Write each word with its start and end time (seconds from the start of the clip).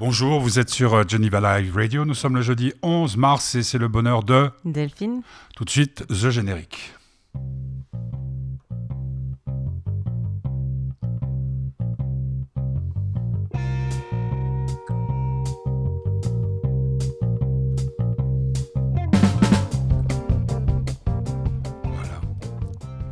Bonjour, 0.00 0.40
vous 0.40 0.58
êtes 0.58 0.70
sur 0.70 0.94
euh, 0.94 1.04
Geneva 1.06 1.60
Live 1.60 1.76
Radio. 1.76 2.06
Nous 2.06 2.14
sommes 2.14 2.34
le 2.34 2.40
jeudi 2.40 2.72
11 2.82 3.18
mars 3.18 3.54
et 3.54 3.62
c'est 3.62 3.76
le 3.76 3.86
bonheur 3.86 4.22
de. 4.22 4.50
Delphine. 4.64 5.20
Tout 5.54 5.66
de 5.66 5.68
suite, 5.68 6.06
The 6.06 6.30
Générique. 6.30 6.94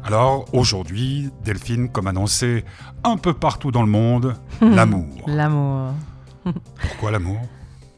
Alors, 0.04 0.46
aujourd'hui, 0.54 1.28
Delphine, 1.44 1.90
comme 1.90 2.06
annoncé 2.06 2.64
un 3.04 3.18
peu 3.18 3.34
partout 3.34 3.70
dans 3.70 3.82
le 3.82 3.90
monde, 3.90 4.36
l'amour. 4.62 5.26
L'amour. 5.26 5.92
Pourquoi 6.80 7.10
l'amour? 7.10 7.40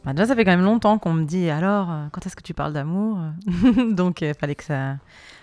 Bah, 0.03 0.13
déjà, 0.13 0.27
ça 0.27 0.35
fait 0.35 0.43
quand 0.45 0.51
même 0.51 0.63
longtemps 0.63 0.97
qu'on 0.97 1.13
me 1.13 1.25
dit 1.25 1.49
alors, 1.49 1.91
euh, 1.91 2.07
quand 2.11 2.25
est-ce 2.25 2.35
que 2.35 2.41
tu 2.41 2.53
parles 2.53 2.73
d'amour? 2.73 3.19
Donc, 3.91 4.21
il 4.21 4.33
fallait, 4.33 4.55
que 4.55 4.63
ça, 4.63 4.97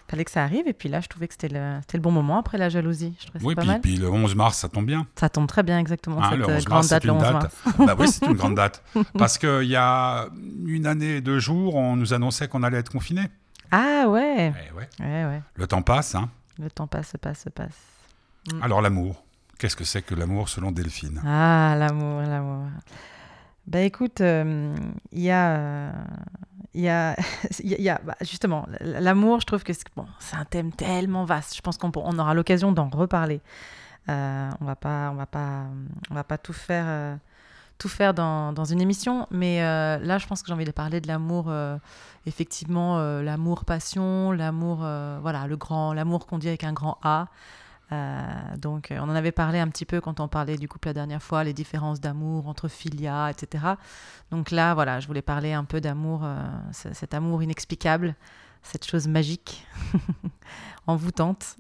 fallait 0.09 0.25
que 0.25 0.31
ça 0.33 0.43
arrive. 0.43 0.67
Et 0.67 0.73
puis 0.73 0.89
là, 0.89 1.01
je 1.01 1.07
trouvais 1.07 1.29
que 1.29 1.35
c'était 1.35 1.49
le, 1.49 1.77
c'était 1.83 1.97
le 1.99 2.03
bon 2.03 2.11
moment 2.11 2.39
après 2.39 2.59
la 2.59 2.69
jalousie. 2.69 3.15
Je 3.21 3.27
trouvais 3.27 3.45
Oui, 3.45 3.55
pas 3.55 3.61
puis, 3.63 3.71
mal. 3.71 3.81
puis 3.81 3.97
le 3.97 4.11
11 4.11 4.35
mars, 4.35 4.59
ça 4.59 4.69
tombe 4.69 4.87
bien. 4.87 5.07
Ça 5.15 5.29
tombe 5.29 5.47
très 5.47 5.63
bien, 5.63 5.79
exactement, 5.79 6.21
Hein, 6.21 6.31
cette 6.31 6.39
le 6.41 6.45
euh, 6.49 6.57
11 6.57 6.65
grande 6.65 6.77
mars, 6.79 6.89
date, 6.89 7.03
c'est 7.03 7.09
le 7.09 7.15
une 7.15 7.19
11 7.21 7.23
date. 7.25 7.33
mars. 7.35 7.55
bah 7.79 7.95
oui, 7.99 8.09
c'est 8.09 8.27
une 8.27 8.33
grande 8.35 8.55
date. 8.57 8.83
Parce 9.19 9.39
qu'il 9.39 9.63
y 9.69 9.77
a 9.77 10.27
une 10.67 10.87
année 10.87 11.17
et 11.17 11.21
deux 11.21 11.39
jours, 11.39 11.77
on 11.77 11.95
nous 11.95 12.13
annonçait 12.13 12.49
qu'on 12.49 12.65
allait 12.65 12.79
être 12.79 12.91
confinés. 12.91 13.29
Ah 13.71 14.07
ouais. 14.09 14.53
Eh 14.71 14.75
ouais. 14.75 14.89
Ouais, 14.99 15.25
ouais. 15.27 15.43
Le 15.55 15.67
temps 15.69 15.83
passe. 15.83 16.15
Hein. 16.17 16.29
Le 16.59 16.69
temps 16.71 16.89
passe, 16.89 17.13
passe, 17.21 17.45
passe. 17.55 17.79
Mm. 18.53 18.63
Alors 18.63 18.81
l'amour. 18.83 19.23
Qu'est-ce 19.59 19.75
que 19.77 19.85
c'est 19.85 20.03
que 20.03 20.15
l'amour 20.15 20.49
selon 20.49 20.71
Delphine? 20.71 21.21
Ah, 21.27 21.75
l'amour, 21.77 22.23
l'amour. 22.23 22.67
Ben 23.67 23.85
écoute, 23.85 24.21
euh, 24.21 24.75
il 25.13 25.21
y 25.21 25.31
a, 25.31 25.51
euh, 25.57 25.93
y 26.75 26.89
a, 26.89 27.17
y 27.63 27.89
a- 27.89 28.01
bah, 28.05 28.15
justement, 28.21 28.67
l'amour, 28.81 29.41
je 29.41 29.47
trouve 29.47 29.65
que 29.65 29.73
c'est 29.73 30.37
un 30.37 30.45
thème 30.45 30.71
tellement 30.73 31.25
vaste. 31.25 31.57
Je 31.57 31.61
pense 31.61 31.77
qu'on 31.77 31.91
aura 31.91 32.35
l'occasion 32.35 32.71
d'en 32.73 32.89
reparler. 32.89 33.41
Euh, 34.09 34.49
on 34.61 34.65
va 34.65 34.77
pas, 34.77 35.11
on 35.11 35.17
va 35.17 35.27
pas, 35.27 35.65
on 36.11 36.15
va 36.15 36.25
pas 36.25 36.39
tout 36.39 36.53
faire, 36.55 37.19
tout 37.79 37.89
faire 37.89 38.15
dans, 38.15 38.53
dans 38.53 38.65
une 38.65 38.81
émission, 38.81 39.27
mais 39.31 39.61
là, 39.61 40.19
je 40.19 40.27
pense 40.27 40.41
que 40.41 40.47
j'ai 40.49 40.55
envie 40.55 40.65
de 40.65 40.71
parler 40.71 41.01
de 41.03 41.09
l'amour, 41.09 41.53
effectivement, 42.25 42.99
l'amour 43.21 43.67
passion, 43.67 44.33
l'amour, 44.33 44.79
voilà, 45.21 45.47
le 45.47 45.57
grand, 45.59 45.93
l'amour 45.93 46.27
qu'on 46.27 46.39
dit 46.39 46.49
avec 46.49 46.65
un 46.65 46.73
grand 46.73 46.97
A. 47.03 47.27
Euh, 47.91 48.25
donc, 48.59 48.91
euh, 48.91 48.99
on 49.01 49.05
en 49.05 49.15
avait 49.15 49.33
parlé 49.33 49.59
un 49.59 49.69
petit 49.69 49.87
peu 49.87 50.01
quand 50.01 50.21
on 50.21 50.29
parlait 50.29 50.57
du 50.59 50.69
couple 50.69 50.89
la 50.89 50.95
dernière 50.95 51.23
fois, 51.23 51.43
les 51.45 51.55
différences 51.55 52.01
d'amour 52.01 52.47
entre 52.47 52.69
filia, 52.69 53.31
etc. 53.31 53.65
Donc 54.31 54.51
là, 54.51 54.75
voilà, 54.75 55.01
je 55.01 55.07
voulais 55.07 55.23
parler 55.23 55.53
un 55.55 55.65
peu 55.65 55.81
d'amour, 55.81 56.21
euh, 56.25 56.37
ce- 56.73 56.93
cet 56.93 57.15
amour 57.15 57.43
inexplicable, 57.43 58.15
cette 58.63 58.85
chose 58.85 59.09
magique, 59.09 59.67
envoûtante, 60.87 61.57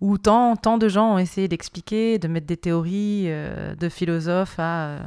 où 0.00 0.18
tant, 0.18 0.56
tant 0.56 0.78
de 0.78 0.88
gens 0.88 1.14
ont 1.14 1.18
essayé 1.18 1.48
d'expliquer, 1.48 2.18
de 2.18 2.28
mettre 2.28 2.46
des 2.46 2.56
théories 2.56 3.26
de 3.28 3.88
philosophes 3.88 4.58
à, 4.58 4.98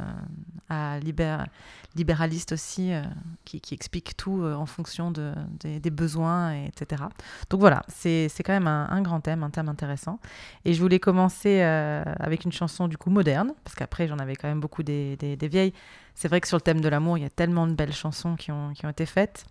à 0.68 0.98
libér- 1.00 1.46
libéralistes 1.94 2.52
aussi, 2.52 2.92
euh, 2.92 3.02
qui, 3.44 3.60
expliquent 3.72 4.16
tout 4.16 4.42
euh, 4.42 4.54
en 4.54 4.66
fonction 4.66 5.10
de, 5.10 5.32
des, 5.60 5.90
besoins, 5.90 6.54
et 6.54 6.66
etc. 6.66 7.02
Donc 7.50 7.60
voilà, 7.60 7.82
c'est 7.88 8.28
quand 8.44 8.52
même 8.52 8.66
un, 8.66 9.02
grand 9.02 9.20
thème, 9.20 9.42
un 9.42 9.50
thème 9.50 9.68
intéressant. 9.68 10.18
Et 10.64 10.74
je 10.74 10.80
voulais 10.80 10.98
commencer 11.00 11.60
euh, 11.62 12.02
avec 12.20 12.44
une 12.44 12.52
chanson 12.52 12.88
du 12.88 12.96
coup 12.96 13.10
moderne, 13.10 13.52
parce 13.64 13.74
qu'après 13.74 14.06
j'en 14.06 14.18
avais 14.18 14.36
quand 14.36 14.48
même 14.48 14.60
beaucoup 14.60 14.82
des, 14.82 15.16
des- 15.16 15.36
des 15.36 15.48
vieilles. 15.48 15.72
C'est 16.14 16.28
vrai 16.28 16.40
que 16.40 16.48
sur 16.48 16.56
le 16.56 16.62
thème 16.62 16.80
de 16.80 16.88
l'amour, 16.88 17.16
il 17.18 17.22
y 17.22 17.26
a 17.26 17.30
tellement 17.30 17.66
de 17.66 17.72
belles 17.72 17.92
chansons 17.92 18.36
qui 18.36 18.50
ont, 18.52 18.72
qui 18.74 18.84
ont 18.86 18.90
été 18.90 19.06
faites. 19.06 19.44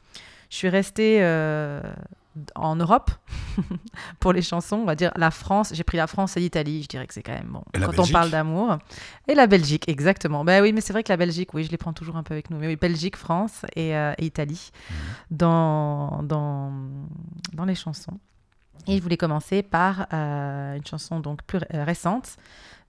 Je 0.50 0.56
suis 0.56 0.70
restée 0.70 1.20
en 2.56 2.76
Europe 2.76 3.12
pour 4.20 4.34
les 4.34 4.42
chansons, 4.42 4.78
on 4.78 4.86
va 4.86 4.96
dire 4.96 5.12
la 5.16 5.32
France. 5.32 5.72
J'ai 5.74 5.84
pris 5.84 5.98
la 5.98 6.08
France 6.08 6.38
et 6.38 6.40
l'Italie, 6.40 6.84
je 6.84 6.88
dirais 6.88 7.08
que 7.08 7.14
c'est 7.14 7.24
quand 7.24 7.34
même 7.34 7.50
bon. 7.50 7.64
Et 7.74 7.80
quand 7.80 8.00
on 8.00 8.08
parle 8.08 8.30
d'amour. 8.30 8.78
Et 9.28 9.36
la 9.36 9.48
Belgique, 9.48 9.88
exactement. 9.88 10.44
Ben 10.46 10.62
oui, 10.62 10.74
mais 10.74 10.82
c'est 10.82 10.94
vrai 10.94 11.04
que 11.04 11.12
la 11.12 11.18
Belgique, 11.18 11.54
oui, 11.54 11.64
je 11.64 11.72
les 11.72 11.78
prends 11.78 11.94
toujours 11.94 12.16
un 12.18 12.24
peu 12.24 12.34
avec 12.34 12.50
nous. 12.50 12.58
Mais 12.58 12.68
oui, 12.68 12.76
Belgique, 12.76 13.16
France 13.18 13.66
et, 13.76 13.96
euh, 13.96 14.14
et 14.18 14.26
Italie 14.26 14.72
dans, 15.32 16.24
dans, 16.24 16.72
dans 17.54 17.66
les 17.66 17.76
chansons. 17.76 18.20
Et 18.88 18.98
je 18.98 19.02
voulais 19.02 19.18
commencer 19.18 19.64
par 19.64 20.08
euh, 20.14 20.76
une 20.76 20.86
chanson 20.86 21.20
donc 21.20 21.42
plus 21.44 21.58
ré- 21.58 21.84
récente, 21.84 22.38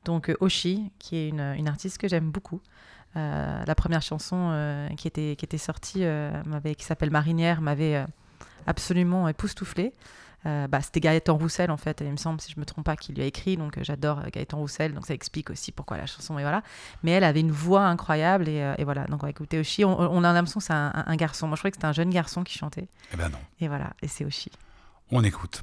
donc 0.05 0.31
euh, 0.31 0.37
Oshi, 0.41 0.93
qui 0.99 1.17
est 1.17 1.29
une, 1.29 1.41
une 1.41 1.67
artiste 1.69 1.99
que 1.99 2.07
j'aime 2.09 2.31
beaucoup. 2.31 2.61
Euh, 3.17 3.65
la 3.67 3.75
première 3.75 4.03
chanson 4.03 4.89
qui, 4.97 5.09
était, 5.09 5.35
qui 5.37 5.45
était 5.45 5.59
sortie, 5.59 6.05
qui 6.77 6.85
s'appelle 6.85 7.11
Marinière, 7.11 7.61
m'avait 7.63 8.05
absolument 8.69 9.29
époustouflée. 9.29 9.93
Euh, 10.47 10.69
bah, 10.69 10.81
C'était 10.81 11.01
Gaëtan 11.01 11.37
Roussel, 11.37 11.71
en 11.73 11.77
fait, 11.77 12.01
il 12.01 12.11
me 12.13 12.17
semble, 12.17 12.41
si 12.41 12.53
je 12.53 12.57
ne 12.57 12.61
me 12.61 12.65
trompe 12.65 12.85
pas, 12.85 12.95
qui 12.97 13.13
lui 13.13 13.23
a 13.23 13.25
écrit. 13.25 13.57
Donc 13.57 13.77
euh, 13.77 13.81
j'adore 13.83 14.21
euh, 14.21 14.29
Gaëtan 14.33 14.59
Roussel, 14.59 14.95
donc 14.95 15.05
ça 15.05 15.13
explique 15.15 15.51
aussi 15.51 15.73
pourquoi 15.73 15.97
la 15.97 16.07
chanson, 16.07 16.39
et 16.39 16.43
voilà. 16.43 16.63
Mais 17.03 17.11
elle 17.11 17.25
avait 17.25 17.41
une 17.41 17.51
voix 17.51 17.87
incroyable, 17.87 18.49
et, 18.49 18.75
et 18.79 18.85
voilà. 18.85 19.05
Donc 19.07 19.23
on 19.25 19.27
va 19.27 19.31
écouter 19.31 19.59
Oshi. 19.59 19.85
On, 19.85 19.99
on 19.99 20.23
a 20.23 20.33
l'impression 20.33 20.61
que 20.61 20.67
c'est 20.67 20.73
un, 20.73 20.93
un- 20.95 21.05
un 21.09 21.17
garçon. 21.17 21.49
Moi, 21.49 21.57
je 21.57 21.61
croyais 21.63 21.73
que 21.73 21.77
c'était 21.77 21.89
un 21.89 21.93
jeune 21.93 22.11
garçon 22.11 22.45
qui 22.45 22.57
chantait. 22.57 22.87
Eh 23.13 23.17
ben 23.17 23.29
non. 23.31 23.39
Et 23.61 23.67
voilà, 23.67 23.91
et 24.01 24.07
c'est 24.09 24.25
Oshi. 24.25 24.51
On 25.11 25.25
écoute. 25.25 25.63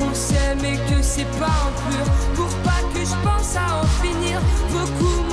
on 0.00 0.14
s'aime 0.14 0.64
et 0.64 0.76
que 0.90 1.02
c'est 1.02 1.30
pas 1.38 1.46
en 1.46 1.72
pur. 1.90 2.06
Pour 2.34 2.54
pas 2.62 2.82
que 2.94 3.00
je 3.00 3.14
pense 3.22 3.56
à 3.56 3.82
en 3.82 3.86
finir, 4.02 4.40
beaucoup 4.70 5.27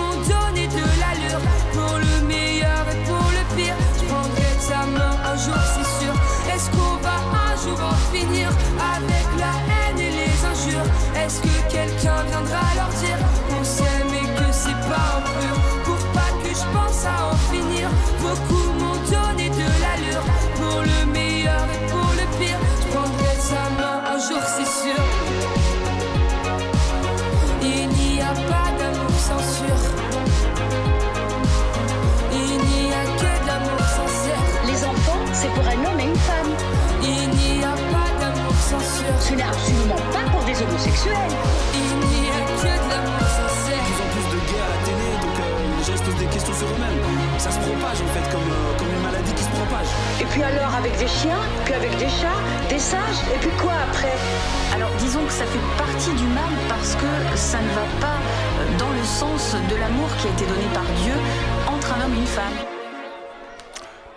Ce 39.25 39.33
n'est 39.33 39.41
absolument 39.41 39.95
pas 40.13 40.21
pour 40.29 40.43
des 40.45 40.61
homosexuels. 40.61 41.33
Il 41.73 42.21
n'y 42.21 42.29
a 42.29 42.45
que 42.45 42.69
de 42.77 42.89
l'amour 42.93 43.25
sincère. 43.25 43.81
plus 43.81 43.97
en 43.97 44.09
plus 44.13 44.27
de 44.29 44.39
gays 44.45 44.61
à 44.61 44.69
la 44.69 44.79
télé, 44.85 45.09
donc 45.19 45.35
euh, 45.41 45.77
les 45.79 45.83
gens 45.83 45.97
se 45.97 46.03
posent 46.03 46.21
des 46.21 46.29
questions 46.29 46.53
sur 46.53 46.67
eux-mêmes. 46.67 47.01
Ça 47.39 47.49
se 47.49 47.57
propage 47.57 48.05
en 48.05 48.09
fait, 48.13 48.29
comme, 48.29 48.45
euh, 48.45 48.77
comme 48.77 48.87
une 48.87 49.01
maladie 49.01 49.33
qui 49.33 49.41
se 49.41 49.49
propage. 49.49 49.89
Et 50.21 50.25
puis 50.25 50.43
alors 50.43 50.75
avec 50.75 50.95
des 50.99 51.07
chiens, 51.07 51.41
puis 51.65 51.73
avec 51.73 51.97
des 51.97 52.07
chats, 52.07 52.37
des 52.69 52.77
singes, 52.77 53.21
et 53.33 53.39
puis 53.41 53.49
quoi 53.57 53.73
après? 53.89 54.13
Alors 54.75 54.91
disons 54.99 55.25
que 55.25 55.33
ça 55.33 55.45
fait 55.45 55.65
partie 55.75 56.13
du 56.13 56.27
mal 56.29 56.53
parce 56.69 56.93
que 56.93 57.09
ça 57.33 57.57
ne 57.57 57.69
va 57.73 57.87
pas 57.99 58.19
dans 58.77 58.91
le 58.93 59.03
sens 59.03 59.55
de 59.71 59.75
l'amour 59.75 60.09
qui 60.21 60.27
a 60.27 60.31
été 60.37 60.45
donné 60.45 60.69
par 60.71 60.85
Dieu 61.01 61.17
entre 61.65 61.97
un 61.97 62.05
homme 62.05 62.13
et 62.13 62.21
une 62.21 62.27
femme. 62.27 62.57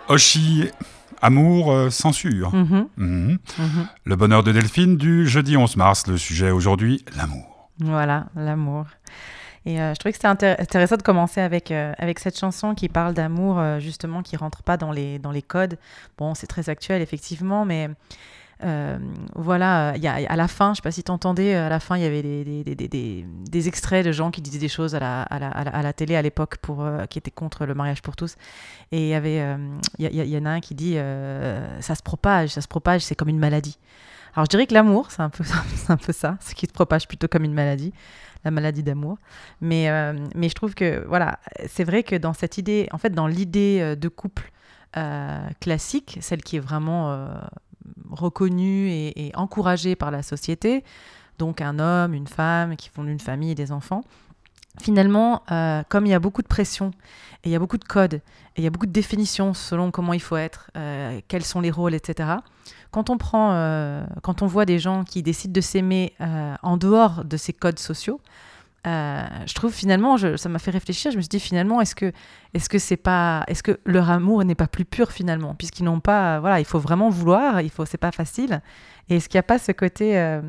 Oshi, 0.07 0.69
amour, 1.21 1.71
euh, 1.71 1.89
censure. 1.89 2.53
Mhm, 2.53 2.87
Mhm. 2.97 3.37
mhm. 3.57 3.87
Le 4.05 4.15
bonheur 4.15 4.43
de 4.43 4.51
Delphine 4.51 4.97
du 4.97 5.27
jeudi 5.27 5.57
11 5.57 5.75
mars. 5.77 6.07
Le 6.07 6.17
sujet 6.17 6.51
aujourd'hui, 6.51 7.03
l'amour. 7.17 7.69
Voilà, 7.79 8.25
l'amour. 8.35 8.85
Et 9.65 9.81
euh, 9.81 9.93
je 9.93 9.99
trouvais 9.99 10.11
que 10.13 10.17
c'était 10.17 10.27
intér- 10.29 10.59
intéressant 10.61 10.95
de 10.97 11.01
commencer 11.01 11.41
avec, 11.41 11.69
euh, 11.71 11.91
avec 11.97 12.19
cette 12.19 12.37
chanson 12.39 12.73
qui 12.75 12.87
parle 12.89 13.13
d'amour, 13.13 13.59
euh, 13.59 13.79
justement, 13.79 14.21
qui 14.23 14.37
rentre 14.37 14.63
pas 14.63 14.77
dans 14.77 14.91
les, 14.91 15.19
dans 15.19 15.31
les 15.31 15.41
codes. 15.41 15.77
Bon, 16.17 16.33
c'est 16.33 16.47
très 16.47 16.69
actuel, 16.69 17.01
effectivement, 17.01 17.65
mais 17.65 17.89
voilà, 19.35 19.93
il 19.95 20.03
y 20.03 20.07
a, 20.07 20.15
à 20.15 20.35
la 20.35 20.47
fin, 20.47 20.73
je 20.73 20.77
sais 20.77 20.81
pas 20.81 20.91
si 20.91 21.03
tu 21.03 21.11
entendais, 21.11 21.55
à 21.55 21.69
la 21.69 21.79
fin, 21.79 21.95
il 21.97 22.03
y 22.03 22.05
avait 22.05 22.21
des, 22.21 22.63
des, 22.63 22.75
des, 22.75 22.87
des- 22.87 23.67
extraits 23.67 24.05
de 24.05 24.11
gens 24.11 24.31
qui 24.31 24.41
disaient 24.41 24.59
des 24.59 24.67
choses 24.67 24.95
à 24.95 24.99
la, 24.99 25.21
à 25.23 25.39
la, 25.39 25.47
à 25.49 25.81
la, 25.81 25.93
télé 25.93 26.15
à 26.15 26.21
l'époque 26.21 26.57
euh, 26.69 27.05
qui 27.05 27.17
étaient 27.19 27.31
contre 27.31 27.65
le 27.65 27.73
mariage 27.73 28.01
pour 28.01 28.15
tous. 28.15 28.35
Et 28.91 29.01
il 29.03 29.07
y 29.07 29.13
avait, 29.13 29.39
euh, 29.41 29.57
y, 29.99 30.37
en 30.37 30.45
a 30.45 30.49
un 30.49 30.59
qui 30.59 30.75
dit, 30.75 30.93
euh, 30.97 31.79
ça 31.81 31.95
se 31.95 32.03
propage, 32.03 32.49
ça 32.49 32.61
se 32.61 32.67
propage, 32.67 33.01
c'est 33.01 33.15
comme 33.15 33.29
une 33.29 33.39
maladie. 33.39 33.77
Alors 34.35 34.45
je 34.45 34.49
dirais 34.49 34.67
que 34.67 34.73
l'amour, 34.73 35.11
c'est 35.11 35.21
un 35.21 35.29
peu, 35.29 35.43
un 35.89 35.97
peu 35.97 36.13
ça, 36.13 36.37
ce 36.41 36.53
qui 36.53 36.65
se 36.65 36.71
propage 36.71 37.07
plutôt 37.07 37.27
comme 37.27 37.43
une 37.43 37.53
maladie, 37.53 37.93
la 38.43 38.51
maladie 38.51 38.83
d'amour. 38.83 39.17
Mais, 39.61 39.89
euh, 39.89 40.13
mais 40.35 40.49
je 40.49 40.55
trouve 40.55 40.75
que 40.75 41.05
voilà, 41.07 41.39
c'est 41.67 41.83
vrai 41.83 42.03
que 42.03 42.15
dans 42.15 42.33
cette 42.33 42.57
idée, 42.57 42.87
en 42.91 42.97
fait, 42.97 43.11
dans 43.11 43.27
l'idée 43.27 43.79
euh, 43.81 43.95
de 43.95 44.07
couple 44.07 44.51
euh, 44.97 45.39
classique, 45.59 46.17
celle 46.21 46.41
qui 46.43 46.57
est 46.57 46.61
vraiment 46.61 47.11
euh, 47.11 47.27
reconnue 48.09 48.89
et, 48.89 49.31
encouragée 49.35 49.95
par 49.95 50.11
la 50.11 50.23
société, 50.23 50.83
donc 51.37 51.61
un 51.61 51.79
homme, 51.79 52.13
une 52.13 52.27
femme 52.27 52.75
qui 52.75 52.89
font 52.89 53.05
une 53.05 53.19
famille 53.19 53.51
et 53.51 53.55
des 53.55 53.71
enfants. 53.71 54.03
Finalement, 54.81 55.43
euh, 55.51 55.83
comme 55.89 56.05
il 56.05 56.09
y 56.09 56.13
a 56.13 56.19
beaucoup 56.19 56.41
de 56.41 56.47
pression 56.47 56.91
et 57.43 57.49
il 57.49 57.51
y 57.51 57.55
a 57.55 57.59
beaucoup 57.59 57.77
de 57.77 57.83
codes 57.83 58.15
et 58.15 58.21
il 58.57 58.63
y 58.63 58.67
a 58.67 58.69
beaucoup 58.69 58.85
de 58.85 58.91
définitions 58.91 59.53
selon 59.53 59.91
comment 59.91 60.13
il 60.13 60.21
faut 60.21 60.37
être, 60.37 60.71
euh, 60.77 61.19
quels 61.27 61.43
sont 61.43 61.59
les 61.59 61.71
rôles, 61.71 61.93
etc. 61.93 62.29
Quand 62.91 63.09
on 63.09 63.17
prend, 63.17 63.51
euh, 63.53 64.05
quand 64.21 64.41
on 64.41 64.47
voit 64.47 64.65
des 64.65 64.79
gens 64.79 65.03
qui 65.03 65.21
décident 65.23 65.53
de 65.53 65.61
s'aimer 65.61 66.13
en 66.63 66.77
dehors 66.77 67.23
de 67.25 67.37
ces 67.37 67.53
codes 67.53 67.79
sociaux, 67.79 68.19
euh, 68.87 69.25
je 69.45 69.53
trouve 69.53 69.73
finalement, 69.73 70.17
ça 70.17 70.49
m'a 70.49 70.59
fait 70.59 70.71
réfléchir. 70.71 71.11
Je 71.11 71.17
me 71.17 71.21
suis 71.21 71.29
dit 71.29 71.39
finalement, 71.39 71.81
est-ce 71.81 71.95
que, 71.95 72.11
est-ce 72.53 72.69
que 72.69 72.79
c'est 72.79 72.97
pas, 72.97 73.43
est-ce 73.47 73.63
que 73.63 73.79
leur 73.85 74.09
amour 74.09 74.43
n'est 74.43 74.55
pas 74.55 74.67
plus 74.67 74.85
pur 74.85 75.11
finalement, 75.11 75.55
puisqu'ils 75.55 75.83
n'ont 75.83 75.99
pas, 75.99 76.39
voilà, 76.39 76.59
il 76.59 76.65
faut 76.65 76.79
vraiment 76.79 77.09
vouloir, 77.09 77.61
il 77.61 77.69
faut, 77.69 77.85
c'est 77.85 77.97
pas 77.97 78.11
facile. 78.11 78.61
Et 79.09 79.17
est-ce 79.17 79.27
qu'il 79.27 79.37
n'y 79.37 79.41
a 79.41 79.43
pas 79.43 79.59
ce 79.59 79.71
côté, 79.71 80.17
euh, 80.17 80.41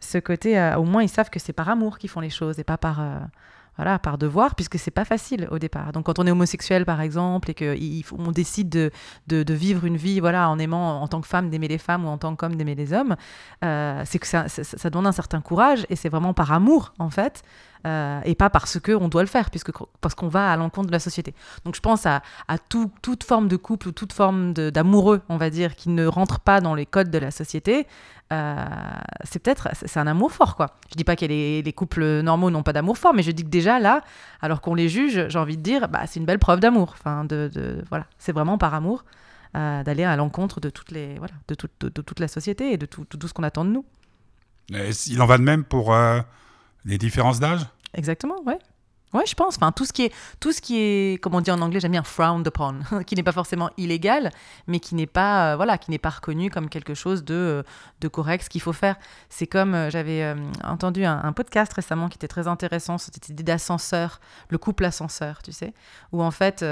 ce 0.00 0.18
côté, 0.18 0.58
euh, 0.58 0.76
au 0.76 0.84
moins 0.84 1.02
ils 1.02 1.08
savent 1.08 1.30
que 1.30 1.38
c'est 1.38 1.52
par 1.52 1.68
amour 1.68 1.98
qu'ils 1.98 2.10
font 2.10 2.20
les 2.20 2.30
choses 2.30 2.58
et 2.58 2.64
pas 2.64 2.78
par, 2.78 3.00
euh, 3.00 3.18
voilà, 3.78 3.98
par 3.98 4.18
devoir, 4.18 4.54
puisque 4.56 4.78
c'est 4.78 4.90
pas 4.90 5.04
facile 5.06 5.48
au 5.50 5.58
départ. 5.58 5.92
Donc 5.92 6.04
quand 6.06 6.18
on 6.18 6.26
est 6.26 6.30
homosexuel 6.32 6.84
par 6.84 7.00
exemple 7.00 7.50
et 7.50 7.54
qu'on 7.54 8.32
décide 8.32 8.68
de, 8.68 8.90
vivre 9.54 9.84
une 9.86 9.96
vie, 9.96 10.20
voilà, 10.20 10.50
en 10.50 10.58
aimant 10.58 11.00
en 11.00 11.08
tant 11.08 11.20
que 11.20 11.28
femme 11.28 11.48
d'aimer 11.48 11.68
les 11.68 11.78
femmes 11.78 12.04
ou 12.04 12.08
en 12.08 12.18
tant 12.18 12.34
qu'homme 12.36 12.56
d'aimer 12.56 12.74
les 12.74 12.92
hommes, 12.92 13.16
euh, 13.64 14.02
c'est 14.04 14.18
que 14.18 14.26
ça, 14.26 14.48
ça, 14.48 14.90
demande 14.90 15.06
un 15.06 15.12
certain 15.12 15.40
courage 15.40 15.86
et 15.88 15.96
c'est 15.96 16.08
vraiment 16.08 16.34
par 16.34 16.52
amour 16.52 16.92
en 16.98 17.08
fait. 17.10 17.42
euh, 17.86 18.20
et 18.24 18.34
pas 18.34 18.50
parce 18.50 18.80
que 18.80 18.90
on 18.92 19.08
doit 19.08 19.22
le 19.22 19.28
faire, 19.28 19.50
puisque 19.50 19.70
parce 20.00 20.14
qu'on 20.16 20.26
va 20.28 20.50
à 20.52 20.56
l'encontre 20.56 20.88
de 20.88 20.92
la 20.92 20.98
société. 20.98 21.32
Donc 21.64 21.76
je 21.76 21.80
pense 21.80 22.06
à, 22.06 22.22
à 22.48 22.58
tout- 22.58 22.90
toute 23.02 23.22
forme 23.22 23.46
de 23.46 23.56
couple 23.56 23.88
ou 23.88 23.92
toute 23.92 24.12
forme 24.12 24.52
d'amoureux, 24.52 25.20
on 25.28 25.36
va 25.36 25.48
dire, 25.50 25.76
qui 25.76 25.88
ne 25.90 26.04
rentre 26.06 26.40
pas 26.40 26.60
dans 26.60 26.74
les 26.74 26.86
codes 26.86 27.10
de 27.10 27.18
la 27.18 27.30
société. 27.30 27.86
Euh, 28.32 28.64
c'est 29.24 29.38
peut-être 29.42 29.68
c'est 29.72 29.98
un 29.98 30.06
amour 30.06 30.32
fort 30.32 30.54
quoi. 30.56 30.76
Je 30.90 30.96
dis 30.96 31.04
pas 31.04 31.16
que 31.16 31.24
les, 31.24 31.62
les 31.62 31.72
couples 31.72 32.20
normaux 32.20 32.50
n'ont 32.50 32.62
pas 32.62 32.72
d'amour 32.72 32.98
fort, 32.98 33.14
mais 33.14 33.22
je 33.22 33.30
dis 33.30 33.42
que 33.44 33.48
déjà 33.48 33.78
là, 33.78 34.02
alors 34.42 34.60
qu'on 34.60 34.74
les 34.74 34.88
juge, 34.88 35.28
j'ai 35.28 35.38
envie 35.38 35.56
de 35.56 35.62
dire, 35.62 35.88
bah, 35.88 36.02
c'est 36.06 36.20
une 36.20 36.26
belle 36.26 36.38
preuve 36.38 36.60
d'amour. 36.60 36.94
Enfin, 36.98 37.24
de, 37.24 37.50
de- 37.54 37.82
voilà, 37.88 38.06
c'est 38.18 38.32
vraiment 38.32 38.58
par 38.58 38.74
amour 38.74 39.04
euh, 39.56 39.82
d'aller 39.82 40.04
à 40.04 40.14
l'encontre 40.16 40.60
de 40.60 40.68
toutes 40.70 40.90
les 40.90 41.18
voilà, 41.18 41.34
de- 41.48 41.88
de 41.88 42.02
toute 42.02 42.20
la 42.20 42.28
société 42.28 42.72
et 42.72 42.76
de 42.76 42.86
tout, 42.86 43.04
tout 43.04 43.26
ce 43.28 43.32
qu'on 43.32 43.42
attend 43.44 43.64
de 43.64 43.70
nous. 43.70 43.84
Et 44.74 44.90
il 45.06 45.22
en 45.22 45.26
va 45.26 45.38
de 45.38 45.42
même 45.42 45.64
pour 45.64 45.94
euh, 45.94 46.20
les 46.84 46.98
différences 46.98 47.40
d'âge? 47.40 47.62
Exactement, 47.94 48.42
ouais. 48.44 48.58
Ouais, 49.14 49.24
je 49.26 49.34
pense. 49.34 49.56
Enfin, 49.56 49.72
tout 49.72 49.86
ce 49.86 49.92
qui 49.92 50.04
est, 50.04 50.12
tout 50.38 50.52
ce 50.52 50.60
qui 50.60 50.76
est, 50.76 51.22
comme 51.22 51.34
on 51.34 51.40
dit 51.40 51.50
en 51.50 51.60
anglais, 51.62 51.80
j'aime 51.80 51.92
bien 51.92 52.02
frowned 52.02 52.46
upon, 52.46 52.80
qui 53.06 53.14
n'est 53.14 53.22
pas 53.22 53.32
forcément 53.32 53.70
illégal, 53.78 54.30
mais 54.66 54.80
qui 54.80 54.94
n'est 54.94 55.06
pas, 55.06 55.52
euh, 55.52 55.56
voilà, 55.56 55.78
qui 55.78 55.90
n'est 55.90 55.98
pas 55.98 56.10
reconnu 56.10 56.50
comme 56.50 56.68
quelque 56.68 56.92
chose 56.92 57.24
de, 57.24 57.64
euh, 58.04 58.08
correct, 58.10 58.44
ce 58.44 58.50
qu'il 58.50 58.60
faut 58.60 58.74
faire. 58.74 58.96
C'est 59.30 59.46
comme 59.46 59.74
euh, 59.74 59.90
j'avais 59.90 60.34
entendu 60.62 61.04
un, 61.04 61.32
podcast 61.32 61.72
récemment 61.72 62.08
qui 62.08 62.16
était 62.16 62.28
très 62.28 62.48
intéressant, 62.48 62.98
c'était 62.98 63.20
l'idée 63.28 63.44
d'ascenseur, 63.44 64.20
le 64.48 64.58
couple 64.58 64.84
ascenseur, 64.84 65.40
tu 65.42 65.52
sais, 65.52 65.72
où 66.12 66.22
en 66.22 66.30
fait, 66.30 66.64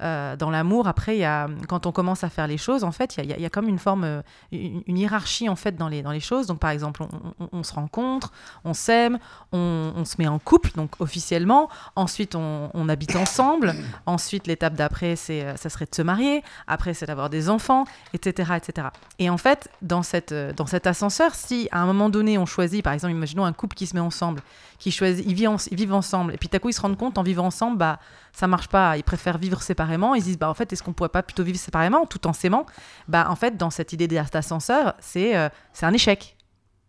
dans 0.00 0.50
l'amour, 0.50 0.88
après, 0.88 1.18
il 1.18 1.28
quand 1.68 1.86
on 1.86 1.92
commence 1.92 2.24
à 2.24 2.28
faire 2.28 2.46
les 2.46 2.58
choses, 2.58 2.84
en 2.84 2.90
fait, 2.90 3.16
il 3.16 3.26
y 3.26 3.44
a, 3.44 3.50
comme 3.50 3.68
une 3.68 3.78
forme, 3.78 4.22
une, 4.50 4.98
hiérarchie 4.98 5.48
en 5.48 5.56
fait 5.56 5.76
dans 5.76 5.88
les, 5.88 6.02
dans 6.02 6.10
les 6.10 6.20
choses. 6.20 6.46
Donc, 6.46 6.58
par 6.58 6.70
exemple, 6.70 7.04
on, 7.52 7.62
se 7.62 7.72
rencontre, 7.74 8.32
on 8.64 8.74
s'aime, 8.74 9.18
on 9.52 10.04
se 10.04 10.16
met 10.18 10.26
en 10.26 10.38
couple, 10.38 10.72
donc 10.74 10.92
officiellement. 11.00 11.68
Ensuite, 11.96 12.34
on, 12.34 12.70
on 12.74 12.88
habite 12.88 13.16
ensemble. 13.16 13.74
Ensuite, 14.06 14.46
l'étape 14.46 14.74
d'après, 14.74 15.16
c'est, 15.16 15.42
euh, 15.42 15.56
ça 15.56 15.68
serait 15.68 15.86
de 15.86 15.94
se 15.94 16.02
marier. 16.02 16.42
Après, 16.66 16.94
c'est 16.94 17.06
d'avoir 17.06 17.30
des 17.30 17.48
enfants, 17.50 17.84
etc., 18.14 18.52
etc. 18.56 18.88
Et 19.18 19.30
en 19.30 19.38
fait, 19.38 19.68
dans, 19.82 20.02
cette, 20.02 20.32
euh, 20.32 20.52
dans 20.52 20.66
cet 20.66 20.86
ascenseur, 20.86 21.34
si 21.34 21.68
à 21.72 21.80
un 21.80 21.86
moment 21.86 22.08
donné, 22.08 22.38
on 22.38 22.46
choisit, 22.46 22.82
par 22.84 22.92
exemple, 22.92 23.12
imaginons 23.12 23.44
un 23.44 23.52
couple 23.52 23.76
qui 23.76 23.86
se 23.86 23.94
met 23.94 24.00
ensemble, 24.00 24.40
qui 24.78 24.90
choisit, 24.90 25.24
ils 25.26 25.34
vivent, 25.34 25.48
en- 25.50 25.56
ils 25.70 25.76
vivent 25.76 25.94
ensemble, 25.94 26.34
et 26.34 26.36
puis 26.36 26.48
tout 26.48 26.56
à 26.56 26.60
coup, 26.60 26.68
ils 26.68 26.72
se 26.74 26.80
rendent 26.80 26.96
compte 26.98 27.18
en 27.18 27.22
vivant 27.22 27.46
ensemble, 27.46 27.78
bah, 27.78 27.98
ça 28.32 28.46
marche 28.46 28.68
pas. 28.68 28.96
Ils 28.96 29.02
préfèrent 29.02 29.38
vivre 29.38 29.60
séparément. 29.62 30.14
Ils 30.14 30.20
se 30.20 30.26
disent, 30.26 30.38
bah, 30.38 30.48
en 30.48 30.54
fait, 30.54 30.72
est-ce 30.72 30.82
qu'on 30.82 30.92
pourrait 30.92 31.08
pas 31.08 31.22
plutôt 31.24 31.42
vivre 31.42 31.58
séparément, 31.58 32.06
tout 32.06 32.26
en 32.28 32.32
s'aimant? 32.32 32.66
Bah, 33.08 33.26
en 33.30 33.34
fait, 33.36 33.56
dans 33.56 33.70
cette 33.70 33.92
idée 33.92 34.06
d'ascenseur, 34.06 34.94
c'est, 35.00 35.36
euh, 35.36 35.48
c'est 35.72 35.86
un 35.86 35.92
échec 35.92 36.36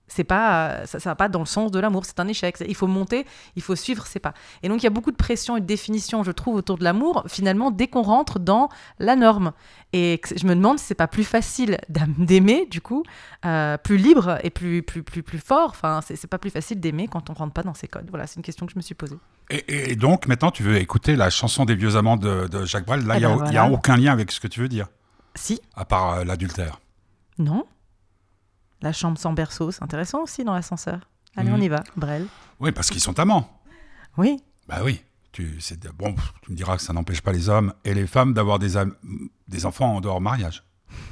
c'est 0.09 0.25
pas 0.25 0.85
ça, 0.85 0.99
ça 0.99 1.09
va 1.11 1.15
pas 1.15 1.29
dans 1.29 1.39
le 1.39 1.45
sens 1.45 1.71
de 1.71 1.79
l'amour 1.79 2.03
c'est 2.05 2.19
un 2.19 2.27
échec. 2.27 2.57
C'est- 2.57 2.67
il 2.67 2.75
faut 2.75 2.87
monter 2.87 3.25
il 3.55 3.61
faut 3.61 3.75
suivre 3.75 4.05
ses 4.05 4.19
pas. 4.19 4.33
Et 4.63 4.67
donc 4.67 4.81
il 4.81 4.83
y 4.83 4.87
a 4.87 4.89
beaucoup 4.91 5.11
de 5.11 5.15
pression 5.15 5.55
et 5.55 5.61
de 5.61 5.65
définition 5.65 6.23
je 6.23 6.31
trouve 6.31 6.55
autour 6.55 6.77
de 6.77 6.83
l'amour 6.83 7.23
finalement 7.27 7.71
dès 7.71 7.87
qu'on 7.87 8.01
rentre 8.01 8.39
dans 8.39 8.67
la 8.99 9.15
norme. 9.15 9.53
Et 9.93 10.19
je 10.35 10.45
me 10.45 10.53
demande 10.55 10.77
si 10.79 10.85
c'est 10.85 10.93
pas 10.95 11.07
plus 11.07 11.23
facile 11.23 11.77
d'aimer 11.89 12.67
du 12.69 12.81
coup 12.81 13.03
euh, 13.45 13.77
plus 13.77 13.97
libre 13.97 14.37
et 14.43 14.49
plus 14.49 14.83
plus 14.83 15.03
plus 15.03 15.23
plus 15.23 15.39
fort. 15.39 15.69
Enfin 15.69 16.01
c'est 16.05 16.15
c'est 16.15 16.27
pas 16.27 16.37
plus 16.39 16.49
facile 16.51 16.79
d'aimer 16.79 17.07
quand 17.07 17.29
on 17.29 17.33
rentre 17.33 17.53
pas 17.53 17.63
dans 17.63 17.73
ces 17.73 17.87
codes. 17.87 18.07
Voilà 18.09 18.27
c'est 18.27 18.35
une 18.35 18.43
question 18.43 18.65
que 18.65 18.73
je 18.73 18.77
me 18.77 18.81
suis 18.81 18.95
posée. 18.95 19.17
Et, 19.51 19.91
et 19.91 19.95
donc, 19.95 20.27
maintenant, 20.27 20.51
tu 20.51 20.61
veux 20.61 20.77
écouter 20.77 21.15
la 21.15 21.31
chanson 21.31 21.65
des 21.65 21.73
vieux 21.73 21.95
amants 21.95 22.17
de, 22.17 22.47
de 22.47 22.65
Jacques 22.65 22.85
Brel. 22.85 23.03
Là, 23.07 23.15
Eh 23.15 23.21
il 23.21 23.25
n'y 23.25 23.33
a, 23.33 23.35
ben 23.35 23.45
il 23.47 23.53
y 23.53 23.57
a 23.57 23.61
voilà. 23.61 23.73
aucun 23.75 23.97
lien 23.97 24.11
avec 24.13 24.31
ce 24.31 24.39
que 24.39 24.47
tu 24.47 24.59
veux 24.59 24.67
dire, 24.67 24.89
si. 25.33 25.59
À 25.75 25.85
part 25.85 26.13
euh, 26.19 26.23
l'adultère. 26.23 26.79
non 27.39 27.65
la 28.81 28.93
chambre 28.93 29.17
sans 29.17 29.33
berceau 29.33 29.71
c'est 29.71 29.83
intéressant 29.83 30.23
aussi 30.23 30.43
dans 30.43 30.53
l'ascenseur. 30.53 31.09
Allez 31.35 31.51
on 31.51 31.57
y 31.57 31.67
va. 31.69 31.83
Brel. 31.95 32.25
Oui, 32.59 32.71
parce 32.71 32.89
qu'ils 32.89 33.01
sont 33.01 33.19
amants. 33.19 33.61
oui. 34.17 34.41
Bah 34.67 34.81
oui. 34.83 35.01
Tu, 35.31 35.59
bon, 35.95 36.15
tu 36.41 36.51
me 36.51 36.55
diras 36.57 36.75
que 36.75 36.81
ça 36.81 36.91
n'empêche 36.91 37.21
pas 37.21 37.31
les 37.31 37.49
hommes 37.49 37.73
et 37.85 37.93
les 37.93 38.07
femmes 38.07 38.33
d'avoir 38.33 38.57
des, 38.59 38.73
des 39.47 39.65
enfants 39.65 39.95
en 39.95 40.01
dehors 40.01 40.19
mariage. 40.21 40.63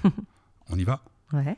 On 0.69 0.77
y 0.77 0.83
va? 0.83 1.01
Ouais 1.33 1.57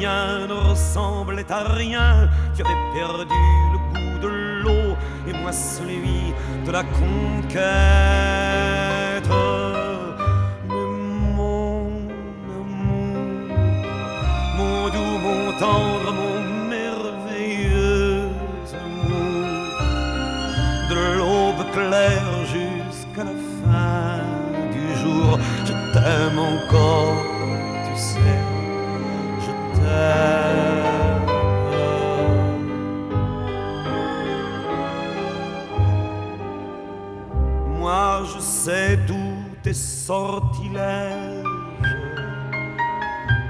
Rien 0.00 0.46
ne 0.46 0.54
ressemblait 0.54 1.50
à 1.52 1.62
rien, 1.74 2.30
tu 2.54 2.62
avais 2.62 2.80
perdu 2.94 3.42
le 3.72 3.78
goût 3.92 4.18
de 4.22 4.28
l'eau 4.62 4.96
et 5.28 5.32
moi 5.42 5.52
celui 5.52 6.32
de 6.64 6.72
la 6.72 6.84
conquête. 6.84 7.60
Mais 10.68 10.86
mon 11.36 11.86
amour, 12.60 13.44
mon 14.56 14.88
doux, 14.94 15.18
mon 15.26 15.52
tendre, 15.58 16.10
mon 16.20 16.36
merveilleux 16.74 18.22
amour, 18.84 19.50
de 20.90 21.00
l'aube 21.18 21.64
claire 21.74 22.32
jusqu'à 22.54 23.24
la 23.24 23.36
fin 23.60 24.22
du 24.72 24.86
jour, 25.02 25.38
je 25.66 25.74
t'aime 25.92 26.38
encore, 26.38 27.29
sortilèges, 39.72 41.44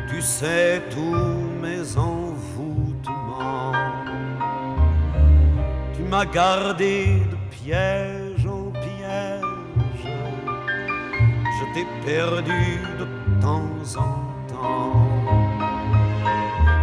tu 0.08 0.20
sais 0.20 0.82
tous 0.90 1.36
mes 1.62 1.96
envoûtements. 1.96 3.72
Tu 5.94 6.02
m'as 6.02 6.26
gardé 6.26 7.22
de 7.30 7.36
piège 7.50 8.46
en 8.46 8.70
piège, 8.70 9.42
je 11.58 11.64
t'ai 11.74 11.86
perdu 12.04 12.80
de 12.98 13.06
temps 13.40 13.98
en 13.98 14.12
temps. 14.52 15.08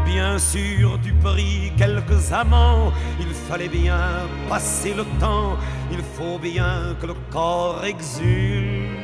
Bien 0.06 0.40
sûr, 0.40 1.00
tu 1.04 1.14
pris 1.14 1.72
quelques 1.78 2.32
amants, 2.32 2.92
il 3.20 3.34
fallait 3.34 3.70
bien 3.70 4.28
passer 4.50 4.94
le 4.94 5.04
temps, 5.20 5.58
il 5.92 6.02
faut 6.16 6.40
bien 6.40 6.96
que 7.00 7.08
le 7.08 7.16
corps 7.30 7.84
exulte. 7.84 8.97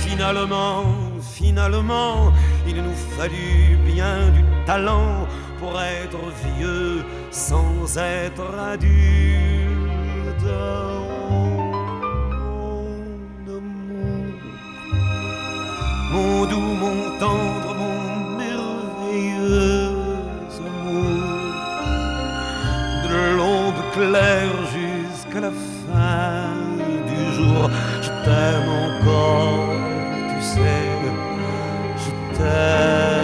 Finalement, 0.00 0.84
finalement, 1.22 2.32
il 2.66 2.76
nous 2.82 2.98
fallut 3.16 3.78
bien 3.86 4.30
du 4.30 4.42
talent 4.66 5.26
pour 5.60 5.80
être 5.80 6.18
vieux 6.44 7.04
sans 7.30 7.96
être 7.96 8.46
adulte. 8.72 8.98
Mon 16.12 16.38
mon 16.38 16.46
doux, 16.46 16.74
mon 16.84 17.18
tendre, 17.20 17.74
mon 17.80 18.36
merveilleux 18.42 19.92
amour, 20.66 21.28
de 23.04 23.36
l'aube 23.36 23.82
claire 23.92 24.58
jusqu'à 24.76 25.40
la 25.40 25.50
fin 25.50 26.54
du 27.10 27.22
jour, 27.36 27.70
encore, 28.28 29.74
tu 30.28 30.42
sais, 30.42 30.88
je 31.96 32.10
t'aime. 32.36 33.18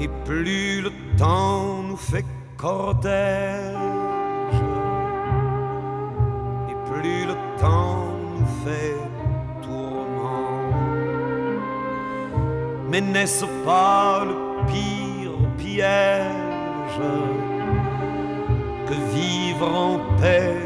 Et 0.00 0.08
plus 0.24 0.80
le 0.82 0.90
temps 1.16 1.82
nous 1.88 1.96
fait 1.96 2.24
cortège, 2.56 3.74
et 6.70 6.76
plus 6.90 7.26
le 7.26 7.34
temps 7.60 8.06
nous 8.38 8.50
fait 8.64 8.96
tourment. 9.62 10.72
Mais 12.90 13.00
n'est-ce 13.00 13.44
pas 13.64 14.24
le 14.24 14.34
pire 14.66 15.36
piège 15.58 16.47
que 18.86 18.94
vivre 19.14 19.68
en 19.68 19.98
paix 20.20 20.56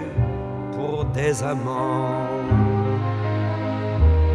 pour 0.72 1.04
des 1.06 1.42
amants? 1.42 2.26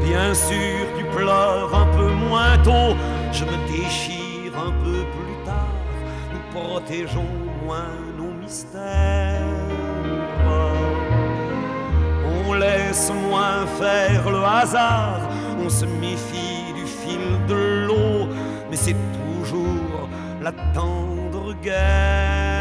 Bien 0.03 0.33
sûr, 0.33 0.85
tu 0.97 1.03
pleures 1.05 1.73
un 1.75 1.85
peu 1.97 2.11
moins 2.11 2.57
tôt, 2.63 2.95
je 3.31 3.43
me 3.43 3.57
déchire 3.67 4.53
un 4.57 4.71
peu 4.83 5.03
plus 5.15 5.37
tard, 5.45 5.75
nous 6.33 6.59
protégeons 6.59 7.33
moins 7.63 7.93
nos 8.17 8.33
mystères. 8.41 9.43
On 12.47 12.53
laisse 12.53 13.11
moins 13.29 13.65
faire 13.77 14.29
le 14.29 14.43
hasard, 14.43 15.19
on 15.63 15.69
se 15.69 15.85
méfie 15.85 16.73
du 16.73 16.85
fil 16.85 17.45
de 17.47 17.85
l'eau, 17.85 18.29
mais 18.69 18.77
c'est 18.77 18.95
toujours 19.17 20.06
la 20.47 20.53
tendre 20.73 21.53
guerre. 21.61 22.56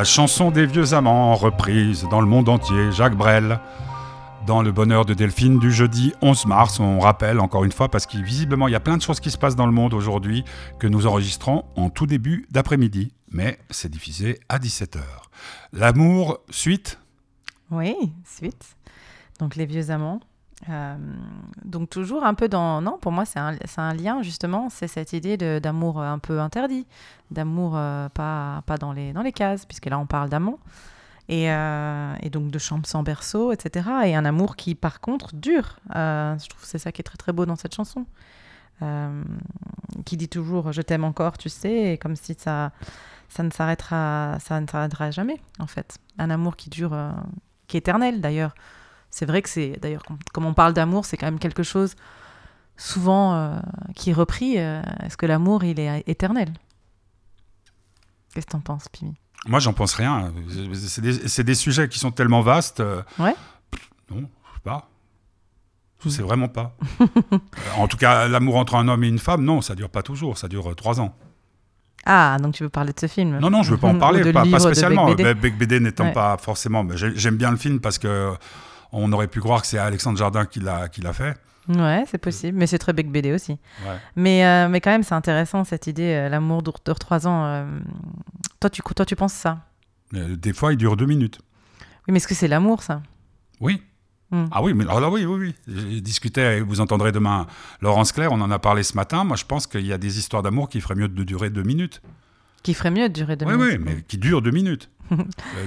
La 0.00 0.04
chanson 0.04 0.50
des 0.50 0.64
vieux 0.64 0.94
amants, 0.94 1.34
reprise 1.34 2.06
dans 2.10 2.22
le 2.22 2.26
monde 2.26 2.48
entier, 2.48 2.90
Jacques 2.90 3.18
Brel. 3.18 3.60
Dans 4.46 4.62
le 4.62 4.72
bonheur 4.72 5.04
de 5.04 5.12
Delphine 5.12 5.58
du 5.58 5.70
jeudi 5.70 6.14
11 6.22 6.46
mars, 6.46 6.80
on 6.80 7.00
rappelle 7.00 7.38
encore 7.38 7.64
une 7.64 7.70
fois, 7.70 7.90
parce 7.90 8.06
qu'il 8.06 8.24
visiblement 8.24 8.66
il 8.66 8.70
y 8.70 8.74
a 8.74 8.80
plein 8.80 8.96
de 8.96 9.02
choses 9.02 9.20
qui 9.20 9.30
se 9.30 9.36
passent 9.36 9.56
dans 9.56 9.66
le 9.66 9.72
monde 9.72 9.92
aujourd'hui, 9.92 10.42
que 10.78 10.86
nous 10.86 11.06
enregistrons 11.06 11.66
en 11.76 11.90
tout 11.90 12.06
début 12.06 12.46
d'après-midi, 12.50 13.12
mais 13.30 13.58
c'est 13.68 13.90
diffusé 13.90 14.40
à 14.48 14.58
17h. 14.58 15.00
L'amour, 15.74 16.38
suite? 16.48 16.98
Oui, 17.70 17.94
suite. 18.24 18.78
Donc 19.38 19.54
les 19.54 19.66
vieux 19.66 19.90
amants. 19.90 20.20
Euh, 20.68 20.96
donc 21.64 21.88
toujours 21.88 22.24
un 22.24 22.34
peu 22.34 22.48
dans... 22.48 22.82
Non, 22.82 22.98
pour 22.98 23.12
moi 23.12 23.24
c'est 23.24 23.38
un, 23.38 23.56
un 23.78 23.94
lien 23.94 24.22
justement, 24.22 24.68
c'est 24.68 24.88
cette 24.88 25.12
idée 25.14 25.36
d'amour 25.60 26.00
un 26.02 26.18
peu 26.18 26.40
interdit, 26.40 26.86
d'amour 27.30 27.72
euh, 27.76 28.08
pas, 28.10 28.62
pas 28.66 28.76
dans, 28.76 28.92
les, 28.92 29.12
dans 29.12 29.22
les 29.22 29.32
cases, 29.32 29.64
puisque 29.64 29.86
là 29.86 29.98
on 29.98 30.06
parle 30.06 30.28
d'amant, 30.28 30.58
et, 31.28 31.50
euh, 31.50 32.14
et 32.22 32.28
donc 32.28 32.50
de 32.50 32.58
chambre 32.58 32.86
sans 32.86 33.02
berceau, 33.02 33.52
etc. 33.52 33.88
Et 34.04 34.14
un 34.16 34.24
amour 34.24 34.56
qui 34.56 34.74
par 34.74 35.00
contre 35.00 35.34
dure. 35.34 35.78
Euh, 35.94 36.36
je 36.38 36.48
trouve 36.48 36.62
que 36.62 36.66
c'est 36.66 36.78
ça 36.78 36.92
qui 36.92 37.00
est 37.00 37.04
très 37.04 37.16
très 37.16 37.32
beau 37.32 37.46
dans 37.46 37.56
cette 37.56 37.74
chanson. 37.74 38.04
Euh, 38.82 39.22
qui 40.06 40.16
dit 40.16 40.28
toujours 40.28 40.72
je 40.72 40.82
t'aime 40.82 41.04
encore, 41.04 41.38
tu 41.38 41.48
sais, 41.50 41.98
comme 42.00 42.16
si 42.16 42.34
ça, 42.34 42.72
ça 43.28 43.42
ne 43.42 43.50
s'arrêtera, 43.50 44.38
ça 44.40 44.58
ne 44.60 44.66
s'arrêtera 44.66 45.10
jamais 45.10 45.40
en 45.58 45.66
fait. 45.66 45.98
Un 46.18 46.30
amour 46.30 46.56
qui 46.56 46.68
dure, 46.68 46.92
euh, 46.92 47.12
qui 47.68 47.76
est 47.76 47.80
éternel 47.80 48.20
d'ailleurs. 48.20 48.54
C'est 49.10 49.26
vrai 49.26 49.42
que 49.42 49.48
c'est, 49.48 49.78
d'ailleurs, 49.80 50.02
com- 50.04 50.18
comme 50.32 50.46
on 50.46 50.54
parle 50.54 50.72
d'amour, 50.72 51.04
c'est 51.04 51.16
quand 51.16 51.26
même 51.26 51.38
quelque 51.38 51.62
chose 51.62 51.94
souvent 52.76 53.34
euh, 53.34 53.58
qui 53.96 54.10
est 54.10 54.14
repris. 54.14 54.58
euh, 54.58 54.82
Est-ce 55.04 55.16
que 55.16 55.26
l'amour, 55.26 55.64
il 55.64 55.78
est 55.80 56.04
éternel? 56.08 56.52
Qu'est-ce 58.34 58.46
que 58.46 58.52
t'en 58.52 58.60
penses, 58.60 58.88
Pimi? 58.88 59.14
Moi, 59.46 59.58
j'en 59.58 59.72
pense 59.72 59.94
rien. 59.94 60.32
C'est 61.26 61.42
des, 61.44 61.54
sujets 61.54 61.88
qui 61.88 61.98
sont 61.98 62.10
tellement 62.10 62.42
vastes. 62.42 62.80
euh, 62.80 63.02
Ouais. 63.18 63.34
Non, 64.10 64.20
je 64.20 64.54
sais 64.54 64.60
pas. 64.62 64.88
Je 66.04 66.08
sais 66.08 66.22
vraiment 66.22 66.48
pas. 66.48 66.76
Euh, 67.00 67.06
en 67.76 67.88
tout 67.88 67.96
cas, 67.96 68.28
l'amour 68.28 68.56
entre 68.56 68.76
un 68.76 68.86
homme 68.88 69.02
et 69.04 69.08
une 69.08 69.18
femme, 69.18 69.42
non, 69.44 69.60
ça 69.60 69.74
dure 69.74 69.90
pas 69.90 70.02
toujours. 70.02 70.38
Ça 70.38 70.48
dure 70.48 70.74
trois 70.76 71.00
ans. 71.00 71.14
Ah, 72.06 72.38
donc 72.40 72.54
tu 72.54 72.62
veux 72.62 72.70
parler 72.70 72.92
de 72.94 73.00
ce 73.00 73.06
film? 73.06 73.38
Non, 73.38 73.50
non, 73.50 73.62
je 73.62 73.72
veux 73.72 73.76
pas 73.76 73.88
en 73.88 73.98
parler, 73.98 74.32
pas, 74.32 74.44
spécialement. 74.60 75.12
Beck 75.14 75.58
BD. 75.58 75.80
N'étant 75.80 76.04
Ouais. 76.04 76.12
pas 76.12 76.36
forcément. 76.38 76.86
J'aime 76.94 77.36
bien 77.36 77.50
le 77.50 77.56
film 77.58 77.80
parce 77.80 77.98
que 77.98 78.32
on 78.92 79.12
aurait 79.12 79.28
pu 79.28 79.40
croire 79.40 79.60
que 79.62 79.66
c'est 79.66 79.78
Alexandre 79.78 80.18
Jardin 80.18 80.46
qui 80.46 80.60
l'a 80.60 80.88
qui 80.88 81.00
l'a 81.00 81.12
fait. 81.12 81.36
Ouais, 81.68 82.04
c'est 82.10 82.18
possible, 82.18 82.58
mais 82.58 82.66
c'est 82.66 82.78
très 82.78 82.92
Beck 82.92 83.10
BD 83.12 83.32
aussi. 83.32 83.52
Ouais. 83.52 83.96
Mais, 84.16 84.44
euh, 84.44 84.68
mais 84.68 84.80
quand 84.80 84.90
même, 84.90 85.02
c'est 85.04 85.14
intéressant 85.14 85.62
cette 85.62 85.86
idée, 85.86 86.14
euh, 86.14 86.28
l'amour 86.28 86.62
dure, 86.62 86.78
dure 86.84 86.98
trois 86.98 87.28
ans. 87.28 87.44
euh, 87.44 87.64
Toi, 88.58 88.70
tu, 88.70 88.82
toi, 88.82 89.04
tu 89.06 89.14
penses 89.14 89.34
ça? 89.34 89.58
Des 90.12 90.52
fois, 90.52 90.72
il 90.72 90.76
dure 90.76 90.96
deux 90.96 91.06
minutes. 91.06 91.38
Oui, 92.08 92.12
mais 92.12 92.16
est-ce 92.16 92.26
que 92.26 92.34
c'est 92.34 92.48
l'amour, 92.48 92.82
ça? 92.82 93.02
Oui. 93.60 93.82
Hmm. 94.32 94.46
Ah 94.50 94.62
oui, 94.62 94.74
mais 94.74 94.84
alors 94.84 95.00
là, 95.00 95.10
oui, 95.10 95.24
oui, 95.24 95.38
oui. 95.38 95.54
J'ai 95.92 96.00
discuté, 96.00 96.60
vous 96.60 96.80
entendrez 96.80 97.12
demain 97.12 97.46
Laurence 97.80 98.10
Claire, 98.10 98.32
on 98.32 98.40
en 98.40 98.50
a 98.50 98.58
parlé 98.58 98.82
ce 98.82 98.96
matin. 98.96 99.22
Moi, 99.22 99.36
je 99.36 99.44
pense 99.44 99.66
qu'il 99.66 99.86
y 99.86 99.92
a 99.92 99.98
des 99.98 100.18
histoires 100.18 100.42
d'amour 100.42 100.68
qui 100.68 100.80
feraient 100.80 100.94
mieux 100.96 101.08
de 101.08 101.24
durer 101.24 101.50
deux 101.50 101.62
minutes. 101.62 102.00
Qui 102.62 102.74
ferait 102.74 102.90
mieux 102.90 103.08
de 103.08 103.14
durer 103.14 103.36
deux 103.36 103.46
oui, 103.46 103.56
minutes 103.56 103.78
oui, 103.78 103.78
mais 103.84 104.02
qui 104.02 104.18
durent 104.18 104.42
deux 104.42 104.50
minutes. 104.50 104.90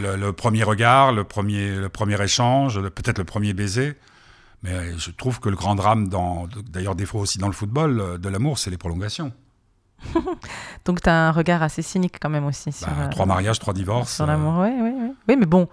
Le, 0.01 0.15
le 0.15 0.33
premier 0.33 0.63
regard, 0.63 1.11
le 1.11 1.23
premier, 1.23 1.75
le 1.75 1.89
premier 1.89 2.21
échange, 2.21 2.79
peut-être 2.89 3.17
le 3.17 3.25
premier 3.25 3.53
baiser. 3.53 3.95
Mais 4.63 4.97
je 4.97 5.11
trouve 5.11 5.39
que 5.41 5.49
le 5.49 5.55
grand 5.57 5.75
drame, 5.75 6.07
d'ailleurs 6.69 6.95
des 6.95 7.05
fois 7.05 7.21
aussi 7.21 7.37
dans 7.37 7.47
le 7.47 7.53
football, 7.53 7.99
euh, 7.99 8.17
de 8.17 8.29
l'amour, 8.29 8.57
c'est 8.57 8.69
les 8.69 8.77
prolongations. 8.77 9.33
Donc, 10.85 11.01
tu 11.01 11.09
as 11.09 11.27
un 11.27 11.31
regard 11.31 11.63
assez 11.63 11.81
cynique 11.81 12.15
quand 12.21 12.29
même 12.29 12.45
aussi 12.45 12.71
sur, 12.71 12.87
Bah, 12.87 12.93
euh, 12.99 13.09
trois 13.09 13.25
mariages, 13.25 13.59
trois 13.59 13.73
divorces. 13.73 14.13
sur 14.15 14.23
euh, 14.25 14.27
l'amour. 14.27 14.55
Oui, 14.59 14.69
oui, 14.81 14.91
oui. 14.97 15.11
Oui, 15.27 15.35
mais 15.37 15.45
bon, 15.45 15.67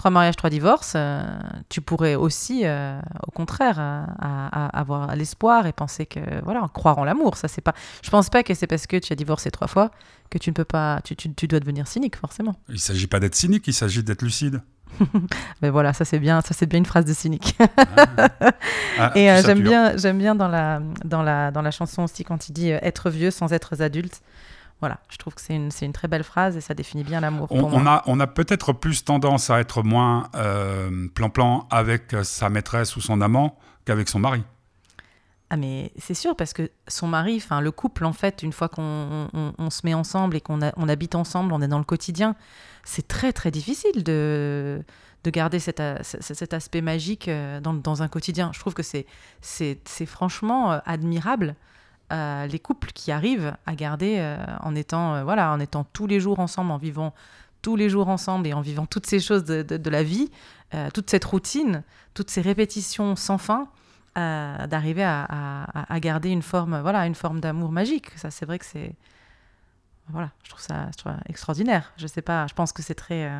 trois 0.00 0.10
mariages, 0.10 0.34
trois 0.36 0.48
divorces, 0.48 0.94
euh, 0.96 1.22
tu 1.68 1.82
pourrais 1.82 2.14
aussi, 2.14 2.62
euh, 2.64 2.98
au 3.26 3.30
contraire, 3.30 3.76
euh, 3.78 4.02
à- 4.18 4.66
à 4.66 4.80
avoir 4.80 5.14
l'espoir 5.14 5.66
et 5.66 5.72
penser 5.72 6.06
que, 6.06 6.20
voilà, 6.42 6.66
croire 6.72 6.96
en 6.96 7.04
l'amour. 7.04 7.36
Ça, 7.36 7.48
c'est 7.48 7.60
pas. 7.60 7.74
Je 8.02 8.08
pense 8.08 8.30
pas 8.30 8.42
que 8.42 8.54
c'est 8.54 8.66
parce 8.66 8.86
que 8.86 8.96
tu 8.96 9.12
as 9.12 9.16
divorcé 9.16 9.50
trois 9.50 9.68
fois 9.68 9.90
que 10.30 10.38
tu 10.38 10.48
ne 10.48 10.54
peux 10.54 10.64
pas, 10.64 11.00
tu, 11.04 11.14
tu- 11.16 11.34
tu 11.34 11.46
dois 11.48 11.60
devenir 11.60 11.86
cynique, 11.86 12.16
forcément. 12.16 12.54
il 12.68 12.74
ne 12.74 12.78
s'agit 12.78 13.08
pas 13.08 13.20
d'être 13.20 13.34
cynique, 13.34 13.64
il 13.66 13.74
s'agit 13.74 14.02
d'être 14.02 14.22
lucide. 14.22 14.62
Mais 15.62 15.68
voilà, 15.68 15.92
ça 15.92 16.06
c'est 16.06 16.18
bien, 16.18 16.40
ça 16.40 16.54
c'est 16.54 16.66
bien 16.66 16.78
une 16.78 16.86
phrase 16.86 17.04
de 17.04 17.12
cynique. 17.12 17.56
Ah, 18.98 19.12
Et 19.14 19.30
euh, 19.30 19.36
ça, 19.42 19.48
j'aime 19.48 19.60
bien, 19.62 19.96
j'aime 19.98 20.18
bien 20.18 20.34
dans 20.34 20.48
la, 20.48 20.80
dans, 21.04 21.22
la, 21.22 21.50
dans 21.50 21.62
la 21.62 21.70
chanson 21.70 22.04
aussi 22.04 22.24
quand 22.24 22.48
il 22.48 22.52
dit 22.54 22.70
être 22.70 23.10
vieux 23.10 23.30
sans 23.30 23.52
être 23.52 23.80
adulte. 23.82 24.22
Voilà, 24.80 24.98
je 25.10 25.16
trouve 25.18 25.34
que 25.34 25.40
c'est 25.42 25.54
une, 25.54 25.70
une 25.82 25.92
très 25.92 26.08
belle 26.08 26.24
phrase 26.24 26.56
et 26.56 26.60
ça 26.60 26.72
définit 26.74 27.04
bien 27.04 27.20
l'amour 27.20 27.48
On, 27.50 27.86
a, 27.86 28.02
on 28.06 28.18
a 28.18 28.26
peut-être 28.26 28.72
plus 28.72 29.04
tendance 29.04 29.50
à 29.50 29.60
être 29.60 29.82
moins 29.82 30.28
euh, 30.34 31.06
plan-plan 31.14 31.66
avec 31.70 32.16
sa 32.22 32.48
maîtresse 32.48 32.96
ou 32.96 33.00
son 33.02 33.20
amant 33.20 33.58
qu'avec 33.84 34.08
son 34.08 34.18
mari. 34.18 34.42
Ah 35.52 35.56
mais 35.56 35.92
c'est 35.98 36.14
sûr 36.14 36.36
parce 36.36 36.52
que 36.52 36.70
son 36.86 37.08
mari, 37.08 37.36
enfin 37.36 37.60
le 37.60 37.72
couple 37.72 38.04
en 38.04 38.12
fait, 38.12 38.42
une 38.44 38.52
fois 38.52 38.68
qu'on 38.68 39.28
on, 39.34 39.52
on 39.58 39.70
se 39.70 39.80
met 39.84 39.94
ensemble 39.94 40.36
et 40.36 40.40
qu'on 40.40 40.62
a- 40.62 40.72
on 40.76 40.88
habite 40.88 41.14
ensemble, 41.16 41.52
on 41.52 41.60
est 41.60 41.66
dans 41.68 41.78
le 41.78 41.84
quotidien, 41.84 42.36
c'est 42.84 43.08
très 43.08 43.32
très 43.32 43.50
difficile 43.50 44.04
de, 44.04 44.80
de 45.24 45.30
garder 45.30 45.58
cet, 45.58 45.80
a- 45.80 46.02
cet 46.04 46.54
aspect 46.54 46.82
magique 46.82 47.26
euh, 47.26 47.58
dans, 47.60 47.74
dans 47.74 48.00
un 48.02 48.06
quotidien. 48.08 48.52
Je 48.54 48.60
trouve 48.60 48.74
que 48.74 48.84
c'est 48.84 49.06
c'est 49.40 49.80
c'est 49.84 50.06
franchement 50.06 50.72
euh, 50.72 50.78
admirable 50.86 51.56
les 52.10 52.58
couples 52.58 52.92
qui 52.92 53.12
arrivent 53.12 53.56
à 53.66 53.74
garder 53.74 54.16
euh, 54.18 54.36
en 54.60 54.74
étant 54.74 55.14
euh, 55.14 55.24
voilà 55.24 55.52
en 55.52 55.60
étant 55.60 55.84
tous 55.84 56.06
les 56.06 56.20
jours 56.20 56.40
ensemble, 56.40 56.70
en 56.70 56.78
vivant 56.78 57.14
tous 57.62 57.76
les 57.76 57.88
jours 57.88 58.08
ensemble 58.08 58.46
et 58.46 58.52
en 58.52 58.60
vivant 58.60 58.86
toutes 58.86 59.06
ces 59.06 59.20
choses 59.20 59.44
de, 59.44 59.90
la 59.90 60.02
vie, 60.02 60.30
euh, 60.74 60.88
toute 60.94 61.10
cette 61.10 61.24
routine, 61.24 61.82
toutes 62.14 62.30
ces 62.30 62.40
répétitions 62.40 63.16
sans 63.16 63.38
fin 63.38 63.68
d'arriver 64.16 65.04
à, 65.04 66.00
garder 66.00 66.28
une 66.30 66.42
forme, 66.42 66.80
voilà, 66.80 67.06
une 67.06 67.14
forme 67.14 67.40
d'amour 67.40 67.72
magique. 67.72 68.10
Ça, 68.16 68.30
c'est 68.30 68.44
vrai 68.44 68.58
que 68.58 68.66
c'est, 68.66 68.94
voilà, 70.08 70.30
je 70.42 70.50
trouve 70.50 70.60
ça, 70.60 70.88
je 70.92 70.98
trouve 70.98 71.12
extraordinaire. 71.26 71.92
Je 71.96 72.06
sais 72.06 72.20
pas, 72.20 72.46
je 72.46 72.52
pense 72.52 72.72
que 72.72 72.82
c'est 72.82 72.94
très, 72.94 73.30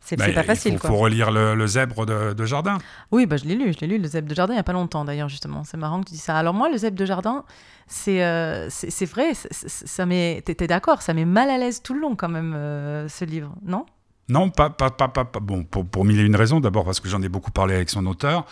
c'est 0.00 0.16
Bah, 0.16 0.24
c'est 0.26 0.32
pas 0.32 0.40
il 0.42 0.46
facile. 0.46 0.72
faut, 0.74 0.78
quoi. 0.80 0.90
faut 0.90 0.96
relire 0.96 1.30
le, 1.30 1.54
le 1.54 1.66
zèbre 1.66 2.06
de, 2.06 2.32
de 2.32 2.44
Jardin. 2.46 2.78
Oui, 3.12 3.26
bah, 3.26 3.36
je 3.36 3.44
l'ai 3.44 3.54
lu, 3.54 3.72
je 3.72 3.80
l'ai 3.80 3.86
lu, 3.86 3.98
le 3.98 4.08
Zèbre 4.08 4.28
de 4.28 4.34
Jardin, 4.34 4.54
il 4.54 4.56
n'y 4.56 4.60
a 4.60 4.64
pas 4.64 4.72
longtemps 4.72 5.04
d'ailleurs, 5.04 5.28
justement. 5.28 5.62
C'est 5.64 5.76
marrant 5.76 6.00
que 6.00 6.06
tu 6.08 6.14
dis 6.14 6.18
ça. 6.20 6.36
Alors 6.36 6.54
moi, 6.54 6.68
le 6.70 6.76
Zèbre 6.78 6.96
de 6.96 7.04
Jardin, 7.04 7.44
c'est 7.86 8.24
euh, 8.24 8.68
c'est 8.70 9.04
vrai, 9.06 9.32
ça 9.34 10.06
m'est... 10.06 10.42
T'es 10.42 10.66
d'accord, 10.66 11.02
ça 11.02 11.12
m'est 11.14 11.24
mal 11.24 11.50
à 11.50 11.58
l'aise 11.58 11.82
tout 11.82 11.94
le 11.94 12.00
long 12.00 12.16
quand 12.16 12.28
même, 12.28 12.54
euh, 12.56 13.08
ce 13.08 13.24
livre, 13.24 13.54
non? 13.64 13.84
Non, 14.28 14.48
pas, 14.48 14.70
pas, 14.70 14.90
pas, 14.90 15.08
pas, 15.08 15.24
pas- 15.24 15.40
bon, 15.40 15.64
pour, 15.64 15.84
pour 15.84 16.04
mille 16.04 16.20
et 16.20 16.22
une 16.24 16.36
raisons. 16.36 16.60
D'abord 16.60 16.84
parce 16.84 17.00
que 17.00 17.08
j'en 17.08 17.20
ai 17.20 17.28
beaucoup 17.28 17.50
parlé 17.50 17.74
avec 17.74 17.90
son 17.90 18.06
auteur. 18.06 18.46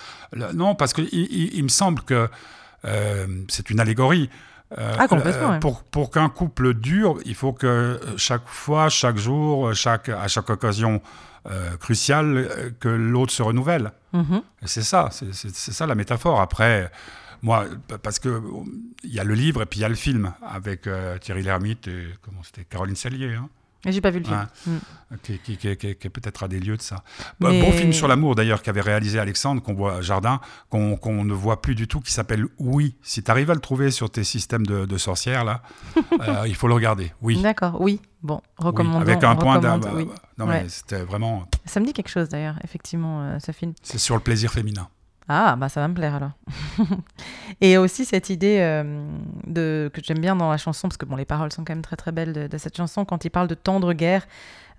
Non, 0.55 0.75
parce 0.75 0.93
qu'il 0.93 1.09
il, 1.13 1.55
il 1.55 1.63
me 1.63 1.69
semble 1.69 2.03
que 2.03 2.29
euh, 2.85 3.27
c'est 3.49 3.71
une 3.71 3.79
allégorie. 3.79 4.29
Euh, 4.77 4.95
Ah, 4.99 5.09
complètement, 5.09 5.51
ouais. 5.53 5.61
Pour, 5.61 5.83
pour 5.85 6.11
qu'un 6.11 6.29
couple 6.29 6.75
dure, 6.75 7.19
il 7.25 7.35
faut 7.35 7.53
que 7.55 7.99
chaque 8.19 8.47
fois, 8.47 8.89
chaque 8.91 9.17
jour, 9.17 9.73
chaque, 9.75 10.09
à 10.11 10.29
chaque 10.29 10.51
occasion 10.51 11.01
euh, 11.51 11.77
cruciale, 11.79 12.37
euh, 12.37 12.71
que 12.79 12.89
l'autre 12.89 13.33
se 13.33 13.43
renouvelle. 13.43 13.93
Mhm. 14.13 14.43
C'est 14.67 14.83
ça, 14.83 15.09
c'est 15.11 15.73
ça 15.73 15.87
la 15.87 15.95
métaphore. 15.95 16.41
Après, 16.43 16.91
moi, 17.41 17.65
pa- 17.87 17.97
parce 17.99 18.19
que 18.19 18.29
euh, 18.29 18.41
il 19.05 19.15
y 19.15 19.21
a 19.21 19.25
le 19.25 19.33
livre 19.35 19.63
et 19.63 19.67
puis 19.67 19.79
il 19.79 19.83
y 19.83 19.87
a 19.87 19.89
le 19.89 19.95
film 19.95 20.33
avec 20.47 20.87
euh, 20.87 21.17
Thierry 21.19 21.43
Lhermitte 21.43 21.89
et 21.89 22.09
comment 22.21 22.43
c'était 22.43 22.65
Caroline 22.65 22.97
Sellier. 22.97 23.35
hein. 23.35 23.49
J'ai 23.87 24.01
pas 24.01 24.11
vu 24.11 24.19
le 24.19 24.25
film. 24.25 24.47
Ouais. 24.67 24.73
Mm. 25.13 25.17
qui, 25.23 25.39
qui- 25.39 25.57
qui- 25.57 25.77
qui- 25.77 25.95
qui 25.97 26.07
est 26.07 26.11
peut-être 26.11 26.43
à 26.43 26.49
des 26.49 26.59
lieux 26.59 26.77
de 26.77 26.83
ça. 26.83 27.05
Bon- 27.39 27.49
Mais- 27.51 27.61
Bon 27.63 27.71
film 27.73 27.93
sur 27.93 28.09
l'amour 28.09 28.35
d'ailleurs 28.35 28.61
qu'avait 28.63 28.81
réalisé 28.81 29.19
Alexandre, 29.21 29.63
qu'on 29.63 29.75
voit 29.75 30.01
Jardin, 30.01 30.41
qu'on 30.69 30.99
ne 31.25 31.33
voit 31.33 31.63
plus 31.63 31.75
du 31.77 31.87
tout, 31.87 32.01
qui 32.01 32.13
s'appelle 32.13 32.47
Oui. 32.59 32.97
Si 33.03 33.23
tu 33.23 33.31
arrives 33.31 33.51
à 33.51 33.55
le 33.55 33.61
trouver 33.61 33.91
sur 33.93 34.11
tes 34.11 34.25
systèmes 34.25 34.67
de, 34.67 34.85
de 34.85 34.99
sorcières, 34.99 35.45
là, 35.45 35.63
euh, 36.21 36.45
il 36.49 36.55
faut 36.57 36.67
le 36.69 36.75
regarder. 36.75 37.13
Oui. 37.23 37.41
D'accord, 37.41 37.81
oui. 37.81 38.01
Bon, 38.23 38.41
Oui. 38.59 38.65
recommandons. 38.67 39.01
Avec 39.01 39.23
un 39.23 39.37
point 39.37 39.61
d'un. 39.61 39.81
oui. 39.95 40.09
Non, 40.39 40.47
mais 40.47 40.63
Ouais. 40.63 40.67
c'était 40.69 41.03
vraiment. 41.03 41.47
Ça 41.65 41.79
me 41.81 41.87
dit 41.87 41.93
quelque 41.93 42.11
chose 42.11 42.29
d'ailleurs, 42.29 42.57
effectivement, 42.65 43.23
euh, 43.23 43.39
ce 43.39 43.53
film. 43.53 43.75
C'est 43.83 43.99
sur 43.99 44.17
le 44.17 44.21
plaisir 44.23 44.51
féminin. 44.53 44.89
Ah, 45.31 45.57
bah 45.57 45.69
ça 45.69 45.81
va 45.83 45.89
me 45.89 45.95
plaire 45.95 46.15
alors. 46.15 46.31
et 47.61 47.77
aussi 47.77 48.07
cette 48.07 48.31
idée 48.31 48.59
euh, 48.61 49.07
de, 49.47 49.91
que 49.93 50.01
j'aime 50.03 50.21
bien 50.21 50.35
dans 50.35 50.51
la 50.51 50.57
chanson, 50.57 50.89
parce 50.89 50.97
que 50.97 51.05
bon, 51.05 51.17
les 51.17 51.27
paroles 51.27 51.53
sont 51.53 51.65
quand 51.65 51.75
même 51.75 51.83
très 51.83 51.97
très 51.97 52.13
belles 52.13 52.49
de, 52.49 52.59
cette 52.59 52.75
chanson, 52.75 53.05
quand 53.05 53.27
il 53.27 53.31
parle 53.31 53.47
de 53.47 53.55
tendre 53.55 53.93
guerre. 53.93 54.27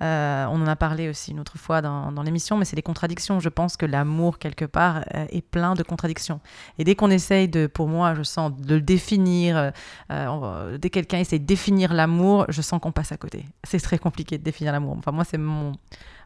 euh, 0.01 0.45
on 0.49 0.59
en 0.61 0.65
a 0.65 0.75
parlé 0.75 1.07
aussi 1.07 1.31
une 1.31 1.39
autre 1.39 1.59
fois 1.59 1.81
dans, 1.83 2.11
dans 2.11 2.23
l'émission, 2.23 2.57
mais 2.57 2.65
c'est 2.65 2.75
des 2.75 2.81
contradictions. 2.81 3.39
Je 3.39 3.49
pense 3.49 3.77
que 3.77 3.85
l'amour, 3.85 4.39
quelque 4.39 4.65
part, 4.65 5.03
euh, 5.13 5.27
est 5.29 5.41
plein 5.43 5.75
de 5.75 5.83
contradictions. 5.83 6.39
Et 6.79 6.83
dès 6.83 6.95
qu'on 6.95 7.11
essaye 7.11 7.47
de, 7.47 7.67
pour 7.67 7.87
moi, 7.87 8.15
je 8.15 8.23
sens, 8.23 8.51
de 8.55 8.75
le 8.75 8.81
définir, 8.81 9.71
dès 10.09 10.89
que 10.89 10.89
quelqu'un 10.89 11.19
essaie 11.19 11.37
de 11.37 11.45
définir 11.45 11.93
l'amour, 11.93 12.45
je 12.49 12.63
sens 12.63 12.81
qu'on 12.81 12.91
passe 12.91 13.11
à 13.11 13.17
côté. 13.17 13.45
C'est 13.63 13.79
très 13.79 13.99
compliqué 13.99 14.39
de 14.39 14.43
définir 14.43 14.73
l'amour. 14.73 14.95
Enfin, 14.97 15.11
moi, 15.11 15.25
c'est 15.25 15.37
mon, 15.37 15.73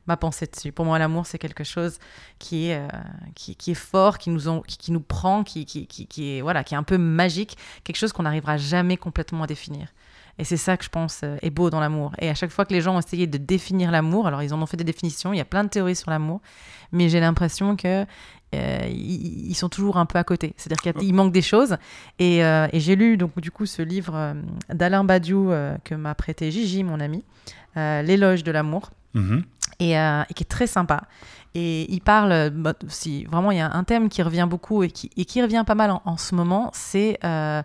ma 0.07 0.17
pensée 0.17 0.45
dessus. 0.45 0.71
Pour 0.71 0.85
moi, 0.85 0.99
l'amour, 0.99 1.25
c'est 1.25 1.37
quelque 1.39 1.63
chose 1.63 1.97
qui 2.39 2.67
est, 2.69 2.77
euh, 2.77 2.87
qui, 3.35 3.55
qui 3.55 3.71
est 3.71 3.75
fort, 3.75 4.17
qui 4.17 4.29
nous, 4.29 4.47
en- 4.49 4.61
qui, 4.61 4.77
qui 4.77 4.91
nous 4.91 4.99
prend, 4.99 5.43
qui, 5.43 5.65
qui, 5.65 5.87
qui, 5.87 6.07
qui 6.07 6.37
est, 6.37 6.41
voilà, 6.41 6.63
qui 6.63 6.73
est 6.73 6.77
un 6.77 6.83
peu 6.83 6.97
magique, 6.97 7.57
quelque 7.83 7.97
chose 7.97 8.11
qu'on 8.13 8.23
n'arrivera 8.23 8.57
jamais 8.57 8.97
complètement 8.97 9.43
à 9.43 9.47
définir. 9.47 9.87
Et 10.39 10.43
c'est 10.45 10.57
ça 10.57 10.77
que 10.77 10.83
je 10.83 10.89
pense 10.89 11.21
euh, 11.23 11.37
est 11.43 11.51
beau 11.51 11.69
dans 11.69 11.79
l'amour. 11.79 12.11
Et 12.19 12.27
à 12.29 12.33
chaque 12.33 12.49
fois 12.49 12.65
que 12.65 12.73
les 12.73 12.81
gens 12.81 12.95
ont 12.95 12.99
essayé 12.99 13.27
de 13.27 13.37
définir 13.37 13.91
l'amour, 13.91 14.25
alors 14.27 14.41
ils 14.41 14.53
en 14.53 14.61
ont 14.61 14.65
fait 14.65 14.77
des 14.77 14.83
définitions, 14.83 15.31
il 15.31 15.37
y 15.37 15.41
a 15.41 15.45
plein 15.45 15.63
de 15.63 15.69
théories 15.69 15.95
sur 15.95 16.09
l'amour, 16.09 16.41
mais 16.91 17.07
j'ai 17.07 17.19
l'impression 17.19 17.75
que 17.75 18.05
euh, 18.55 18.79
ils, 18.89 19.49
ils 19.51 19.55
sont 19.55 19.69
toujours 19.69 19.97
un 19.97 20.05
peu 20.07 20.17
à 20.19 20.23
côté. 20.23 20.53
C'est-à-dire 20.57 20.93
qu'il 20.93 21.07
il 21.07 21.13
manque 21.13 21.31
des 21.33 21.41
choses. 21.43 21.77
Et, 22.19 22.43
euh, 22.43 22.67
et 22.73 22.79
j'ai 22.79 22.95
lu 22.95 23.15
donc 23.15 23.39
du 23.39 23.51
coup 23.51 23.65
ce 23.67 23.81
livre 23.83 24.35
d'Alain 24.69 25.03
Badiou 25.03 25.51
euh, 25.51 25.77
que 25.83 25.93
m'a 25.95 26.13
prêté 26.15 26.49
Gigi, 26.51 26.83
mon 26.83 26.99
ami, 26.99 27.23
L'éloge 27.75 28.43
de 28.43 28.51
l'amour 28.51 28.91
Mhm. 29.15 29.43
Et, 29.79 29.97
euh, 29.97 30.23
et 30.29 30.33
qui 30.33 30.43
est 30.43 30.47
très 30.47 30.67
sympa. 30.67 31.03
Et 31.55 31.91
il 31.93 32.01
parle, 32.01 32.31
euh, 32.31 32.49
bah, 32.51 32.73
si 32.87 33.25
vraiment 33.25 33.51
il 33.51 33.59
y 33.59 33.61
a 33.61 33.71
un 33.71 33.83
thème 33.83 34.09
qui 34.09 34.23
revient 34.23 34.47
beaucoup 34.49 34.81
et 34.81 34.89
qui, 34.89 35.41
revient 35.41 35.63
pas 35.65 35.75
mal 35.75 35.99
en, 36.03 36.17
ce 36.17 36.33
moment, 36.33 36.71
c'est 36.73 37.19
euh, 37.23 37.61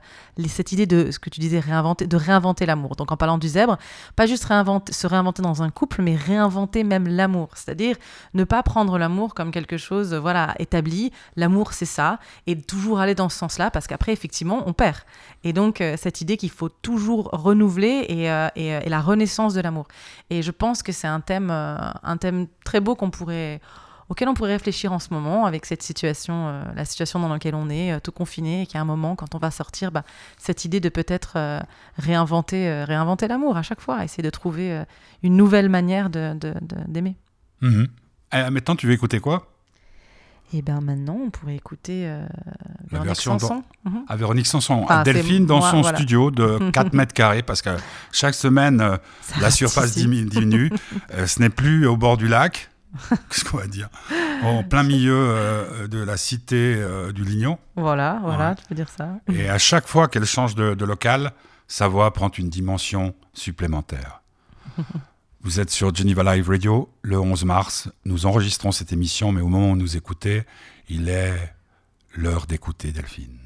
cette 0.46 0.72
idée 0.72 0.84
de 0.84 1.10
ce 1.10 1.18
que 1.18 1.30
tu 1.30 1.40
disais, 1.40 1.58
réinventer, 1.58 2.06
de 2.06 2.16
réinventer 2.16 2.66
l'amour. 2.66 2.96
Donc 2.96 3.12
en 3.12 3.16
parlant 3.16 3.38
du 3.38 3.48
zèbre, 3.48 3.78
pas 4.14 4.26
juste 4.26 4.42
se 4.42 5.06
réinventer 5.06 5.42
dans 5.42 5.62
un 5.62 5.70
couple, 5.70 6.02
mais 6.02 6.16
réinventer 6.16 6.84
même 6.84 7.08
l'amour. 7.08 7.48
C'est-à-dire 7.54 7.96
ne 8.34 8.44
pas 8.44 8.62
prendre 8.62 8.98
l'amour 8.98 9.32
comme 9.32 9.50
quelque 9.50 9.78
chose 9.78 10.12
euh, 10.12 10.20
voilà, 10.20 10.54
établi. 10.58 11.10
L'amour 11.36 11.72
c'est 11.72 11.86
ça, 11.86 12.18
et 12.46 12.60
toujours 12.60 13.00
aller 13.00 13.14
dans 13.14 13.30
ce 13.30 13.38
sens-là, 13.38 13.70
parce 13.70 13.86
qu'après 13.86 14.12
effectivement 14.12 14.64
on 14.66 14.74
perd. 14.74 14.98
Et 15.44 15.54
donc 15.54 15.82
cette 15.96 16.20
idée 16.20 16.36
qu'il 16.36 16.50
faut 16.50 16.68
toujours 16.68 17.30
renouveler 17.32 18.04
et, 18.08 18.24
et, 18.56 18.88
la 18.88 19.00
renaissance 19.00 19.54
de 19.54 19.60
l'amour. 19.60 19.86
Et 20.30 20.42
je 20.42 20.50
pense 20.50 20.82
que 20.82 20.92
c'est 20.92 21.06
un 21.06 21.20
thème, 21.20 21.50
un 21.50 22.16
thème 22.16 22.48
très 22.64 22.80
beau 22.80 22.96
qu'on 22.96 23.10
pourrait, 23.10 23.60
auquel 24.08 24.28
on 24.28 24.34
pourrait 24.34 24.52
réfléchir 24.52 24.92
en 24.92 24.98
ce 24.98 25.12
moment 25.12 25.44
avec 25.46 25.66
cette 25.66 25.82
situation, 25.82 26.48
euh, 26.48 26.62
la 26.74 26.84
situation 26.84 27.20
dans 27.20 27.28
laquelle 27.28 27.54
on 27.54 27.68
est, 27.68 27.92
euh, 27.92 28.00
tout 28.00 28.12
confiné, 28.12 28.62
et 28.62 28.66
qu'à 28.66 28.80
un 28.80 28.84
moment, 28.84 29.16
quand 29.16 29.34
on 29.34 29.38
va 29.38 29.50
sortir, 29.50 29.92
bah, 29.92 30.02
cette 30.38 30.64
idée 30.64 30.80
de 30.80 30.88
peut-être 30.88 31.34
euh, 31.36 31.60
réinventer, 31.98 32.84
réinventer 32.84 33.28
l'amour 33.28 33.56
à 33.56 33.62
chaque 33.62 33.80
fois, 33.80 34.04
essayer 34.04 34.22
de 34.22 34.30
trouver 34.30 34.82
une 35.22 35.36
nouvelle 35.36 35.68
manière 35.68 36.10
de- 36.10 36.34
de- 36.34 36.54
de- 36.60 36.84
d'aimer. 36.86 37.16
Mhm. 37.60 37.88
Eh, 38.32 38.50
maintenant, 38.50 38.76
tu 38.76 38.86
veux 38.86 38.92
écouter 38.92 39.20
quoi? 39.20 39.46
Et 40.54 40.62
bien 40.62 40.80
maintenant, 40.80 41.18
on 41.26 41.30
pourrait 41.30 41.56
écouter 41.56 42.04
La 42.06 42.26
Véronique 42.90 43.06
version 43.08 43.32
dans- 43.32 43.38
Sanson. 43.38 43.62
Mhm. 43.84 44.04
à 44.08 44.16
Véronique 44.16 44.46
Sanson, 44.46 44.80
Enfin, 44.84 45.00
à 45.00 45.02
Delphine 45.04 45.44
dans 45.44 45.58
moi, 45.58 45.70
son 45.70 45.82
voilà. 45.82 45.98
studio 45.98 46.30
de 46.30 46.70
4 46.72 46.94
mètres 46.94 47.12
carrés 47.12 47.42
parce 47.42 47.60
que 47.60 47.70
chaque 48.12 48.32
semaine 48.34 48.98
la 49.40 49.50
surface 49.50 49.94
diminue. 49.94 50.70
Ce 51.26 51.38
n'est 51.40 51.50
plus 51.50 51.86
au 51.86 51.98
bord 51.98 52.16
du 52.16 52.28
lac, 52.28 52.70
qu'est-ce 53.30 53.44
qu'on 53.44 53.58
va 53.58 53.66
dire, 53.66 53.88
en 54.42 54.62
plein 54.64 54.82
milieu 54.82 55.14
euh, 55.16 55.86
de 55.88 55.98
la 56.02 56.16
cité 56.16 56.74
euh, 56.78 57.12
du 57.12 57.24
Lignon. 57.24 57.58
Voilà, 57.76 58.18
voilà, 58.22 58.50
Ouais. 58.50 58.54
tu 58.56 58.64
peux 58.68 58.74
dire 58.74 58.88
ça. 58.88 59.10
Et 59.32 59.48
à 59.48 59.58
chaque 59.58 59.86
fois 59.86 60.08
qu'elle 60.08 60.24
change 60.24 60.54
de, 60.54 60.74
de 60.74 60.84
local, 60.84 61.32
sa 61.66 61.86
voix 61.88 62.12
prend 62.12 62.30
une 62.30 62.48
dimension 62.48 63.14
supplémentaire. 63.34 64.22
Vous 65.42 65.60
êtes 65.60 65.70
sur 65.70 65.94
Geneva 65.94 66.34
Live 66.34 66.48
Radio 66.48 66.90
le 67.02 67.18
11 67.20 67.44
mars. 67.44 67.88
Nous 68.04 68.26
enregistrons 68.26 68.72
cette 68.72 68.92
émission, 68.92 69.32
mais 69.32 69.40
au 69.40 69.48
moment 69.48 69.70
où 69.72 69.76
nous 69.76 69.96
écoutez, 69.96 70.42
il 70.88 71.08
est 71.08 71.54
l'heure 72.16 72.46
d'écouter 72.46 72.90
Delphine. 72.90 73.38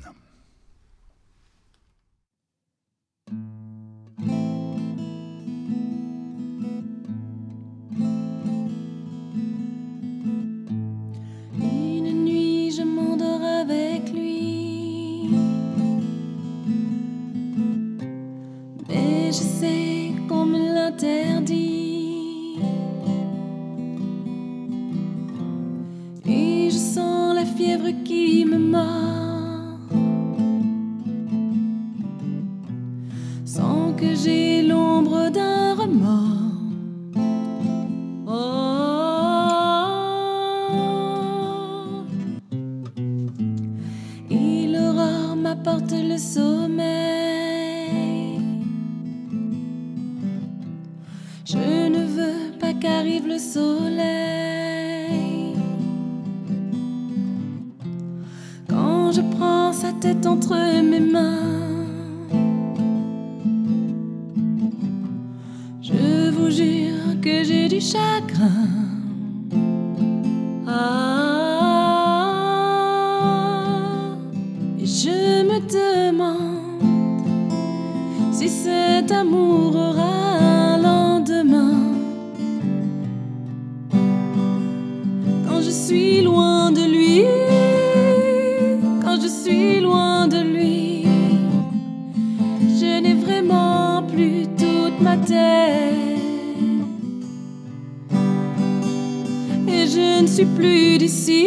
Plus 100.45 100.99
d'ici, 100.99 101.47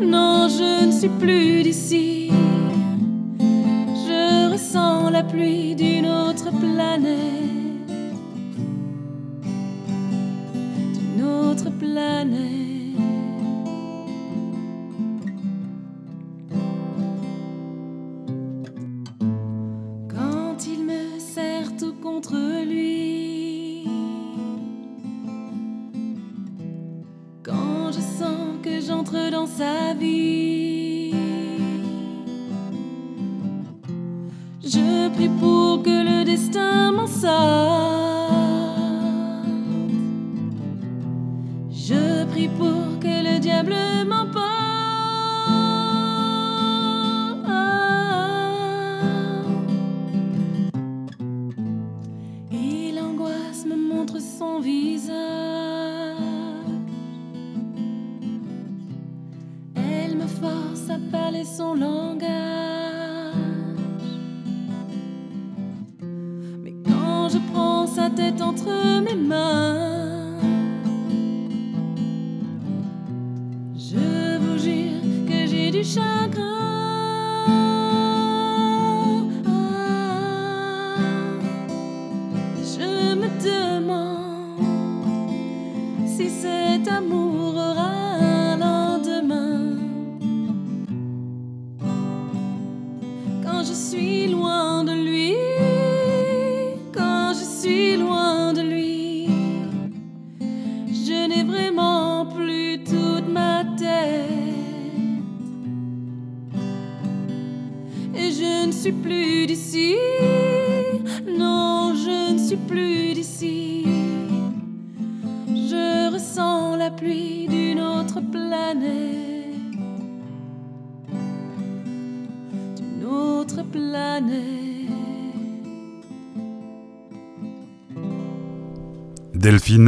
non, 0.00 0.48
je 0.48 0.86
ne 0.86 0.92
suis 0.92 1.08
plus 1.08 1.62
d'ici. 1.62 2.30
Je 3.38 4.52
ressens 4.52 5.10
la 5.10 5.22
pluie 5.22 5.74
d'une 5.74 6.06
autre 6.06 6.50
planète, 6.50 7.27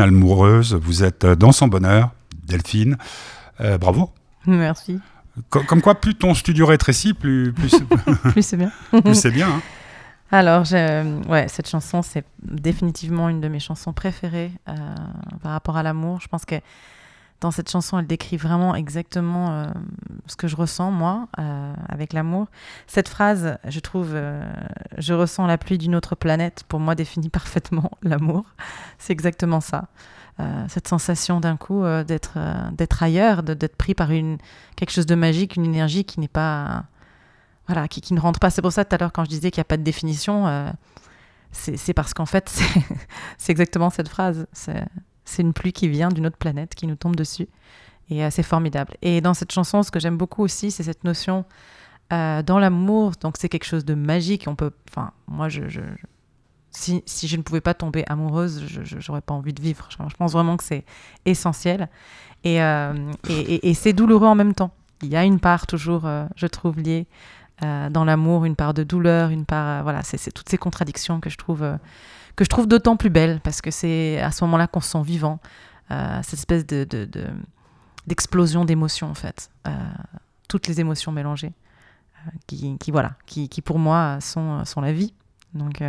Delphine 0.01 0.15
Almoureuse, 0.15 0.75
vous 0.75 1.05
êtes 1.05 1.27
dans 1.27 1.53
son 1.53 1.69
bonheur. 1.69 2.11
Delphine, 2.47 2.97
euh, 3.61 3.77
bravo. 3.79 4.11
Merci. 4.47 4.99
Co- 5.51 5.63
Comme 5.65 5.83
quoi, 5.83 6.01
plus 6.01 6.15
ton 6.15 6.35
studio 6.35 6.67
rétrécit, 6.67 7.13
plus, 7.15 7.53
plus, 7.53 7.71
Plus 8.33 8.43
c'est 8.43 8.57
bien. 8.57 8.73
plus 8.91 9.15
c'est 9.15 9.31
bien. 9.31 9.49
hein. 9.49 9.63
Alors, 10.33 10.65
je- 10.65 11.27
ouais, 11.29 11.49
cette 11.49 11.69
chanson, 11.69 12.03
c'est 12.03 12.25
définitivement 12.43 13.29
une 13.29 13.41
de 13.41 13.49
mes 13.49 13.61
chansons 13.61 13.93
préférées 13.93 14.53
euh, 14.69 14.73
par 15.43 15.53
rapport 15.53 15.77
à 15.77 15.83
l'amour. 15.83 16.21
Je 16.23 16.29
pense 16.29 16.45
que 16.45 16.55
dans 17.41 17.51
cette 17.51 17.71
chanson, 17.71 17.99
elle 17.99 18.07
décrit 18.07 18.37
vraiment 18.37 18.75
exactement 18.75 19.51
euh, 19.51 19.67
ce 20.27 20.37
que 20.37 20.47
je 20.47 20.57
ressens, 20.57 20.91
moi, 20.91 21.29
euh, 21.39 21.75
avec 21.89 22.13
l'amour. 22.13 22.49
Cette 22.87 23.09
phrase, 23.09 23.59
je 23.67 23.81
trouve, 23.81 24.11
euh, 24.13 24.43
je 24.99 25.15
ressens 25.15 25.47
la 25.47 25.57
pluie 25.57 25.79
d'une 25.79 25.95
autre 25.95 26.15
planète, 26.15 26.65
pour 26.69 26.81
moi, 26.81 26.95
définit 26.95 27.29
parfaitement 27.31 27.91
l'amour. 28.03 28.45
C'est 28.99 29.13
exactement 29.13 29.61
ça. 29.61 29.89
Cette 30.69 30.89
sensation 30.89 31.39
d'un 31.39 31.59
coup 31.59 31.85
d'être 32.07 32.39
d'être 32.73 33.03
ailleurs, 33.03 33.43
d'être 33.43 33.77
pris 33.77 33.95
par 33.95 34.11
une, 34.11 34.39
quelque 34.75 34.91
chose 34.91 35.05
de 35.05 35.15
magique, 35.15 35.57
une 35.57 35.67
énergie 35.67 36.07
qui 36.07 36.19
n'est 36.19 36.29
pas. 36.29 36.85
Voilà, 37.67 37.89
qui, 37.89 38.01
qui 38.01 38.15
ne 38.15 38.21
rentre 38.21 38.41
pas. 38.41 38.49
C'est 38.49 38.63
pour 38.63 38.73
ça, 38.73 38.87
tout 38.87 38.95
à 38.95 38.99
l'heure, 38.99 39.13
quand 39.13 39.25
je 39.25 39.29
disais 39.29 39.51
qu'il 39.51 39.61
n'y 39.61 39.67
a 39.67 39.69
pas 39.69 39.77
de 39.77 39.83
définition, 39.83 40.73
c'est 41.53 41.93
parce 41.93 42.15
qu'en 42.15 42.25
fait, 42.25 42.49
c'est 43.37 43.53
exactement 43.53 43.91
cette 43.91 44.09
phrase. 44.09 44.47
C'est 45.31 45.43
une 45.43 45.53
pluie 45.53 45.73
qui 45.73 45.89
vient 45.89 46.09
d'une 46.09 46.27
autre 46.27 46.37
planète, 46.37 46.75
qui 46.75 46.87
nous 46.87 46.97
tombe 46.97 47.17
dessus. 47.17 47.49
Et 48.11 48.25
euh, 48.25 48.31
c'est 48.31 48.43
formidable. 48.43 48.95
Et 49.03 49.21
dans 49.21 49.35
cette 49.35 49.53
chanson, 49.53 49.83
ce 49.83 49.91
que 49.91 50.01
j'aime 50.01 50.17
beaucoup 50.17 50.43
aussi, 50.43 50.71
c'est 50.71 50.83
cette 50.83 51.05
notion 51.05 51.45
euh, 52.13 52.43
dans 52.43 52.59
l'amour. 52.59 53.13
Donc 53.21 53.37
c'est 53.39 53.49
quelque 53.49 53.65
chose 53.67 53.85
de 53.85 53.95
magique. 53.95 54.45
On 54.49 54.57
peut, 54.57 54.73
enfin, 54.91 55.13
moi, 55.29 55.49
si, 56.73 57.03
si 57.07 57.29
je 57.29 57.37
ne 57.37 57.43
pouvais 57.43 57.61
pas 57.61 57.75
tomber 57.75 58.05
amoureuse, 58.09 58.65
je 58.67 58.97
n'aurais 59.09 59.21
pas 59.21 59.35
envie 59.35 59.53
de 59.53 59.63
vivre. 59.63 59.89
Je, 59.91 60.17
pense 60.17 60.33
vraiment 60.33 60.57
que 60.57 60.65
c'est 60.65 60.85
essentiel. 61.25 61.89
Et, 62.43 62.63
euh, 62.63 62.95
et, 63.29 63.55
et- 63.55 63.71
et 63.71 63.75
c'est 63.75 63.93
douloureux 63.93 64.27
en 64.27 64.35
même 64.35 64.55
temps. 64.55 64.73
Il 65.03 65.09
y 65.09 65.17
a 65.17 65.25
une 65.25 65.41
part 65.41 65.67
toujours, 65.67 66.07
je 66.37 66.47
trouve, 66.47 66.79
liée 66.79 67.07
dans 67.63 68.05
l'amour, 68.05 68.45
une 68.45 68.57
part 68.57 68.75
de 68.75 68.83
douleur, 68.83 69.31
une 69.31 69.47
part, 69.47 69.83
voilà, 69.83 70.03
c'est 70.03 70.31
toutes 70.33 70.49
ces 70.51 70.59
contradictions 70.59 71.21
que 71.21 71.31
je 71.31 71.37
trouve, 71.39 71.63
que 72.37 72.45
je 72.45 72.49
trouve 72.49 72.67
d'autant 72.67 72.97
plus 72.97 73.11
belles 73.11 73.41
parce 73.43 73.61
que 73.61 73.71
c'est 73.71 74.21
à 74.21 74.31
ce 74.31 74.45
moment-là 74.45 74.67
qu'on 74.67 74.81
se 74.81 74.91
sent 74.91 75.03
vivant. 75.03 75.39
Euh, 75.91 76.21
cette 76.23 76.35
espèce 76.39 76.67
de, 76.67 76.85
de- 76.85 77.05
de- 77.05 77.27
d'explosion 78.07 78.65
d'émotions 78.65 79.09
en 79.11 79.15
fait, 79.15 79.51
Euh, 79.67 79.71
toutes 80.49 80.67
les 80.69 80.81
émotions 80.81 81.13
mélangées, 81.13 81.53
euh, 82.27 82.31
qui, 82.47 82.91
voilà, 82.91 83.13
qui, 83.27 83.49
pour 83.63 83.79
moi 83.79 84.19
sont, 84.21 84.65
sont 84.65 84.81
la 84.81 84.93
vie. 84.93 85.13
Donc, 85.55 85.83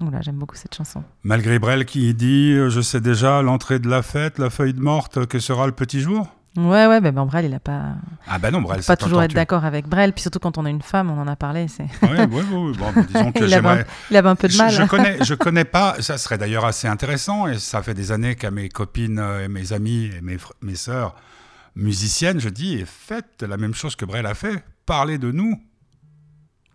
donc 0.00 0.12
j'aime 0.20 0.36
beaucoup 0.36 0.56
cette 0.56 0.74
chanson. 0.74 1.02
Malgré 1.22 1.58
Brel 1.58 1.86
qui 1.86 2.12
dit 2.14 2.54
Je 2.68 2.80
sais 2.82 3.00
déjà 3.00 3.40
l'entrée 3.42 3.78
de 3.78 3.88
la 3.88 4.02
fête, 4.02 4.38
la 4.38 4.50
feuille 4.50 4.74
de 4.74 4.80
morte, 4.80 5.26
que 5.26 5.38
sera 5.38 5.66
le 5.66 5.72
petit 5.72 6.00
jour? 6.00 6.28
Ouais, 6.56 6.86
ouais, 6.86 7.00
ben 7.00 7.12
ben 7.14 7.24
Brel, 7.26 7.44
il 7.44 7.54
a 7.54 7.60
pas, 7.60 7.96
Ah 8.26 8.38
ben 8.38 8.50
non, 8.50 8.62
Brel, 8.62 8.78
pas 8.78 8.82
c'est 8.82 8.96
toujours 8.96 9.22
être 9.22 9.34
d'accord 9.34 9.64
avec 9.64 9.86
Brel, 9.86 10.12
puis 10.12 10.22
surtout 10.22 10.38
quand 10.38 10.56
on 10.58 10.64
a 10.64 10.70
une 10.70 10.80
femme, 10.82 11.10
on 11.10 11.20
en 11.20 11.26
a 11.28 11.36
parlé, 11.36 11.68
c'est, 11.68 11.84
Oui, 12.02 12.08
oui, 12.30 12.42
oui. 12.50 12.76
Bon, 12.78 12.92
disons 13.06 13.32
que 13.32 13.38
il, 13.44 13.44
avait 13.44 13.48
j'aimerais. 13.50 13.86
il 14.10 14.16
avait 14.16 14.28
un 14.28 14.36
peu 14.36 14.48
de 14.48 14.52
Je, 14.52 14.58
mal. 14.58 14.70
je 14.72 14.82
connais, 14.84 15.18
je 15.24 15.34
connais 15.34 15.64
pas. 15.64 15.96
Ça 16.00 16.16
serait 16.18 16.38
d'ailleurs 16.38 16.64
assez 16.64 16.88
intéressant 16.88 17.46
et 17.46 17.58
ça 17.58 17.82
fait 17.82 17.94
des 17.94 18.10
années 18.12 18.34
qu'à 18.36 18.50
mes 18.50 18.68
copines 18.68 19.18
euh, 19.18 19.44
et 19.44 19.48
mes 19.48 19.72
amis 19.72 20.10
et 20.16 20.20
mes, 20.22 20.36
fr- 20.36 20.52
mes 20.62 20.76
sœurs 20.76 21.14
musiciennes, 21.74 22.40
je 22.40 22.48
dis 22.48 22.74
et 22.78 22.84
faites 22.86 23.42
la 23.46 23.56
même 23.58 23.74
chose 23.74 23.96
que 23.96 24.04
Brel 24.06 24.24
a 24.26 24.34
fait. 24.34 24.64
Parlez 24.86 25.18
de 25.18 25.30
nous. 25.30 25.60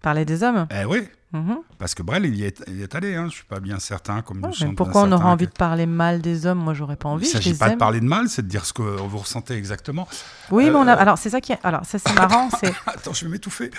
Parler 0.02 0.26
des 0.26 0.44
hommes. 0.44 0.67
Eh 0.72 0.86
oui, 0.86 1.08
Mhm. 1.34 1.60
parce 1.80 1.96
que 1.96 2.04
Brel, 2.04 2.26
il 2.26 2.36
y 2.36 2.44
est, 2.44 2.62
il 2.67 2.82
est 2.82 2.94
allé. 2.94 3.15
Hein. 3.15 3.28
Je 3.30 3.36
suis 3.36 3.46
pas 3.46 3.60
bien 3.62 3.80
certain. 3.80 4.22
Comme 4.22 4.38
Ouais, 4.38 4.44
nous 4.44 4.48
mais 4.50 4.54
sommes 4.56 4.76
pourquoi 4.76 5.04
on 5.04 5.12
aurait 5.13 5.24
envie 5.26 5.46
que- 5.48 5.52
de 5.54 5.58
parler 5.58 5.86
mal 5.86 6.22
des 6.22 6.46
hommes? 6.46 6.60
Moi, 6.60 6.74
j'aurais 6.74 6.98
pas 6.98 7.08
envie. 7.10 7.26
Il 7.26 7.28
je 7.30 7.34
s'agit 7.34 7.54
pas 7.54 7.70
de 7.70 7.76
parler 7.78 8.00
de 8.02 8.06
mal, 8.06 8.28
c'est 8.28 8.41
de 8.41 8.48
dire 8.48 8.65
ce 8.65 8.74
que 8.74 8.82
vous 8.82 9.17
ressentez 9.17 9.54
exactement. 9.56 10.08
Oui, 10.52 10.65
mais 10.65 10.76
on 10.76 10.88
a... 10.88 10.96
Euh, 10.96 11.00
alors 11.00 11.17
c'est 11.17 11.30
ça 11.30 11.39
qui 11.39 11.54
est... 11.54 11.60
alors 11.63 11.86
ça 11.86 12.00
c'est 12.00 12.13
marrant, 12.15 12.50
c'est 12.60 12.74
Attends, 12.86 13.13
je 13.13 13.26
vais 13.26 13.32
m'étouffer. 13.32 13.72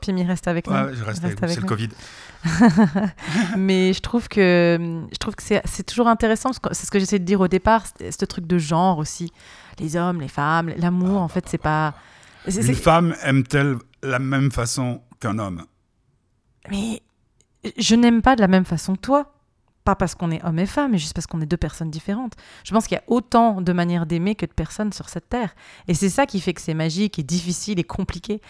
Pimi 0.00 0.24
reste 0.24 0.46
avec 0.46 0.66
nous. 0.68 0.74
Ouais, 0.74 0.94
je 0.94 1.02
reste 1.04 1.24
avec 1.24 1.40
vous, 1.40 1.48
c'est 1.48 1.60
le. 1.60 1.66
Covid. 1.66 1.88
mais 3.56 3.92
je 3.92 4.00
trouve 4.00 4.28
que 4.28 4.78
je 5.12 5.18
trouve 5.18 5.34
que 5.34 5.42
c'est 5.42 5.60
c'est 5.64 5.82
toujours 5.82 6.06
intéressant 6.06 6.50
parce 6.50 6.58
que 6.60 6.68
c'est 6.74 6.86
ce 6.86 6.90
que 6.90 6.98
j'essaie 7.00 7.18
de 7.18 7.24
dire 7.24 7.40
au 7.40 7.48
départ, 7.48 7.84
ce 7.98 8.24
truc 8.24 8.46
de 8.46 8.58
genre 8.58 8.98
aussi, 8.98 9.32
les 9.80 9.96
hommes, 9.96 10.20
les 10.20 10.28
femmes, 10.28 10.70
l'amour 10.76 11.20
en 11.20 11.28
fait 11.28 11.48
c'est 11.48 11.58
pas. 11.58 11.94
c'est- 12.46 12.56
Une 12.58 12.62
c'est- 12.62 12.74
femme 12.74 13.14
aime-t-elle 13.24 13.76
la 14.04 14.20
même 14.20 14.52
façon 14.52 15.00
qu'un 15.18 15.38
homme 15.38 15.64
Mais 16.70 17.02
je 17.76 17.94
n'aime 17.94 18.22
pas 18.22 18.36
de 18.36 18.40
la 18.40 18.48
même 18.48 18.64
façon 18.64 18.94
que 18.94 19.00
toi. 19.00 19.34
Pas 19.84 19.94
parce 19.94 20.14
qu'on 20.14 20.30
est 20.30 20.44
homme 20.44 20.58
et 20.58 20.66
femme, 20.66 20.90
mais 20.92 20.98
juste 20.98 21.14
parce 21.14 21.26
qu'on 21.26 21.40
est 21.40 21.46
deux 21.46 21.56
personnes 21.56 21.90
différentes. 21.90 22.34
Je 22.62 22.74
pense 22.74 22.86
qu'il 22.86 22.96
y 22.96 22.98
a 22.98 23.04
autant 23.06 23.62
de 23.62 23.72
manières 23.72 24.04
d'aimer 24.04 24.34
que 24.34 24.44
de 24.44 24.52
personnes 24.52 24.92
sur 24.92 25.08
cette 25.08 25.30
terre. 25.30 25.54
Et 25.86 25.94
c'est 25.94 26.10
ça 26.10 26.26
qui 26.26 26.40
fait 26.40 26.52
que 26.52 26.60
c'est 26.60 26.74
magique 26.74 27.18
et 27.18 27.22
difficile 27.22 27.78
et 27.78 27.84
compliqué. 27.84 28.42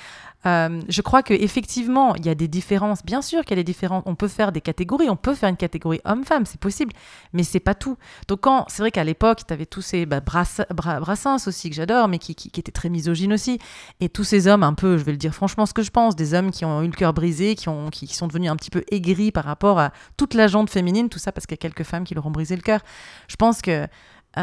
Euh, 0.46 0.80
je 0.88 1.02
crois 1.02 1.22
qu'effectivement, 1.22 2.14
il 2.14 2.24
y 2.24 2.28
a 2.28 2.34
des 2.34 2.48
différences. 2.48 3.04
Bien 3.04 3.22
sûr 3.22 3.44
qu'il 3.44 3.56
y 3.56 3.60
a 3.60 3.62
des 3.62 3.64
différences. 3.64 4.02
On 4.06 4.14
peut 4.14 4.28
faire 4.28 4.52
des 4.52 4.60
catégories. 4.60 5.10
On 5.10 5.16
peut 5.16 5.34
faire 5.34 5.48
une 5.48 5.56
catégorie 5.56 6.00
homme-femme, 6.04 6.46
c'est 6.46 6.60
possible. 6.60 6.92
Mais 7.32 7.42
c'est 7.42 7.60
pas 7.60 7.74
tout. 7.74 7.96
Donc, 8.28 8.40
quand 8.40 8.64
c'est 8.68 8.82
vrai 8.82 8.90
qu'à 8.90 9.04
l'époque, 9.04 9.40
tu 9.46 9.52
avais 9.52 9.66
tous 9.66 9.82
ces 9.82 10.06
bah, 10.06 10.20
aussi, 11.46 11.70
que 11.70 11.76
j'adore, 11.76 12.08
mais 12.08 12.18
qui 12.18 12.50
étaient 12.56 12.72
très 12.72 12.88
misogynes 12.88 13.32
aussi. 13.32 13.58
Et 14.00 14.08
tous 14.08 14.24
ces 14.24 14.46
hommes, 14.46 14.62
un 14.62 14.74
peu, 14.74 14.96
je 14.96 15.04
vais 15.04 15.12
le 15.12 15.18
dire 15.18 15.34
franchement 15.34 15.66
ce 15.66 15.74
que 15.74 15.82
je 15.82 15.90
pense, 15.90 16.16
des 16.16 16.34
hommes 16.34 16.50
qui 16.50 16.64
ont 16.64 16.82
eu 16.82 16.86
le 16.86 16.92
cœur 16.92 17.12
brisé, 17.12 17.54
qui, 17.54 17.68
ont, 17.68 17.90
qui, 17.90 18.06
qui 18.06 18.14
sont 18.14 18.26
devenus 18.26 18.50
un 18.50 18.56
petit 18.56 18.70
peu 18.70 18.84
aigris 18.90 19.32
par 19.32 19.44
rapport 19.44 19.78
à 19.78 19.92
toute 20.16 20.34
la 20.34 20.46
jante 20.46 20.70
féminine, 20.70 21.08
tout 21.08 21.18
ça 21.18 21.32
parce 21.32 21.46
qu'il 21.46 21.54
y 21.54 21.60
a 21.60 21.62
quelques 21.62 21.84
femmes 21.84 22.04
qui 22.04 22.14
leur 22.14 22.26
ont 22.26 22.30
brisé 22.30 22.54
le 22.54 22.62
cœur. 22.62 22.80
Je 23.28 23.36
pense 23.36 23.60
que 23.60 23.86
euh, 24.36 24.40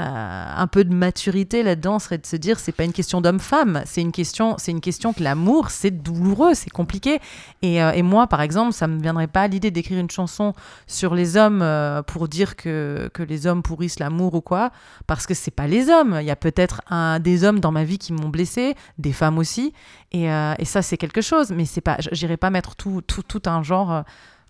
un 0.57 0.67
peu 0.67 0.83
de 0.83 0.93
maturité 0.93 1.61
là-dedans 1.61 1.99
serait 1.99 2.17
de 2.17 2.25
se 2.25 2.35
dire 2.35 2.59
c'est 2.59 2.71
pas 2.71 2.83
une 2.83 2.91
question 2.91 3.21
d'homme-femme, 3.21 3.83
c'est 3.85 4.01
une 4.01 4.11
question, 4.11 4.55
c'est 4.57 4.71
une 4.71 4.81
question 4.81 5.13
que 5.13 5.21
l'amour 5.21 5.69
c'est 5.69 5.91
douloureux, 5.91 6.55
c'est 6.55 6.71
compliqué. 6.71 7.19
Et, 7.61 7.81
euh, 7.81 7.91
et 7.91 8.01
moi 8.01 8.25
par 8.27 8.41
exemple, 8.41 8.73
ça 8.73 8.87
me 8.87 8.99
viendrait 8.99 9.27
pas 9.27 9.43
à 9.43 9.47
l'idée 9.47 9.69
d'écrire 9.71 9.99
une 9.99 10.09
chanson 10.09 10.53
sur 10.87 11.13
les 11.13 11.37
hommes 11.37 11.61
euh, 11.61 12.01
pour 12.01 12.27
dire 12.27 12.55
que, 12.55 13.09
que 13.13 13.21
les 13.21 13.45
hommes 13.45 13.61
pourrissent 13.61 13.99
l'amour 13.99 14.33
ou 14.33 14.41
quoi, 14.41 14.71
parce 15.05 15.27
que 15.27 15.35
c'est 15.35 15.51
pas 15.51 15.67
les 15.67 15.87
hommes. 15.89 16.17
Il 16.19 16.25
y 16.25 16.31
a 16.31 16.35
peut-être 16.35 16.81
un 16.89 17.19
des 17.19 17.43
hommes 17.43 17.59
dans 17.59 17.71
ma 17.71 17.83
vie 17.83 17.99
qui 17.99 18.11
m'ont 18.11 18.29
blessé, 18.29 18.75
des 18.97 19.13
femmes 19.13 19.37
aussi, 19.37 19.71
et, 20.11 20.27
ça 20.63 20.81
c'est 20.81 20.97
quelque 20.97 21.21
chose. 21.21 21.51
Mais 21.51 21.65
c'est 21.65 21.81
pas, 21.81 21.97
j'irai 22.11 22.37
pas 22.37 22.49
mettre 22.49 22.75
tout, 22.75 23.01
tout, 23.01 23.21
tout 23.21 23.43
un 23.45 23.61
genre, 23.61 24.03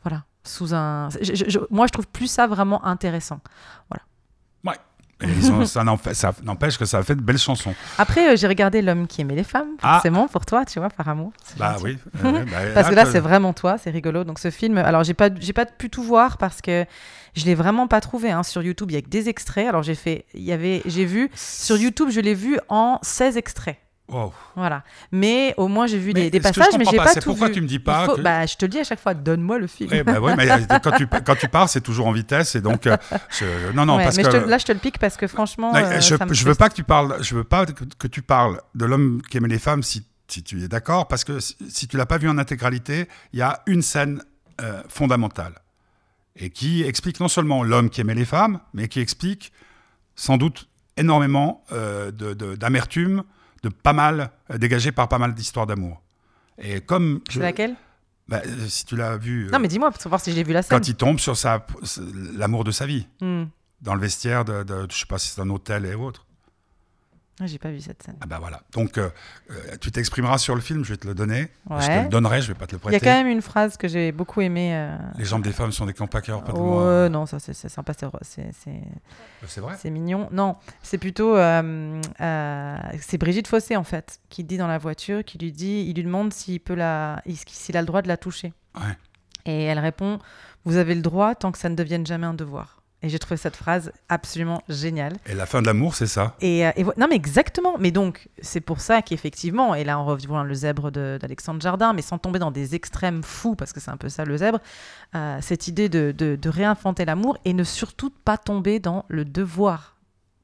voilà, 0.04 0.24
sous 0.44 0.74
un. 0.74 1.10
je- 1.22 1.60
moi 1.70 1.88
je 1.88 1.92
trouve 1.92 2.08
plus 2.08 2.28
ça 2.28 2.48
vraiment 2.48 2.84
intéressant. 2.86 3.42
Et 3.94 4.15
ils 5.24 5.52
ont- 5.52 5.66
ça 5.66 5.84
n'empê- 5.84 6.14
ça 6.14 6.34
n'empêche 6.44 6.78
que 6.78 6.86
ça 6.86 6.98
a 7.00 7.04
fait 7.04 7.16
de 7.16 7.22
belles 7.22 7.38
chansons. 7.38 7.74
Après, 7.98 8.34
euh, 8.34 8.36
j'ai 8.36 8.48
regardé 8.48 8.82
L'homme 8.82 9.08
qui 9.08 9.22
aimait 9.22 9.36
les 9.36 9.44
femmes, 9.44 9.70
Ah. 9.82 9.94
forcément, 9.94 10.28
pour 10.28 10.46
toi, 10.46 10.66
tu 10.66 10.80
vois, 10.80 10.90
par 10.90 11.08
amour. 11.08 11.32
Bah 11.58 11.74
gentil. 11.74 11.84
oui. 11.86 11.98
euh, 12.26 12.44
bah, 12.46 12.58
Parce 12.74 12.90
que 12.90 12.96
là, 12.96 13.06
c'est 13.06 13.20
vraiment 13.22 13.54
toi, 13.54 13.78
c'est 13.78 13.90
rigolo. 13.92 14.24
Donc, 14.24 14.40
ce 14.40 14.52
film, 14.52 14.78
alors, 14.78 15.04
j'ai 15.04 15.14
pas, 15.14 15.30
j'ai 15.40 15.54
pas 15.54 15.66
pu 15.66 15.90
tout 15.90 16.04
voir 16.04 16.38
parce 16.38 16.62
que 16.62 16.86
je 17.36 17.46
l'ai 17.46 17.56
vraiment 17.56 17.88
pas 17.88 18.02
trouvé 18.02 18.32
hein, 18.32 18.44
sur 18.44 18.62
YouTube. 18.62 18.92
Il 18.92 18.96
y 18.96 18.98
a 18.98 19.02
que 19.02 19.10
des 19.10 19.30
extraits. 19.30 19.68
Alors, 19.68 19.84
j'ai 19.84 19.96
fait, 19.96 20.26
il 20.34 20.44
y 20.44 20.52
avait, 20.52 20.82
j'ai 20.86 21.06
vu 21.06 21.30
sur 21.36 21.78
YouTube, 21.78 22.10
je 22.12 22.20
l'ai 22.20 22.34
vu 22.36 22.60
en 22.70 23.00
16 23.02 23.38
extraits. 23.38 23.78
Wow. 24.08 24.32
Voilà. 24.56 24.84
Mais 25.12 25.54
au 25.58 25.68
moins, 25.68 25.88
j'ai 25.88 25.98
vu 25.98 26.12
Mais 26.14 26.30
des, 26.30 26.40
passages, 26.40 26.68
mais 26.78 26.86
j'ai 26.86 26.96
pas, 26.98 27.06
pas 27.06 27.16
tout 27.16 27.22
pourquoi 27.30 27.48
vu. 27.48 27.54
tu 27.56 27.62
me 27.62 27.68
dis 27.68 27.80
pas 27.80 28.06
faut- 28.06 28.16
que- 28.18 28.22
Bah, 28.22 28.46
je 28.46 28.56
te 28.56 28.66
le 28.66 28.70
dis 28.70 28.80
à 28.80 28.84
chaque 28.84 29.00
fois, 29.00 29.16
donne-moi 29.16 29.58
le 29.58 29.66
film. 29.66 29.90
Bah 30.04 30.20
mais 30.38 30.50
euh, 30.52 30.58
quand 30.84 30.92
tu, 30.92 31.08
quand 31.08 31.36
tu 31.36 31.48
parles, 31.48 31.70
c'est 31.70 31.82
toujours 31.82 32.06
en 32.06 32.12
vitesse. 32.12 32.54
Et 32.56 32.62
donc, 32.62 32.86
euh, 32.86 32.96
je- 33.40 33.72
non, 33.74 33.86
non, 33.86 33.98
Ouais, 33.98 34.04
parce 34.04 34.18
mais 34.18 34.24
que. 34.24 34.32
je 34.32 34.38
te- 34.38 34.48
là, 34.48 34.58
je 34.60 34.66
te 34.66 34.72
le 34.72 34.78
pique 34.80 35.00
parce 35.00 35.18
que 35.18 35.26
franchement, 35.28 35.74
Non, 35.74 35.80
euh, 35.80 36.00
je, 36.00 36.16
je 36.34 36.46
veux 36.46 36.54
pas 36.54 36.70
que 36.70 36.76
tu 36.76 36.84
parles, 36.84 37.18
je 37.24 37.34
veux 37.36 37.44
pas 37.44 37.66
que, 37.66 38.08
tu 38.08 38.22
parles 38.22 38.62
de 38.76 38.86
l'homme 38.86 39.22
qui 39.30 39.38
aimait 39.38 39.48
les 39.48 39.58
femmes 39.60 39.82
si, 39.82 40.06
si 40.28 40.44
tu 40.44 40.62
es 40.64 40.68
d'accord, 40.68 41.08
parce 41.08 41.24
que 41.24 41.40
si, 41.40 41.56
si 41.68 41.88
tu 41.88 41.98
l'as 41.98 42.06
pas 42.06 42.20
vu 42.20 42.30
en 42.30 42.38
intégralité, 42.38 43.08
il 43.34 43.40
y 43.40 43.42
a 43.42 43.64
une 43.66 43.82
scène 43.82 44.22
euh, 44.62 44.84
fondamentale 44.88 45.54
et 46.36 46.52
qui 46.52 46.84
explique 46.84 47.20
non 47.20 47.28
seulement 47.28 47.64
l'homme 47.64 47.90
qui 47.90 48.02
aimait 48.02 48.14
les 48.14 48.26
femmes, 48.26 48.60
mais 48.74 48.88
qui 48.88 49.00
explique 49.00 49.52
sans 50.16 50.38
doute 50.38 50.68
énormément 50.96 51.64
de- 51.72 52.34
de- 52.34 52.56
d'amertume, 52.56 53.24
de, 53.66 53.74
pas 53.74 53.94
mal 53.94 54.32
euh, 54.52 54.58
dégagé 54.58 54.92
par 54.92 55.08
pas 55.08 55.18
mal 55.18 55.34
d'histoires 55.34 55.66
d'amour. 55.68 56.02
Et 56.58 56.82
comme 56.82 57.22
je- 57.30 57.34
C'est 57.34 57.40
laquelle? 57.40 57.76
Bah, 58.28 58.42
euh, 58.46 58.68
si 58.68 58.86
tu 58.86 58.96
l'as 58.96 59.18
vu, 59.18 59.48
euh, 59.48 59.52
Non, 59.52 59.60
mais 59.60 59.68
dis-moi, 59.68 59.92
pour 59.92 60.02
savoir 60.02 60.20
si 60.22 60.32
j'ai 60.32 60.44
vu 60.44 60.54
la 60.54 60.62
scène. 60.64 60.78
quand 60.80 60.88
il 60.88 60.96
tombe 60.96 61.20
sur 61.20 61.36
sa 61.38 61.66
l'amour 62.36 62.64
de 62.64 62.72
sa 62.72 62.86
vie 62.86 63.08
Hmm. 63.22 63.44
dans 63.82 63.94
le 63.94 64.00
vestiaire 64.02 64.46
de, 64.46 64.64
de 64.64 64.88
je 64.90 64.98
sais 64.98 65.06
pas 65.06 65.18
si 65.20 65.30
c'est 65.30 65.42
un 65.42 65.50
hôtel 65.50 65.86
et 65.86 65.94
autres. 65.96 66.26
Ah, 67.42 67.48
J'ai 67.48 67.58
pas 67.60 67.70
vu 67.70 67.82
cette 67.82 68.02
scène. 68.02 68.16
Ah 68.22 68.26
bah 68.28 68.38
voilà. 68.40 68.62
Donc, 68.72 68.98
euh, 68.98 69.10
euh, 69.52 69.76
tu 69.82 69.92
t'exprimeras 69.92 70.38
sur 70.38 70.56
le 70.56 70.62
film, 70.62 70.86
je 70.86 70.92
vais 70.94 70.98
te 70.98 71.06
le 71.06 71.14
donner. 71.14 71.50
Je 71.70 71.86
te 71.86 72.04
le 72.04 72.08
donnerai, 72.10 72.42
je 72.42 72.48
vais 72.48 72.54
pas 72.58 72.66
te 72.66 72.76
le 72.76 72.80
Il 72.82 72.86
y 72.86 72.88
a 72.88 72.90
prêter. 72.92 73.06
quand 73.06 73.12
même 73.12 73.28
une 73.28 73.42
phrase 73.42 73.76
que 73.76 73.90
j'ai 73.90 74.14
beaucoup 74.14 74.40
aimée. 74.40 74.74
euh, 74.74 74.96
Les 75.18 75.26
jambes 75.26 75.44
des 75.44 75.52
femmes 75.52 75.74
sont 75.74 75.86
des 75.86 75.94
campaqueurs, 75.94 76.46
pas 76.46 76.54
de 76.54 76.58
Oh, 76.58 76.64
moi. 76.64 77.10
non, 77.10 77.26
ça 77.26 77.40
c'est 77.40 77.54
sympa, 77.54 77.92
c'est- 78.22 78.52
c'est 79.48 79.60
vrai? 79.60 79.76
c'est 79.78 79.90
mignon. 79.90 80.30
Non, 80.32 80.56
c'est 80.82 80.98
plutôt 80.98 81.36
euh, 81.36 82.02
c'est 83.02 83.18
Brigitte 83.18 83.48
Fossé 83.50 83.76
en 83.76 83.84
fait 83.84 84.20
qui 84.30 84.46
dit 84.46 84.58
dans 84.58 84.68
la 84.68 84.78
voiture, 84.78 85.24
qui 85.26 85.38
lui 85.38 85.52
dit, 85.52 85.86
il 85.90 85.96
lui 85.96 86.04
demande 86.04 86.32
s'il 86.32 86.62
peut 86.62 86.74
la, 86.76 87.22
s'il 87.48 87.76
a 87.76 87.82
le 87.82 87.88
droit 87.88 88.02
de 88.02 88.08
la 88.08 88.16
toucher. 88.16 88.54
Ouais. 88.76 88.98
Et 89.46 89.64
elle 89.66 89.80
répond, 89.80 90.20
vous 90.64 90.78
avez 90.78 90.96
le 90.96 91.02
droit 91.02 91.36
tant 91.36 91.52
que 91.52 91.58
ça 91.58 91.68
ne 91.68 91.76
devienne 91.76 92.06
jamais 92.06 92.26
un 92.28 92.34
devoir. 92.34 92.82
Et 93.06 93.10
j'ai 93.10 93.20
trouvé 93.20 93.38
cette 93.38 93.56
phrase 93.56 93.92
absolument 94.10 94.64
géniale. 94.68 95.14
Et 95.28 95.36
la 95.36 95.46
fin 95.46 95.62
de 95.62 95.68
l'amour, 95.68 95.94
c'est 95.94 96.08
ça? 96.08 96.36
Et, 96.42 96.66
euh, 96.66 96.72
et 96.76 96.84
non, 96.84 97.06
mais 97.08 97.14
exactement. 97.16 97.76
Mais 97.78 97.92
donc, 97.92 98.30
c'est 98.42 98.62
pour 98.62 98.80
ça 98.82 99.04
qu'effectivement, 99.04 99.76
et 99.76 99.84
là, 99.84 100.00
on 100.00 100.06
revoit 100.06 100.44
le 100.44 100.54
zèbre 100.56 100.90
de- 100.90 101.20
d'Alexandre 101.22 101.62
Jardin, 101.62 101.94
mais 101.94 102.02
sans 102.02 102.18
tomber 102.18 102.40
dans 102.40 102.50
des 102.50 102.74
extrêmes 102.74 103.22
fous, 103.22 103.54
parce 103.56 103.74
que 103.74 103.80
c'est 103.80 103.92
un 103.92 103.98
peu 103.98 104.10
ça 104.10 104.26
le 104.26 104.36
zèbre, 104.38 104.58
euh, 105.14 105.38
cette 105.40 105.68
idée 105.68 105.88
de, 105.88 106.12
de, 106.18 106.36
de 106.36 106.50
réinventer 106.50 107.06
l'amour 107.06 107.38
et 107.46 107.54
ne 107.54 107.64
surtout 107.64 108.10
pas 108.10 108.40
tomber 108.40 108.80
dans 108.80 109.06
le 109.08 109.24
devoir 109.24 109.96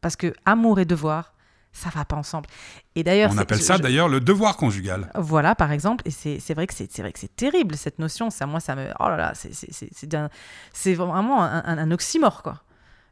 Parce 0.01 0.15
que 0.15 0.31
amour 0.45 0.79
et 0.79 0.85
devoir, 0.85 1.33
ça 1.73 1.89
va 1.89 2.03
pas 2.05 2.15
ensemble. 2.15 2.47
Et 2.95 3.03
d'ailleurs, 3.03 3.31
On 3.33 3.37
appelle 3.37 3.61
ça 3.61 3.77
d'ailleurs 3.77 4.09
le 4.09 4.19
devoir 4.19 4.57
conjugal. 4.57 5.11
Voilà, 5.15 5.55
par 5.55 5.71
exemple, 5.71 6.03
et 6.07 6.11
c'est 6.11 6.53
vrai 6.53 6.67
que 6.67 6.73
c'est 6.73 6.99
vrai 6.99 7.11
que 7.11 7.19
c'est 7.19 7.35
terrible 7.35 7.75
cette 7.75 7.99
notion. 7.99 8.29
Ça, 8.29 8.45
moi, 8.45 8.59
ça 8.59 8.75
me, 8.75 8.87
oh 8.99 9.07
là 9.09 9.17
là, 9.17 9.31
c'est 9.35 9.53
c'est- 9.53 9.71
c'est- 9.71 9.89
c'est 9.93 10.07
d'un- 10.07 10.29
c'est 10.73 10.93
vraiment 10.93 11.41
un, 11.43 11.63
un- 11.65 11.77
un 11.77 11.91
oxymore, 11.91 12.43
quoi. 12.43 12.61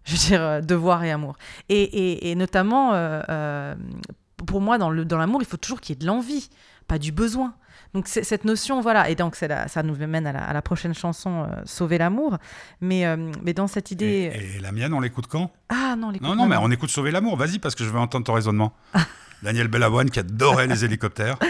Je 0.05 0.13
veux 0.13 0.17
dire, 0.19 0.41
euh, 0.41 0.61
devoir 0.61 1.03
et 1.03 1.11
amour. 1.11 1.35
Et, 1.67 1.81
et- 1.83 2.31
et 2.31 2.35
notamment, 2.35 2.93
euh, 2.93 3.21
euh, 3.29 3.75
pour 4.47 4.61
moi, 4.61 4.77
dans 4.77 4.89
le 4.89 5.05
dans 5.05 5.17
l'amour, 5.17 5.41
il 5.41 5.45
faut 5.47 5.57
toujours 5.57 5.81
qu'il 5.81 5.95
y 5.95 5.97
ait 5.97 6.01
de 6.01 6.05
l'envie, 6.07 6.49
pas 6.87 6.97
du 6.99 7.11
besoin. 7.11 7.53
Donc 7.93 8.07
cette 8.07 8.45
notion, 8.45 8.81
voilà, 8.81 9.09
et 9.09 9.15
donc 9.15 9.39
la- 9.41 9.67
ça 9.67 9.81
nous 9.81 9.95
mène 9.95 10.27
à 10.27 10.31
la, 10.31 10.43
à 10.43 10.53
la 10.53 10.61
prochaine 10.61 10.93
chanson, 10.93 11.43
euh, 11.49 11.61
Sauver 11.65 11.97
l'amour. 11.97 12.37
Mais, 12.81 13.05
euh, 13.05 13.31
mais 13.43 13.53
dans 13.53 13.67
cette 13.67 13.89
idée, 13.91 14.31
Et, 14.33 14.57
et 14.57 14.59
la 14.59 14.71
mienne, 14.71 14.93
on 14.93 14.99
l'écoute 14.99 15.25
quand? 15.27 15.51
Ah 15.69 15.95
non, 15.97 16.11
les 16.11 16.19
Non, 16.19 16.35
non, 16.35 16.45
mais 16.47 16.57
on 16.57 16.69
écoute 16.69 16.89
Sauver 16.91 17.09
l'amour. 17.11 17.35
Vas-y, 17.35 17.57
parce 17.59 17.73
que 17.75 17.83
je 17.83 17.89
veux 17.89 17.99
entendre 17.99 18.25
ton 18.25 18.33
raisonnement. 18.33 18.73
Daniel 19.43 19.67
Bellavoine 19.67 20.09
qui 20.09 20.19
adorait 20.19 20.67
les 20.67 20.85
hélicoptères. 20.85 21.37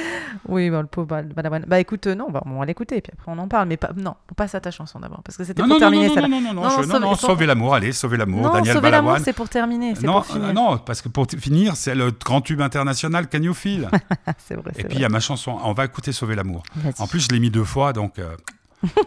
Oui, 0.47 0.69
bah, 0.69 0.82
le 0.82 0.88
pauvre 0.88 1.08
Balavoine. 1.36 1.65
Bah 1.67 1.80
écoute, 1.80 2.08
euh, 2.08 2.15
non, 2.15 2.30
bah, 2.32 2.41
on 2.45 2.60
va 2.60 2.65
l'écouter, 2.65 3.02
puis 3.02 3.12
après 3.13 3.32
on 3.32 3.38
en 3.39 3.47
parle. 3.47 3.67
Mais 3.67 3.78
pas, 3.78 3.89
non, 3.95 4.15
on 4.32 4.34
passe 4.36 4.56
à 4.56 4.60
ta 4.62 4.71
chanson 4.71 4.99
d'abord, 4.99 5.21
parce 5.23 5.38
que 5.38 5.43
c'était 5.43 5.62
pour 5.62 5.67
non, 5.67 5.78
terminer 5.80 6.08
non, 6.08 6.15
non, 6.15 6.21
non, 6.30 6.41
non, 6.41 6.54
Non, 6.63 6.69
je- 6.69 6.88
non, 6.88 6.99
non, 6.99 7.15
sauver- 7.15 7.45
l'amour, 7.45 7.73
allez, 7.75 7.91
Sauver 7.91 8.17
l'amour, 8.17 8.49
Daniel 8.52 8.75
sauver 8.75 8.89
l'amour, 8.91 9.17
c'est 9.23 9.34
pour 9.34 9.49
terminer, 9.49 9.93
Non, 10.04 10.13
pour 10.13 10.25
finir. 10.28 10.49
euh, 10.49 10.54
non, 10.54 10.78
parce 10.78 11.02
que 11.02 11.10
pour 11.10 11.28
finir, 11.39 11.75
c'est 11.75 11.93
le 11.93 12.12
grand 12.12 12.41
tube 12.41 12.62
international 12.62 13.28
Can 13.28 13.41
You 13.41 13.54
Feel? 13.54 13.89
c'est 14.38 14.56
vrai, 14.56 14.71
Et 14.78 14.84
puis 14.86 14.95
il 14.97 15.02
y 15.02 15.06
a 15.06 15.10
ma 15.10 15.19
chanson, 15.19 15.58
on 15.63 15.73
va 15.73 15.86
écouter 15.86 16.12
Sauver 16.13 16.36
l'amour. 16.36 16.63
En 16.99 17.08
plus, 17.08 17.19
je 17.21 17.30
l'ai 17.30 17.39
mis 17.39 17.49
deux 17.52 17.65
fois, 17.65 17.91
donc. 17.93 18.17
euh, 18.19 18.36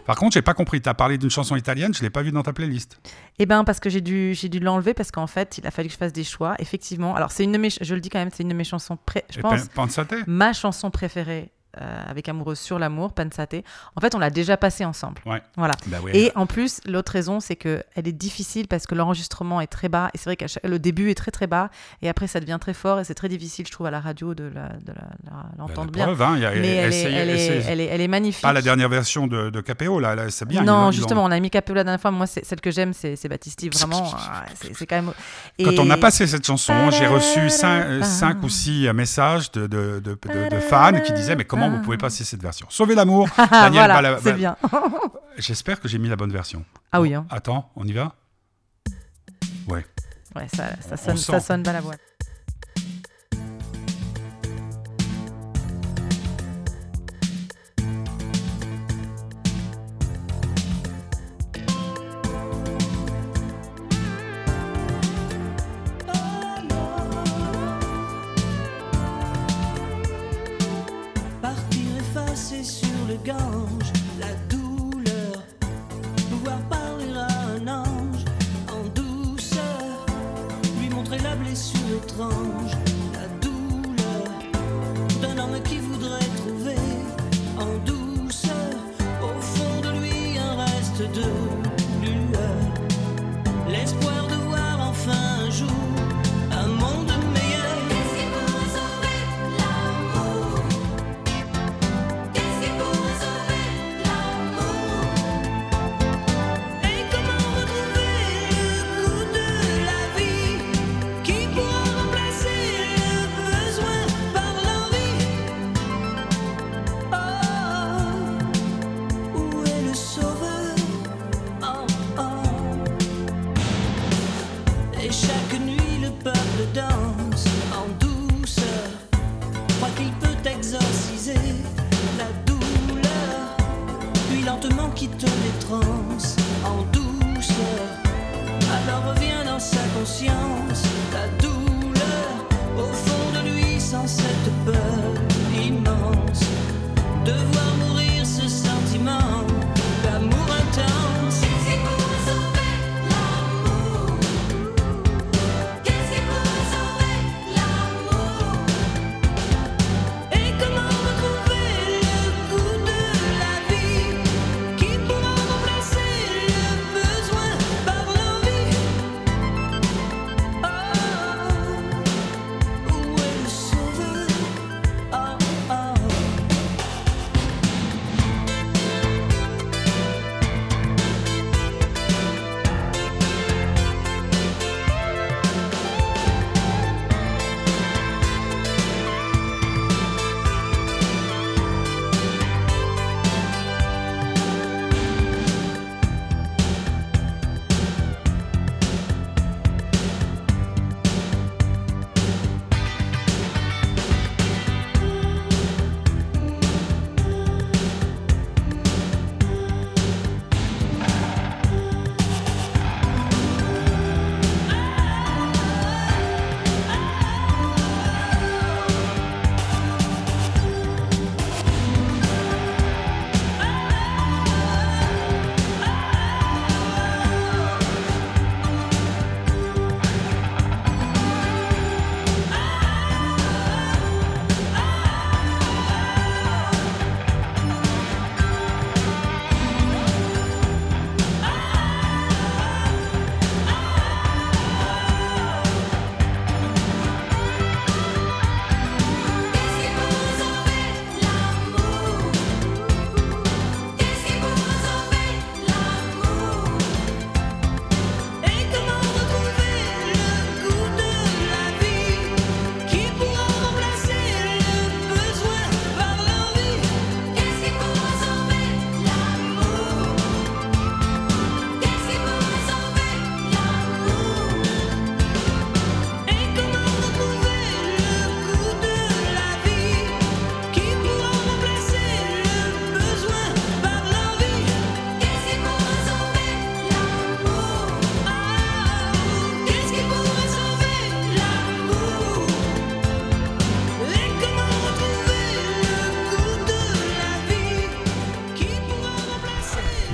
Par 0.05 0.15
contre, 0.15 0.33
j'ai 0.33 0.41
pas 0.41 0.53
compris. 0.53 0.81
Tu 0.81 0.89
as 0.89 0.93
parlé 0.93 1.17
d'une 1.17 1.29
chanson 1.29 1.55
italienne, 1.55 1.93
je 1.93 2.01
l'ai 2.01 2.09
pas 2.09 2.21
vue 2.21 2.31
dans 2.31 2.43
ta 2.43 2.53
playlist. 2.53 2.99
Eh 3.39 3.45
ben 3.45 3.63
parce 3.63 3.79
que 3.79 3.89
j'ai 3.89 4.01
dû, 4.01 4.33
j'ai 4.35 4.49
dû 4.49 4.59
l'enlever 4.59 4.93
parce 4.93 5.11
qu'en 5.11 5.27
fait, 5.27 5.57
il 5.57 5.65
a 5.67 5.71
fallu 5.71 5.87
que 5.87 5.93
je 5.93 5.97
fasse 5.97 6.13
des 6.13 6.23
choix. 6.23 6.55
Effectivement, 6.59 7.15
alors 7.15 7.31
c'est 7.31 7.43
une 7.43 7.51
de 7.51 7.57
mes, 7.57 7.69
je 7.69 7.95
le 7.95 8.01
dis 8.01 8.09
quand 8.09 8.19
même, 8.19 8.29
c'est 8.33 8.43
une 8.43 8.49
de 8.49 8.53
mes 8.53 8.63
chansons, 8.63 8.97
pré- 9.03 9.25
je 9.31 9.39
Et 9.39 9.41
pense, 9.41 9.67
Pensate 9.69 10.13
ma 10.27 10.53
chanson 10.53 10.91
préférée 10.91 11.51
euh, 11.81 12.03
avec 12.07 12.29
Amoureuse 12.29 12.59
sur 12.59 12.77
l'amour, 12.79 13.13
Pensate. 13.13 13.55
En 13.95 14.01
fait, 14.01 14.13
on 14.15 14.19
l'a 14.19 14.29
déjà 14.29 14.57
passée 14.57 14.85
ensemble. 14.85 15.21
Ouais. 15.25 15.41
Voilà. 15.57 15.73
Bah 15.87 15.97
oui. 16.03 16.11
Et 16.13 16.31
en 16.35 16.45
plus, 16.45 16.79
l'autre 16.85 17.11
raison, 17.11 17.39
c'est 17.39 17.55
que 17.55 17.83
elle 17.95 18.07
est 18.07 18.11
difficile 18.11 18.67
parce 18.67 18.85
que 18.87 18.95
l'enregistrement 18.95 19.61
est 19.61 19.67
très 19.67 19.89
bas. 19.89 20.09
Et 20.13 20.17
c'est 20.17 20.25
vrai 20.25 20.35
que 20.35 20.45
le 20.67 20.79
début 20.79 21.09
est 21.09 21.15
très 21.15 21.31
très 21.31 21.47
bas. 21.47 21.69
Et 22.01 22.09
après, 22.09 22.27
ça 22.27 22.39
devient 22.39 22.57
très 22.61 22.73
fort. 22.73 22.99
Et 22.99 23.03
c'est 23.03 23.15
très 23.15 23.29
difficile, 23.29 23.65
je 23.65 23.71
trouve, 23.71 23.87
à 23.87 23.91
la 23.91 23.99
radio 23.99 24.33
de 24.33 24.43
la- 24.43 24.69
de 24.69 24.91
la- 24.93 25.07
la- 25.31 25.45
l'entendre 25.57 25.91
bien. 25.91 26.05
preuve, 26.05 26.21
hein, 26.21 26.35
a- 26.35 26.37
Mais 26.37 26.45
elle 26.47 26.65
est, 26.65 26.87
essayez- 26.87 27.15
elle, 27.17 27.29
est, 27.29 27.33
essayez- 27.35 27.63
elle, 27.67 27.79
est, 27.81 27.85
elle 27.85 28.01
est 28.01 28.07
magnifique. 28.07 28.41
Pas 28.43 28.53
la 28.53 28.61
dernière 28.61 28.89
version 28.89 29.27
de, 29.27 29.49
de 29.49 29.61
KPO, 29.61 29.99
là, 29.99 30.15
là, 30.15 30.29
c'est 30.29 30.47
bien. 30.47 30.63
non, 30.63 30.91
justement, 30.91 31.23
on 31.23 31.31
a 31.31 31.39
mis 31.39 31.49
Capello 31.49 31.75
la 31.75 31.83
dernière 31.83 32.01
fois. 32.01 32.11
Moi, 32.11 32.27
celle 32.27 32.61
que 32.61 32.71
j'aime, 32.71 32.93
c'est 32.93 33.27
Baptiste 33.27 33.63
Vraiment, 33.73 34.11
c'est 34.73 34.85
quand 34.85 34.95
même. 34.95 35.13
Quand 35.63 35.71
Et- 35.71 35.79
on 35.79 35.89
a 35.89 35.97
passé 35.97 36.27
cette 36.27 36.45
chanson, 36.45 36.91
j'ai 36.91 37.07
reçu 37.07 37.49
5, 37.49 38.43
ou 38.43 38.49
6 38.49 38.87
messages 38.93 39.51
de- 39.51 39.67
de 39.67 40.59
fans 40.59 40.99
qui 41.03 41.13
disaient 41.13 41.35
Mais 41.35 41.45
comment 41.45 41.62
vous 41.69 41.81
pouvez 41.81 41.97
passer 41.97 42.23
cette 42.23 42.41
version 42.41 42.65
Sauver 42.69 42.95
l'amour 42.95 43.27
Ah, 43.37 43.47
Daniel 43.51 43.71
voilà, 43.91 43.93
Bala- 43.95 44.19
c'est 44.21 44.33
bien. 44.33 44.55
J'espère 45.37 45.79
que 45.79 45.87
j'ai 45.87 45.97
mis 45.97 46.09
la 46.09 46.15
bonne 46.15 46.31
version. 46.31 46.63
Ah 46.91 47.01
oui, 47.01 47.13
hein. 47.13 47.25
Attends, 47.29 47.71
on 47.75 47.85
y 47.87 47.91
va? 47.93 48.13
Ouais. 49.67 49.85
Ouais, 50.35 50.47
ça, 50.55 50.69
ça 50.81 50.93
On 50.93 50.97
sonne, 50.97 51.17
ça 51.17 51.39
sonne 51.39 51.63
balavoine. 51.63 51.97
Partir 51.97 52.12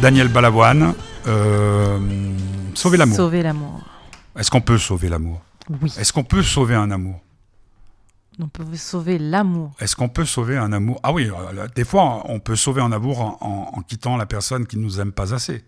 Daniel 0.01 0.29
Balavoine, 0.29 0.93
euh, 1.27 1.99
sauver 2.73 2.97
l'amour. 2.97 3.15
Sauver 3.17 3.43
l'amour. 3.43 3.81
Est-ce 4.37 4.49
qu'on 4.49 4.61
peut 4.61 4.77
sauver 4.77 5.09
l'amour? 5.09 5.41
Oui. 5.81 5.93
Est-ce 5.99 6.13
qu'on 6.13 6.23
peut 6.23 6.41
sauver 6.41 6.75
un 6.75 6.89
amour? 6.91 7.19
On 8.41 8.47
peut 8.47 8.63
sauver 8.75 9.17
l'amour. 9.19 9.71
Est-ce 9.79 9.95
qu'on 9.97 10.07
peut 10.07 10.23
sauver 10.23 10.57
un 10.57 10.71
amour? 10.71 10.99
Ah 11.03 11.11
oui, 11.11 11.29
euh, 11.29 11.67
des 11.75 11.83
fois, 11.83 12.23
on 12.25 12.39
peut 12.39 12.55
sauver 12.55 12.81
un 12.81 12.91
amour 12.93 13.19
en, 13.19 13.37
en- 13.41 13.77
en 13.77 13.81
quittant 13.81 14.15
la 14.15 14.25
personne 14.25 14.65
qui 14.65 14.77
nous 14.77 15.01
aime 15.01 15.11
pas 15.11 15.33
assez. 15.33 15.63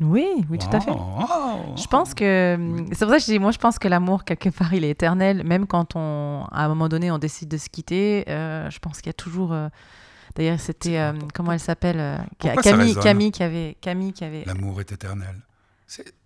Oui, 0.00 0.26
oui, 0.48 0.58
tout 0.58 0.74
à 0.74 0.80
fait. 0.80 0.90
Wow. 0.90 1.76
Je 1.76 1.86
pense 1.86 2.14
que 2.14 2.56
c'est 2.92 3.00
pour 3.04 3.10
ça 3.10 3.16
que 3.16 3.22
je 3.22 3.26
dis, 3.32 3.38
moi, 3.40 3.50
je 3.50 3.58
pense 3.58 3.78
que 3.78 3.88
l'amour 3.88 4.24
quelque 4.24 4.48
part, 4.50 4.72
il 4.72 4.84
est 4.84 4.90
éternel, 4.90 5.42
même 5.44 5.66
quand 5.66 5.96
on, 5.96 6.44
à 6.52 6.64
un 6.64 6.68
moment 6.68 6.88
donné, 6.88 7.10
on 7.10 7.18
décide 7.18 7.48
de 7.48 7.56
se 7.58 7.68
quitter. 7.68 8.24
euh, 8.28 8.70
je 8.70 8.78
pense 8.78 8.98
qu'il 8.98 9.08
y 9.08 9.10
a 9.10 9.14
toujours. 9.14 9.52
euh, 9.52 9.68
D'ailleurs, 10.34 10.60
c'était 10.60 10.98
euh, 10.98 11.12
comment 11.34 11.52
elle 11.52 11.60
s'appelle 11.60 11.98
euh, 11.98 12.16
Camille, 12.62 12.94
Camille 12.96 13.32
qui 13.32 13.42
avait, 13.42 13.76
Camille 13.80 14.12
qui 14.12 14.24
avait. 14.24 14.44
L'amour 14.44 14.80
est 14.80 14.90
éternel. 14.92 15.36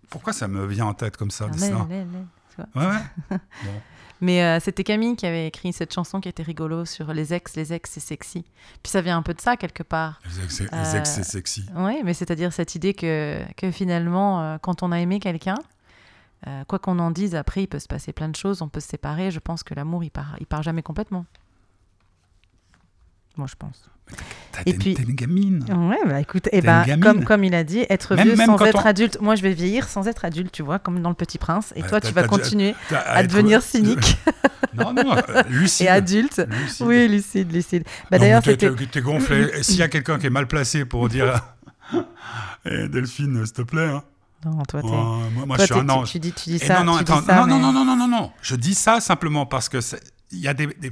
Pourquoi 0.09 0.31
ça 0.33 0.47
me 0.47 0.65
vient 0.65 0.85
en 0.85 0.93
tête 0.93 1.17
comme 1.17 1.31
ça 1.31 1.47
Ah, 1.51 1.55
mais-. 1.89 2.05
Ouais, 2.75 2.85
ouais. 2.87 3.37
Mais 4.19 4.41
euh, 4.41 4.59
c'était 4.59 4.83
Camille 4.83 5.15
qui 5.15 5.27
avait 5.27 5.45
écrit 5.45 5.71
cette 5.73 5.93
chanson 5.93 6.19
qui 6.19 6.27
était 6.27 6.41
rigolo 6.41 6.85
sur 6.85 7.13
les 7.13 7.35
ex, 7.35 7.55
les 7.55 7.71
ex, 7.71 7.91
c'est 7.91 7.99
sexy. 7.99 8.43
Puis 8.81 8.89
ça 8.89 9.01
vient 9.01 9.15
un 9.17 9.21
peu 9.21 9.35
de 9.35 9.41
ça 9.41 9.57
quelque 9.57 9.83
part. 9.83 10.19
Les 10.25 10.43
ex, 10.43 10.61
Euh, 10.73 10.93
ex, 10.97 11.09
c'est 11.11 11.23
sexy. 11.23 11.67
Oui, 11.75 12.01
mais 12.03 12.15
c'est-à-dire 12.15 12.51
cette 12.51 12.73
idée 12.73 12.95
que, 12.95 13.43
que 13.57 13.69
finalement, 13.69 14.57
quand 14.59 14.81
on 14.81 14.91
a 14.91 14.99
aimé 14.99 15.19
quelqu'un, 15.19 15.57
quoi 16.67 16.79
qu'on 16.79 16.97
en 16.97 17.11
dise, 17.11 17.35
après, 17.35 17.61
il 17.63 17.67
peut 17.67 17.77
se 17.77 17.87
passer 17.87 18.11
plein 18.11 18.29
de 18.29 18.35
choses, 18.35 18.63
on 18.63 18.69
peut 18.69 18.79
se 18.79 18.87
séparer. 18.87 19.29
Je 19.29 19.39
pense 19.39 19.61
que 19.61 19.75
l'amour, 19.75 20.03
il 20.03 20.09
part, 20.09 20.35
il 20.39 20.47
part 20.47 20.63
jamais 20.63 20.81
complètement. 20.81 21.25
Moi, 23.37 23.47
je 23.49 23.55
pense. 23.57 23.89
T'as- 24.53 24.61
Et 24.65 24.73
puis- 24.73 24.93
t'es 24.93 25.03
une 25.03 25.15
gamine. 25.15 25.65
Ouais, 25.69 25.97
bah 26.05 26.21
écoute, 26.21 26.47
eh 26.53 26.61
T'es 26.61 26.65
ben, 26.65 26.99
comme, 27.01 27.25
comme 27.25 27.43
il 27.43 27.53
a 27.53 27.65
dit, 27.65 27.85
être 27.89 28.15
Même- 28.15 28.27
vieux 28.27 28.35
même 28.37 28.45
sans 28.47 28.65
être 28.65 28.83
on- 28.85 28.87
adulte. 28.87 29.17
Moi, 29.19 29.35
je 29.35 29.41
vais 29.41 29.53
vieillir 29.53 29.87
sans 29.89 30.07
être 30.07 30.23
adulte, 30.23 30.51
tu 30.53 30.63
vois, 30.63 30.79
comme 30.79 31.01
dans 31.01 31.09
Le 31.09 31.15
Petit 31.15 31.37
Prince. 31.37 31.73
Et 31.75 31.83
toi, 31.83 31.99
tu 31.99 32.13
vas 32.13 32.23
continuer 32.23 32.73
à 32.89 33.21
être- 33.21 33.29
devenir 33.29 33.61
cynique 33.61 34.17
Non, 34.73 34.93
non, 34.93 35.15
euh, 35.17 35.43
lucide. 35.49 35.87
et 35.87 35.89
adulte. 35.89 36.41
Lucide. 36.49 36.85
Oui, 36.87 37.07
lucide, 37.09 37.51
lucide. 37.51 37.83
Bah, 38.09 38.17
D'ailleurs, 38.19 38.43
c'était. 38.43 38.73
t'es- 38.73 39.01
gonflé. 39.01 39.49
Et 39.55 39.63
S'il 39.63 39.75
y 39.77 39.81
a 39.83 39.87
quelqu'un 39.89 40.17
qui 40.19 40.27
est 40.27 40.31
mal 40.31 40.47
placé 40.47 40.85
pour 40.85 41.09
dire 41.09 41.41
Eh, 42.65 42.87
Delphine, 42.89 43.43
s'il 43.45 43.53
te 43.53 43.61
plaît. 43.61 43.87
hein. 43.87 44.03
Non, 44.45 44.63
toi, 44.63 44.81
t'es. 44.81 44.87
Ouais, 44.87 44.93
moi, 44.93 45.45
moi, 45.47 45.57
toi, 45.57 45.65
je 45.65 45.73
suis 45.73 45.81
un 45.81 45.85
tu- 45.85 45.91
ange. 45.91 46.11
Tu, 46.11 46.19
dis, 46.19 46.31
tu 46.31 46.49
dis 46.49 46.55
Et 46.57 46.59
ça. 46.59 46.79
non, 46.79 46.85
non, 46.85 46.93
dis 46.97 46.99
attends, 47.01 47.21
ça, 47.23 47.35
non, 47.41 47.47
non, 47.47 47.55
mais- 47.57 47.61
non, 47.61 47.73
non, 47.73 47.85
non, 47.85 47.95
non, 47.95 48.07
non. 48.07 48.31
Je 48.41 48.55
dis 48.55 48.75
ça 48.75 48.99
simplement 48.99 49.45
parce 49.45 49.67
que 49.67 49.79
il 50.31 50.39
y 50.39 50.47
a 50.47 50.53
des. 50.53 50.67
des 50.67 50.91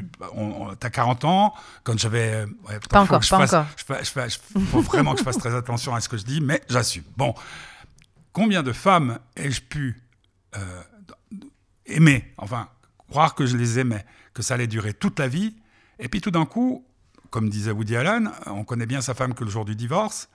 tu 0.00 0.86
as 0.86 0.90
40 0.90 1.24
ans, 1.24 1.54
quand 1.82 1.98
j'avais. 1.98 2.44
ouais, 2.68 2.80
putain, 2.80 2.88
Pas 2.88 3.00
encore, 3.02 3.20
pas 3.20 3.38
fasse- 3.46 3.52
encore. 3.54 3.66
je 3.76 4.04
je 4.04 4.10
fa- 4.10 4.28
je- 4.28 4.38
faut 4.70 4.80
vraiment 4.80 5.12
que 5.12 5.18
je 5.20 5.24
fasse 5.24 5.38
très 5.38 5.54
attention 5.54 5.94
à 5.94 6.00
ce 6.00 6.08
que 6.08 6.16
je 6.16 6.24
dis, 6.24 6.40
mais 6.40 6.62
j'assume. 6.68 7.04
Bon, 7.16 7.34
combien 8.32 8.62
de 8.62 8.72
femmes 8.72 9.18
ai-je 9.36 9.60
pu 9.62 10.00
euh, 10.56 10.82
aimer, 11.86 12.32
enfin, 12.38 12.68
croire 13.08 13.34
que 13.34 13.46
je 13.46 13.56
les 13.56 13.78
aimais, 13.78 14.04
que 14.32 14.42
ça 14.42 14.54
allait 14.54 14.66
durer 14.66 14.94
toute 14.94 15.18
la 15.18 15.28
vie, 15.28 15.54
et 15.98 16.08
puis 16.08 16.20
tout 16.20 16.30
d'un 16.30 16.46
coup, 16.46 16.84
comme 17.30 17.48
disait 17.50 17.70
Woody 17.72 17.96
Allen, 17.96 18.30
on 18.46 18.64
connaît 18.64 18.86
bien 18.86 19.00
sa 19.00 19.14
femme 19.14 19.34
que 19.34 19.44
le 19.44 19.50
jour 19.50 19.64
du 19.64 19.76
divorce, 19.76 20.28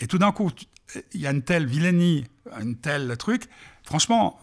et 0.00 0.06
tout 0.06 0.18
d'un 0.18 0.32
coup, 0.32 0.50
il 1.12 1.20
y 1.20 1.26
a 1.26 1.30
une 1.30 1.42
telle 1.42 1.66
vilainie, 1.66 2.26
une 2.60 2.76
telle 2.76 3.16
truc, 3.16 3.48
franchement, 3.84 4.38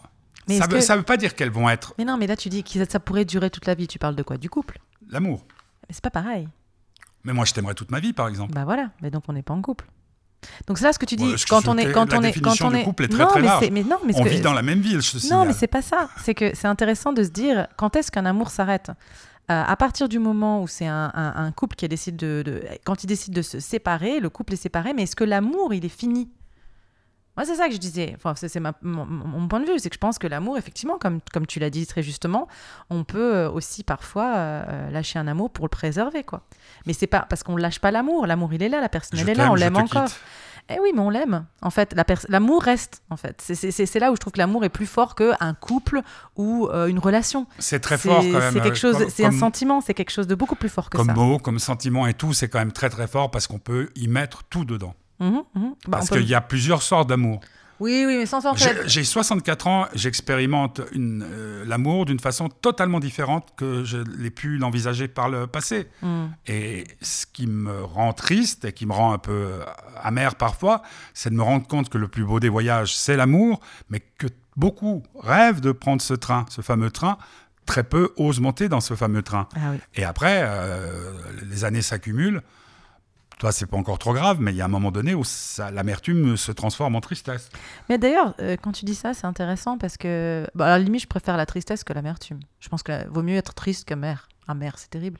Mais 0.48 0.58
ça 0.58 0.64
est-ce 0.64 0.70
veut, 0.72 0.78
que- 0.78 0.84
ça 0.84 0.96
veut 0.96 1.02
pas 1.02 1.16
dire 1.16 1.34
qu'elles 1.34 1.50
vont 1.50 1.68
être 1.70 1.94
Mais 1.98 2.04
non, 2.04 2.16
mais 2.16 2.26
là, 2.26 2.36
tu 2.36 2.48
dis 2.48 2.64
que 2.64 2.84
ça 2.88 2.98
pourrait 3.00 3.24
durer 3.24 3.50
toute 3.50 3.66
la 3.66 3.74
vie. 3.74 3.86
Tu 3.86 3.98
parles 3.98 4.16
de 4.16 4.22
quoi? 4.22 4.36
Du 4.38 4.50
couple? 4.50 4.78
L'amour. 5.10 5.44
Mais 5.88 5.94
c'est 5.94 6.02
pas 6.02 6.10
pareil. 6.10 6.48
Mais 7.24 7.32
moi, 7.32 7.44
je 7.44 7.52
t'aimerais 7.52 7.74
toute 7.74 7.90
ma 7.90 8.00
vie, 8.00 8.12
par 8.12 8.26
exemple. 8.28 8.52
Bah 8.52 8.64
voilà, 8.64 8.90
mais 9.00 9.10
donc 9.10 9.24
on 9.28 9.32
n'est 9.32 9.42
pas 9.42 9.54
en 9.54 9.62
couple. 9.62 9.86
Donc 10.66 10.78
c'est 10.78 10.84
là 10.84 10.92
ce 10.92 10.98
que 10.98 11.06
tu 11.06 11.14
dis 11.14 11.24
Ouais, 11.24 11.36
ce 11.38 11.44
que 11.44 11.50
quand 11.50 11.68
on 11.68 11.78
est 11.78 11.92
quand 11.92 12.10
la 12.12 12.18
on 12.18 12.22
est 12.24 12.40
quand 12.40 12.60
on 12.62 12.74
est 12.74 12.82
couple 12.82 13.04
est 13.04 13.08
très, 13.08 13.22
non, 13.22 13.28
très 13.28 13.40
mais 13.40 13.46
large. 13.46 13.70
mais 13.70 13.84
non 13.84 13.98
mais 14.04 14.12
On 14.16 14.24
que- 14.24 14.28
vit 14.28 14.40
dans 14.40 14.52
la 14.52 14.62
même 14.62 14.80
ville, 14.80 15.00
je 15.00 15.18
te 15.18 15.30
Non, 15.32 15.44
mais 15.44 15.52
c'est 15.52 15.68
pas 15.68 15.82
ça. 15.82 16.08
C'est 16.24 16.34
que 16.34 16.50
c'est 16.56 16.66
intéressant 16.66 17.12
de 17.12 17.22
se 17.22 17.28
dire 17.28 17.68
quand 17.76 17.94
est-ce 17.94 18.10
qu'un 18.10 18.26
amour 18.26 18.50
s'arrête? 18.50 18.90
Euh, 19.50 19.62
à 19.64 19.76
partir 19.76 20.08
du 20.08 20.18
moment 20.18 20.60
où 20.62 20.66
c'est 20.66 20.86
un, 20.88 21.12
un- 21.14 21.44
un 21.46 21.52
couple 21.52 21.76
qui 21.76 21.86
décide 21.86 22.16
de, 22.16 22.42
de- 22.44 22.64
quand 22.84 23.04
il 23.04 23.06
décide 23.06 23.34
de 23.34 23.42
se 23.42 23.60
séparer, 23.60 24.18
le 24.18 24.30
couple 24.30 24.54
est 24.54 24.56
séparé, 24.56 24.94
mais 24.94 25.02
est-ce 25.04 25.14
que 25.14 25.22
l'amour 25.24 25.72
il 25.74 25.84
est 25.84 25.88
fini? 25.88 26.28
Moi 27.36 27.46
c'est 27.46 27.54
ça 27.56 27.68
que 27.68 27.72
je 27.74 27.78
disais. 27.78 28.14
Enfin 28.16 28.34
c'est 28.36 28.60
mon, 28.60 29.06
mon 29.06 29.48
point 29.48 29.60
de 29.60 29.66
vue, 29.66 29.78
c'est 29.78 29.88
que 29.88 29.94
je 29.94 29.98
pense 30.00 30.18
que 30.18 30.26
l'amour 30.26 30.58
effectivement, 30.58 30.98
comme 30.98 31.20
comme 31.32 31.46
tu 31.46 31.58
l'as 31.60 31.70
dit 31.70 31.86
très 31.86 32.02
justement, 32.02 32.46
on 32.90 33.04
peut 33.04 33.34
euh, 33.36 33.50
aussi 33.50 33.84
parfois 33.84 34.34
euh, 34.36 34.90
lâcher 34.90 35.18
un 35.18 35.26
amour 35.28 35.50
pour 35.50 35.64
le 35.64 35.70
préserver 35.70 36.24
quoi. 36.24 36.42
Mais 36.86 36.92
c'est 36.92 37.06
pas 37.06 37.20
parce 37.28 37.42
qu'on 37.42 37.56
lâche 37.56 37.78
pas 37.80 37.90
l'amour. 37.90 38.26
L'amour 38.26 38.52
il 38.52 38.62
est 38.62 38.68
là, 38.68 38.80
la 38.80 38.88
personne 38.88 39.18
elle 39.18 39.28
est 39.30 39.34
là, 39.34 39.50
on 39.50 39.54
l'aime 39.54 39.76
encore. 39.76 40.04
quitte. 40.06 40.20
Eh 40.68 40.78
oui, 40.80 40.90
mais 40.94 41.00
on 41.00 41.10
l'aime. 41.10 41.44
En 41.60 41.70
fait, 41.70 41.92
la 41.92 42.04
l'amour 42.28 42.62
reste. 42.62 43.02
En 43.10 43.16
fait, 43.16 43.42
c'est- 43.42 43.98
là 43.98 44.12
où 44.12 44.14
je 44.14 44.20
trouve 44.20 44.32
que 44.32 44.38
l'amour 44.38 44.64
est 44.64 44.68
plus 44.68 44.86
fort 44.86 45.16
qu'un 45.16 45.54
couple 45.54 46.02
ou 46.36 46.68
euh, 46.68 46.86
une 46.86 47.00
relation. 47.00 47.48
C'est 47.58 47.80
très 47.80 47.98
fort 47.98 48.18
quand 48.22 48.38
même. 48.38 48.52
C'est 48.52 48.60
quelque 48.60 48.78
chose. 48.78 48.96
comme- 48.98 49.10
C'est 49.10 49.24
un 49.24 49.30
comme- 49.30 49.38
sentiment. 49.40 49.80
C'est 49.80 49.92
quelque 49.92 50.10
chose 50.12 50.28
de 50.28 50.36
beaucoup 50.36 50.54
plus 50.54 50.68
fort 50.68 50.88
que 50.88 50.98
Comme 50.98 51.08
ça. 51.08 51.14
mot, 51.14 51.38
comme 51.38 51.58
sentiment 51.58 52.06
et 52.06 52.14
tout, 52.14 52.32
c'est 52.32 52.48
quand 52.48 52.60
même 52.60 52.70
très 52.72 52.90
très 52.90 53.08
fort 53.08 53.30
parce 53.32 53.48
qu'on 53.48 53.58
peut 53.58 53.88
y 53.96 54.06
mettre 54.06 54.44
tout 54.44 54.64
dedans. 54.64 54.94
Mhm, 55.22 55.42
mhm. 55.54 55.70
Bah, 55.86 55.98
Parce 55.98 56.08
peut- 56.10 56.16
qu'il 56.18 56.28
y 56.28 56.34
a 56.34 56.40
plusieurs 56.40 56.82
sortes 56.82 57.08
d'amour. 57.08 57.40
Oui, 57.80 58.04
oui, 58.06 58.16
mais 58.18 58.26
sans 58.26 58.46
en 58.46 58.54
J'ai 58.54 58.66
fait. 58.68 58.82
j'ai 58.88 59.02
64 59.02 59.66
ans, 59.66 59.86
j'expérimente 59.94 60.80
euh, 60.94 61.64
l'amour 61.66 62.04
d'une 62.04 62.20
façon 62.20 62.48
totalement 62.48 63.00
différente 63.00 63.48
que 63.56 63.82
je 63.82 63.98
l'ai 63.98 64.30
pu 64.30 64.56
l'envisager 64.56 65.08
par 65.08 65.28
le 65.28 65.48
passé. 65.48 65.88
Mm. 66.00 66.24
Et 66.46 66.84
ce 67.00 67.26
qui 67.26 67.48
me 67.48 67.82
rend 67.82 68.12
triste 68.12 68.64
et 68.66 68.72
qui 68.72 68.86
me 68.86 68.92
rend 68.92 69.12
un 69.12 69.18
peu 69.18 69.60
amer 70.00 70.36
parfois, 70.36 70.82
c'est 71.12 71.30
de 71.30 71.34
me 71.34 71.42
rendre 71.42 71.66
compte 71.66 71.88
que 71.88 71.98
le 71.98 72.06
plus 72.06 72.24
beau 72.24 72.38
des 72.38 72.48
voyages, 72.50 72.94
c'est 72.96 73.16
l'amour, 73.16 73.60
mais 73.90 74.00
que 74.18 74.28
beaucoup 74.56 75.02
rêvent 75.18 75.60
de 75.60 75.72
prendre 75.72 76.02
ce 76.02 76.14
train, 76.14 76.46
ce 76.50 76.60
fameux 76.60 76.90
train. 76.90 77.18
Très 77.66 77.84
peu 77.84 78.12
osent 78.16 78.40
monter 78.40 78.68
dans 78.68 78.80
ce 78.80 78.94
fameux 78.94 79.22
train. 79.22 79.48
Ah 79.56 79.70
oui. 79.72 79.78
Et 79.96 80.04
après, 80.04 80.42
euh, 80.44 81.12
les 81.50 81.64
années 81.64 81.82
s'accumulent. 81.82 82.42
Toi, 83.42 83.50
c'est 83.50 83.66
pas 83.66 83.76
encore 83.76 83.98
trop 83.98 84.12
grave, 84.12 84.36
mais 84.40 84.52
il 84.52 84.56
y 84.56 84.60
a 84.60 84.66
un 84.66 84.68
moment 84.68 84.92
donné 84.92 85.16
où 85.16 85.24
l'amertume 85.72 86.36
se 86.36 86.52
transforme 86.52 86.94
en 86.94 87.00
tristesse. 87.00 87.50
Mais 87.88 87.98
d'ailleurs, 87.98 88.36
euh, 88.38 88.56
quand 88.56 88.70
tu 88.70 88.84
dis 88.84 88.94
ça, 88.94 89.14
c'est 89.14 89.26
intéressant 89.26 89.78
parce 89.78 89.96
que, 89.96 90.46
bah, 90.54 90.66
à 90.66 90.68
la 90.68 90.78
limite, 90.78 91.02
je 91.02 91.08
préfère 91.08 91.36
la 91.36 91.44
tristesse 91.44 91.82
que 91.82 91.92
l'amertume. 91.92 92.38
Je 92.60 92.68
pense 92.68 92.84
qu'il 92.84 93.04
vaut 93.10 93.24
mieux 93.24 93.34
être 93.34 93.52
triste 93.54 93.84
qu'amer. 93.84 94.14
Amer, 94.46 94.78
c'est 94.78 94.90
terrible. 94.90 95.18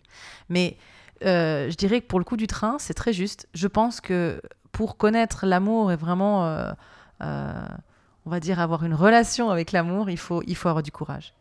Mais 0.49 0.77
euh, 1.25 1.69
je 1.69 1.75
dirais 1.75 2.01
que 2.01 2.07
pour 2.07 2.21
le 2.21 2.25
coup 2.25 2.37
du 2.37 2.47
train, 2.47 2.77
c'est 2.79 2.95
très 2.95 3.13
juste. 3.13 3.49
Je 3.55 3.67
pense 3.67 4.01
que 4.01 4.41
pour 4.71 4.99
connaître 4.99 5.45
l'amour 5.45 5.91
et 5.91 5.97
vraiment, 5.97 6.47
euh, 6.47 6.73
on 8.25 8.31
va 8.31 8.39
dire, 8.39 8.61
avoir 8.61 8.85
une 8.85 8.95
relation 8.95 9.51
avec 9.51 9.73
l'amour, 9.73 10.11
il 10.11 10.17
faut, 10.17 10.45
il 10.47 10.55
faut 10.55 10.69
avoir 10.69 10.85
du 10.85 10.93
courage. 10.93 11.35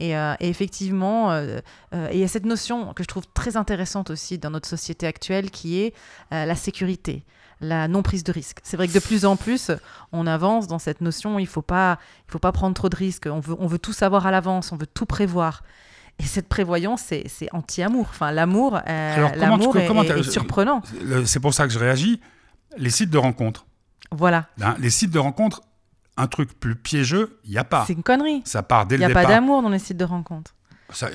Et, 0.00 0.16
euh, 0.16 0.34
et 0.40 0.48
effectivement, 0.48 1.32
euh, 1.32 1.58
euh, 1.94 2.08
et 2.10 2.14
il 2.14 2.20
y 2.20 2.24
a 2.24 2.28
cette 2.28 2.46
notion 2.46 2.92
que 2.94 3.02
je 3.02 3.08
trouve 3.08 3.24
très 3.34 3.56
intéressante 3.56 4.10
aussi 4.10 4.38
dans 4.38 4.50
notre 4.50 4.68
société 4.68 5.06
actuelle 5.06 5.50
qui 5.50 5.80
est 5.80 5.94
la 6.30 6.54
sécurité, 6.54 7.24
la 7.60 7.88
non 7.88 8.02
prise 8.02 8.22
de 8.22 8.32
risque. 8.32 8.58
C'est 8.62 8.76
vrai 8.76 8.86
que 8.86 8.94
de 8.94 9.00
plus 9.00 9.24
en 9.24 9.36
plus, 9.36 9.70
on 10.12 10.26
avance 10.26 10.68
dans 10.68 10.78
cette 10.78 11.00
notion, 11.00 11.38
il 11.38 11.46
faut 11.46 11.62
pas, 11.62 11.98
il 12.28 12.32
faut 12.32 12.38
pas 12.38 12.52
prendre 12.52 12.74
trop 12.74 12.88
de 12.88 12.96
risques, 12.96 13.26
on 13.30 13.40
veut, 13.40 13.56
on 13.58 13.66
veut 13.66 13.78
tout 13.78 13.92
savoir 13.92 14.26
à 14.26 14.30
l'avance, 14.30 14.70
on 14.72 14.76
veut 14.76 14.86
tout 14.86 15.06
prévoir. 15.06 15.62
Et 16.20 16.24
cette 16.24 16.48
prévoyance, 16.48 17.02
c'est 17.02 17.48
anti-amour. 17.52 18.06
Enfin, 18.10 18.32
l'amour, 18.32 18.80
euh, 18.88 19.28
l'amour 19.36 19.76
est, 19.76 20.22
surprenant. 20.24 20.82
C'est 21.24 21.38
pour 21.38 21.54
ça 21.54 21.66
que 21.66 21.72
je 21.72 21.78
réagis. 21.78 22.20
Les 22.76 22.90
sites 22.90 23.10
de 23.10 23.18
rencontres. 23.18 23.66
Voilà, 24.10 24.46
hein, 24.62 24.74
les 24.78 24.90
sites 24.90 25.10
de 25.10 25.18
rencontres, 25.18 25.60
un 26.18 26.26
truc 26.26 26.58
plus 26.58 26.74
piégeux, 26.76 27.38
il 27.44 27.50
n'y 27.52 27.58
a 27.58 27.64
pas. 27.64 27.84
c'est 27.86 27.92
une 27.94 28.02
connerie. 28.02 28.42
Ça 28.44 28.62
part 28.62 28.86
dès 28.86 28.96
Il 28.96 28.98
n'y 29.00 29.04
le 29.06 29.10
a 29.12 29.14
pas 29.14 29.20
départ. 29.20 29.36
d'amour 29.36 29.62
dans 29.62 29.68
les 29.70 29.78
sites 29.78 29.96
de 29.96 30.04
rencontres. 30.04 30.54
Ça- 30.90 31.08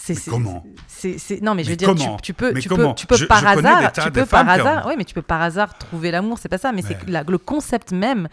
C'est, 0.00 0.14
Mais 0.14 0.20
comment 0.30 0.64
c'est, 0.86 1.42
Non, 1.42 1.54
mais 1.56 1.64
je 1.64 1.70
veux 1.70 1.76
dire, 1.76 1.88
tu, 1.92 1.96
comment 2.04 2.16
tu 2.18 2.32
peux, 2.32 2.54
tu 2.54 2.68
peux, 2.68 2.94
tu 2.94 3.06
peux 3.06 3.16
Je- 3.16 3.24
par 3.26 3.40
je 3.40 3.46
hasard, 3.46 3.92
tu 3.92 4.10
peux 4.12 4.26
par 4.26 4.48
hasard, 4.48 4.86
ont- 4.86 4.88
oui, 4.90 4.94
mais 4.96 5.04
tu 5.04 5.12
peux 5.12 5.22
par 5.22 5.42
hasard 5.42 5.76
trouver 5.76 6.12
l'amour, 6.12 6.38
c'est 6.38 6.48
pas 6.48 6.56
ça, 6.56 6.70
mais, 6.72 6.82
c'est 6.82 6.90
Mais- 6.90 7.04
que 7.06 7.10
la- 7.10 7.22
le 7.24 7.38
concept 7.38 7.90
même. 7.92 8.28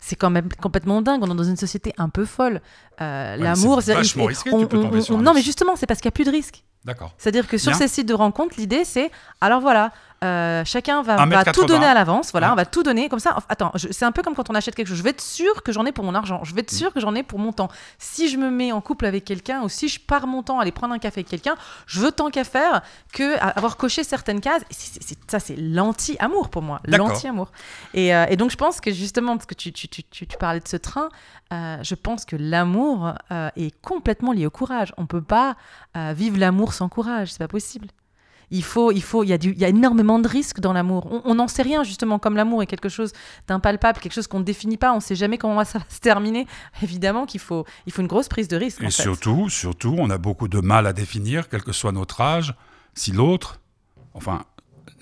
C'est 0.00 0.16
quand 0.16 0.28
même 0.28 0.48
complètement 0.60 1.00
dingue. 1.00 1.22
On 1.22 1.30
est 1.32 1.34
dans 1.36 1.44
une 1.44 1.56
société 1.56 1.94
un 1.96 2.10
peu 2.10 2.26
folle. 2.26 2.60
Euh, 3.00 3.36
l'amour, 3.36 3.80
c'est 3.80 3.94
vachement 3.94 4.24
risqué, 4.26 4.50
tu 4.50 4.56
on- 4.56 4.66
peux 4.66 4.78
tomber 4.78 4.98
on- 4.98 5.02
sur 5.02 5.16
un 5.16 5.22
Non, 5.22 5.32
mais 5.32 5.40
justement, 5.40 5.76
c'est 5.76 5.86
parce 5.86 6.00
qu'il 6.00 6.08
n'y 6.08 6.12
a 6.12 6.16
plus 6.16 6.24
de 6.24 6.30
risque. 6.30 6.62
D'accord. 6.84 7.14
C'est-à-dire 7.16 7.46
que 7.48 7.56
sur 7.56 7.70
Bien. 7.70 7.78
ces 7.78 7.88
sites 7.88 8.08
de 8.08 8.12
rencontres, 8.12 8.56
l'idée 8.58 8.84
c'est, 8.84 9.10
alors 9.40 9.62
voilà, 9.62 9.92
euh, 10.24 10.64
chacun 10.64 11.02
va, 11.02 11.16
va 11.26 11.44
tout 11.44 11.60
80. 11.60 11.66
donner 11.66 11.86
à 11.86 11.94
l'avance, 11.94 12.30
voilà, 12.32 12.46
Ouais. 12.48 12.52
on 12.54 12.56
va 12.56 12.64
tout 12.66 12.82
donner 12.82 13.08
comme 13.08 13.18
ça. 13.18 13.36
Attends, 13.48 13.70
c'est 13.76 14.04
un 14.04 14.12
peu 14.12 14.22
comme 14.22 14.34
quand 14.34 14.48
on 14.50 14.54
achète 14.54 14.74
quelque 14.74 14.88
chose. 14.88 14.96
Je 14.96 15.02
vais 15.02 15.10
être 15.10 15.20
sûr 15.20 15.62
que 15.62 15.70
j'en 15.70 15.84
ai 15.86 15.92
pour 15.92 16.04
mon 16.04 16.14
argent, 16.14 16.42
je 16.44 16.54
vais 16.54 16.62
Mm. 16.62 16.64
être 16.64 16.70
sûr 16.72 16.92
que 16.92 17.00
j'en 17.00 17.14
ai 17.14 17.22
pour 17.22 17.38
mon 17.38 17.52
temps. 17.52 17.68
Si 17.98 18.28
je 18.28 18.36
me 18.38 18.50
mets 18.50 18.72
en 18.72 18.80
couple 18.80 19.06
avec 19.06 19.24
quelqu'un 19.24 19.62
ou 19.62 19.68
si 19.68 19.88
je 19.88 20.00
pars 20.00 20.26
mon 20.26 20.42
temps 20.42 20.58
à 20.58 20.62
aller 20.62 20.72
prendre 20.72 20.94
un 20.94 20.98
café 20.98 21.20
avec 21.20 21.28
quelqu'un, 21.28 21.54
je 21.86 22.00
veux 22.00 22.10
tant 22.12 22.30
qu'à 22.30 22.44
faire 22.44 22.82
que 23.12 23.38
avoir 23.40 23.76
coché 23.76 24.02
certaines 24.04 24.40
cases. 24.40 24.62
Ça, 25.28 25.38
c'est 25.40 25.56
l'anti-amour 25.56 26.48
pour 26.48 26.62
moi, 26.62 26.80
l'anti-amour. 26.86 27.50
Et, 27.92 28.14
euh, 28.14 28.26
et 28.28 28.36
donc 28.36 28.50
je 28.50 28.56
pense 28.56 28.80
que 28.80 28.90
justement, 28.92 29.36
parce 29.36 29.46
que 29.46 29.54
tu, 29.54 29.72
tu, 29.72 29.88
tu, 29.88 30.26
parlais 30.38 30.60
de 30.60 30.68
ce 30.68 30.76
train, 30.76 31.08
euh, 31.52 31.76
je 31.82 31.94
pense 31.94 32.24
que 32.24 32.36
l'amour 32.36 33.12
est 33.56 33.78
complètement 33.82 34.32
lié 34.32 34.46
au 34.46 34.50
courage. 34.50 34.92
On 34.96 35.06
peut 35.06 35.22
pas 35.22 35.56
vivre 35.94 36.38
l'amour 36.38 36.72
sans 36.72 36.88
courage, 36.88 37.32
c'est 37.32 37.38
pas 37.38 37.48
possible. 37.48 37.88
Il 38.56 38.62
faut, 38.62 38.92
il 38.92 39.02
faut, 39.02 39.24
il 39.24 39.30
y 39.30 39.32
a 39.32 39.38
du, 39.38 39.50
il 39.50 39.58
y 39.58 39.64
a 39.64 39.68
énormément 39.68 40.20
de 40.20 40.28
risques 40.28 40.60
dans 40.60 40.72
l'amour. 40.72 41.08
On- 41.24 41.34
n'en 41.34 41.48
sait 41.48 41.62
rien 41.62 41.82
justement, 41.82 42.20
comme 42.20 42.36
l'amour 42.36 42.62
est 42.62 42.66
quelque 42.66 42.88
chose 42.88 43.12
d'impalpable, 43.48 43.98
quelque 43.98 44.12
chose 44.12 44.28
qu'on 44.28 44.38
ne 44.38 44.44
définit 44.44 44.76
pas. 44.76 44.92
On 44.92 44.96
ne 44.96 45.00
sait 45.00 45.16
jamais 45.16 45.38
comment 45.38 45.64
ça 45.64 45.80
va 45.80 45.84
se 45.88 45.98
terminer. 45.98 46.46
Évidemment 46.82 47.26
qu'il 47.26 47.40
faut, 47.40 47.64
il 47.86 47.92
faut 47.92 48.00
une 48.02 48.06
grosse 48.06 48.28
prise 48.28 48.46
de 48.46 48.56
risque. 48.56 48.80
Et 48.80 48.86
en 48.86 48.90
fait. 48.90 49.02
surtout, 49.02 49.48
surtout, 49.48 49.96
on 49.98 50.08
a 50.08 50.18
beaucoup 50.18 50.46
de 50.46 50.60
mal 50.60 50.86
à 50.86 50.92
définir, 50.92 51.48
quel 51.48 51.62
que 51.64 51.72
soit 51.72 51.90
notre 51.92 52.20
âge, 52.20 52.54
si 52.94 53.10
l'autre, 53.10 53.60
enfin, 54.14 54.44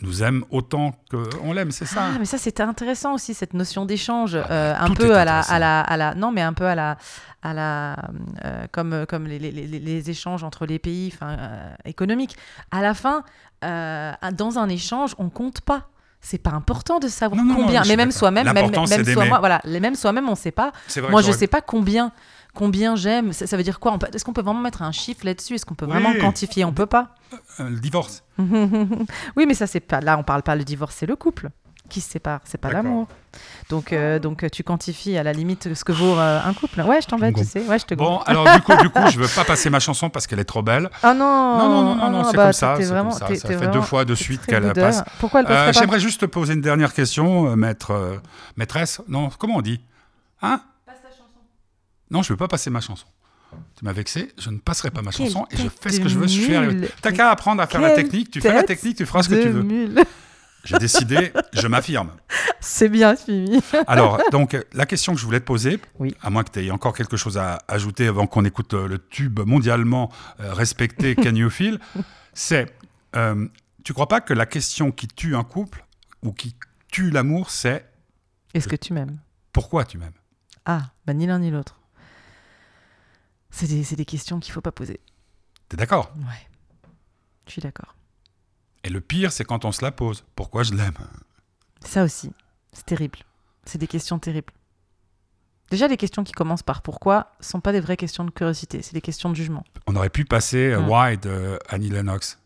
nous 0.03 0.22
aime 0.22 0.44
autant 0.50 0.92
qu'on 1.11 1.53
l'aime, 1.53 1.70
c'est 1.70 1.86
ça. 1.86 2.11
Ah, 2.14 2.18
mais 2.18 2.24
ça 2.24 2.38
c'était 2.38 2.62
intéressant 2.62 3.14
aussi 3.14 3.34
cette 3.34 3.55
notion 3.55 3.84
d'échange, 3.86 4.34
euh, 4.34 4.74
un 4.78 4.90
peu 4.90 5.16
à 5.16 5.24
la, 5.24 5.40
à 5.40 5.59
la, 5.59 5.80
à 5.80 5.96
la, 5.96 6.14
non 6.14 6.32
mais 6.32 6.42
un 6.42 6.53
peu 6.53 6.66
à 6.66 6.74
la, 6.74 6.96
à 7.42 7.55
la, 7.55 7.96
euh, 8.44 8.66
comme 8.72 9.07
comme 9.09 9.26
les, 9.26 9.38
les, 9.38 9.50
les- 9.50 9.66
les 9.66 10.11
échanges 10.11 10.44
entre 10.44 10.66
les 10.66 10.78
pays, 10.78 11.12
euh, 11.22 11.70
économiques. 11.84 12.36
À 12.70 12.82
la 12.82 12.94
fin, 12.94 13.22
euh, 13.64 14.12
dans 14.32 14.59
un 14.59 14.68
échange, 14.68 15.14
on 15.18 15.28
compte 15.30 15.61
pas. 15.61 15.88
C'est 16.24 16.38
pas 16.38 16.50
important 16.53 17.00
de 17.00 17.09
savoir 17.09 17.36
Non, 17.40 17.44
non, 17.44 17.55
non, 17.59 17.64
combien, 17.66 17.82
mais 17.84 17.96
même 17.96 18.12
soi-même, 18.12 18.44
même, 18.53 18.70
même 18.70 19.05
soi-moi, 19.05 19.38
voilà, 19.40 19.61
même 19.66 19.96
soi-même, 19.96 20.28
on 20.28 20.36
sait 20.36 20.53
pas. 20.53 20.70
Moi, 21.11 21.20
je 21.20 21.26
j'aurais- 21.26 21.38
sais 21.38 21.46
pas 21.48 21.61
combien, 21.61 22.12
combien 22.55 22.96
j'aime. 22.96 23.32
Ça, 23.32 23.46
ça 23.46 23.57
veut 23.57 23.62
dire 23.62 23.80
quoi 23.80 23.96
peut- 23.98 24.07
Est-ce 24.12 24.24
qu'on 24.24 24.32
peut 24.32 24.42
vraiment 24.42 24.61
mettre 24.61 24.82
un 24.82 24.92
chiffre 24.92 25.24
là-dessus 25.24 25.55
Est-ce 25.55 25.66
qu'on 25.66 25.74
peut 25.74 25.86
vraiment 25.86 26.11
Oui. 26.11 26.18
quantifier 26.18 26.64
On 26.64 26.72
peut 26.72 26.86
pas. 26.86 27.14
Euh, 27.61 27.68
le 27.70 27.80
divorce. 27.80 28.22
oui, 28.38 29.46
mais 29.46 29.55
ça 29.55 29.66
c'est 29.66 29.80
pas. 29.80 30.00
Là, 30.00 30.18
on 30.18 30.22
parle 30.22 30.42
pas 30.42 30.57
le 30.57 30.64
divorce, 30.64 30.94
c'est 30.98 31.07
le 31.07 31.16
couple 31.16 31.50
qui 31.88 32.00
se 32.00 32.09
sépare, 32.11 32.40
c'est 32.44 32.59
pas 32.59 32.70
l'amour. 32.70 33.07
Donc, 33.68 33.92
euh, 33.92 34.18
donc 34.18 34.44
euh, 34.44 34.48
tu 34.48 34.62
quantifies 34.62 35.18
à 35.18 35.22
la 35.22 35.34
limite 35.34 35.74
ce 35.74 35.84
que 35.84 35.92
vaut 35.92 36.16
euh, 36.18 36.40
un 36.42 36.55
couple. 36.55 36.80
Ouais, 36.80 37.03
je 37.03 37.07
t'embête, 37.07 37.34
tu 37.34 37.44
sais. 37.44 37.61
Ouais, 37.66 37.78
je 37.78 37.84
te 37.84 37.94
Bon, 37.94 38.18
alors 38.20 38.50
du 38.50 38.62
coup, 38.62 38.74
du 38.76 38.88
coup, 38.88 39.00
je 39.11 39.18
veux 39.18 39.26
pas 39.34 39.44
passer 39.44 39.68
ma 39.68 39.78
chanson 39.80 40.09
parce 40.09 40.26
qu'elle 40.26 40.38
est 40.38 40.44
trop 40.46 40.62
belle. 40.62 40.88
Ah 41.03 41.12
non 41.12 41.59
Non, 41.59 41.68
non, 41.68 41.82
non, 41.82 41.94
non, 41.96 42.00
ah 42.03 42.09
non, 42.11 42.24
c'est 42.24 42.36
bah, 42.36 42.44
comme 42.44 42.53
ça, 42.55 42.74
c'est 42.78 42.82
comme 42.84 42.92
vraiment- 42.92 43.11
ça. 43.11 43.26
Ça 43.26 43.34
fait 43.48 43.48
deux 43.48 43.57
vraiment- 43.66 43.82
fois 43.82 44.05
de 44.07 44.14
suite 44.14 44.46
qu'elle 44.46 44.72
passe. 44.72 45.03
Pourquoi 45.20 45.40
elle 45.40 45.46
Euh, 45.50 45.72
J'aimerais 45.74 46.00
juste 46.00 46.22
te 46.22 46.26
poser 46.26 46.55
une 46.55 46.62
dernière 46.62 46.94
question, 46.94 47.55
maître, 47.57 48.20
maîtresse. 48.57 49.03
Non, 49.09 49.28
comment 49.38 49.57
on 49.57 49.62
dit? 49.62 49.80
Hein? 50.40 50.61
Non, 52.12 52.22
je 52.22 52.32
veux 52.32 52.36
pas 52.36 52.48
passer 52.48 52.70
ma 52.70 52.80
chanson. 52.80 53.06
Tu 53.76 53.84
m'as 53.84 53.92
vexé, 53.92 54.32
je 54.38 54.50
ne 54.50 54.58
passerai 54.58 54.90
pas 54.90 55.02
ma 55.02 55.10
Quelle 55.10 55.26
chanson 55.26 55.46
et 55.50 55.56
je 55.56 55.68
fais 55.68 55.90
ce 55.90 56.00
que 56.00 56.08
je 56.08 56.18
veux. 56.18 56.26
Je 56.26 56.58
mule. 56.58 56.88
T'as 57.00 57.12
qu'à 57.12 57.30
apprendre 57.30 57.60
à 57.62 57.66
faire 57.66 57.80
la 57.80 57.90
technique. 57.90 58.30
Tu 58.30 58.40
fais 58.40 58.52
la 58.52 58.62
technique, 58.62 58.96
tu 58.96 59.06
feras 59.06 59.22
ce 59.22 59.28
que 59.30 59.42
tu 59.42 59.48
veux. 59.48 59.62
mule. 59.62 60.02
J'ai 60.64 60.78
décidé, 60.78 61.32
je 61.54 61.66
m'affirme. 61.66 62.12
C'est 62.60 62.88
bien 62.88 63.16
suivi. 63.16 63.60
Alors, 63.88 64.20
donc, 64.30 64.56
la 64.72 64.86
question 64.86 65.12
que 65.12 65.18
je 65.18 65.24
voulais 65.24 65.40
te 65.40 65.44
poser, 65.44 65.80
Oui. 65.98 66.14
à 66.22 66.30
moins 66.30 66.44
que 66.44 66.52
tu 66.52 66.64
aies 66.64 66.70
encore 66.70 66.94
quelque 66.94 67.16
chose 67.16 67.36
à 67.36 67.58
ajouter 67.66 68.06
avant 68.06 68.28
qu'on 68.28 68.44
écoute 68.44 68.74
euh, 68.74 68.86
le 68.86 68.98
tube 68.98 69.40
mondialement 69.40 70.12
euh, 70.38 70.54
respecté 70.54 71.16
Can 71.16 71.34
You 71.34 71.50
Feel, 71.50 71.80
c'est 72.32 72.72
euh, 73.16 73.48
tu 73.82 73.92
crois 73.92 74.06
pas 74.06 74.20
que 74.20 74.34
la 74.34 74.46
question 74.46 74.92
qui 74.92 75.08
tue 75.08 75.34
un 75.34 75.42
couple 75.42 75.84
ou 76.22 76.32
qui 76.32 76.54
tue 76.92 77.10
l'amour, 77.10 77.50
c'est 77.50 77.84
Est-ce 78.54 78.68
que 78.68 78.76
tu 78.76 78.92
m'aimes? 78.92 79.18
Pourquoi 79.52 79.84
tu 79.84 79.98
m'aimes? 79.98 80.12
Ah, 80.64 80.82
bah 81.06 81.12
ni 81.12 81.26
l'un 81.26 81.40
ni 81.40 81.50
l'autre. 81.50 81.80
C'est 83.53 83.94
des, 83.94 84.05
questions 84.05 84.40
qu'il 84.40 84.53
faut 84.53 84.61
pas 84.62 84.72
poser. 84.72 84.98
T'es 85.68 85.76
d'accord? 85.76 86.12
Ouais. 86.16 86.48
Je 87.46 87.53
suis 87.53 87.62
d'accord. 87.62 87.94
Et 88.82 88.88
le 88.88 89.00
pire, 89.00 89.30
c'est 89.30 89.44
quand 89.44 89.64
on 89.64 89.70
se 89.72 89.84
la 89.84 89.92
pose. 89.92 90.24
Pourquoi 90.34 90.64
je 90.64 90.72
l'aime? 90.72 90.94
Ça 91.84 92.03
aussi, 92.03 92.32
c'est 92.72 92.86
terrible. 92.86 93.18
C'est 93.64 93.78
des 93.78 93.86
questions 93.86 94.18
terribles. 94.18 94.53
Déjà, 95.70 95.86
les 95.86 95.96
questions 95.96 96.24
qui 96.24 96.32
commencent 96.32 96.62
par 96.62 96.82
pourquoi 96.82 97.32
sont 97.40 97.61
pas 97.61 97.72
des 97.72 97.80
vraies 97.80 97.96
questions 97.96 98.24
de 98.24 98.30
curiosité, 98.30 98.82
c'est 98.82 98.94
des 98.94 99.00
questions 99.00 99.30
de 99.30 99.36
jugement. 99.36 99.64
On 99.86 99.94
aurait 99.96 100.11
pu 100.11 100.24
passer 100.24 100.72
euh, 100.72 100.80
Mm. 100.80 100.88
Why 100.88 101.18
de 101.18 101.59
Annie 101.68 101.88
Lennox. 101.90 102.38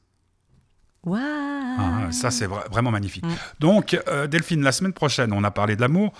Waouh 1.04 1.20
Ah, 1.22 2.08
ça, 2.12 2.30
c'est 2.30 2.46
vra- 2.46 2.68
vraiment 2.70 2.90
magnifique. 2.90 3.24
Mm. 3.24 3.34
Donc, 3.60 3.98
euh, 4.08 4.26
Delphine, 4.26 4.62
la 4.62 4.72
semaine 4.72 4.92
prochaine, 4.92 5.32
on 5.32 5.44
a 5.44 5.50
parlé 5.50 5.76
de 5.76 5.80
l'amour. 5.80 6.12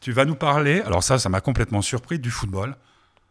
Tu 0.00 0.12
vas 0.12 0.24
nous 0.24 0.34
parler, 0.36 0.80
alors 0.82 1.02
ça, 1.02 1.18
ça 1.18 1.28
m'a 1.28 1.40
complètement 1.40 1.82
surpris, 1.82 2.18
du 2.18 2.30
football. 2.30 2.76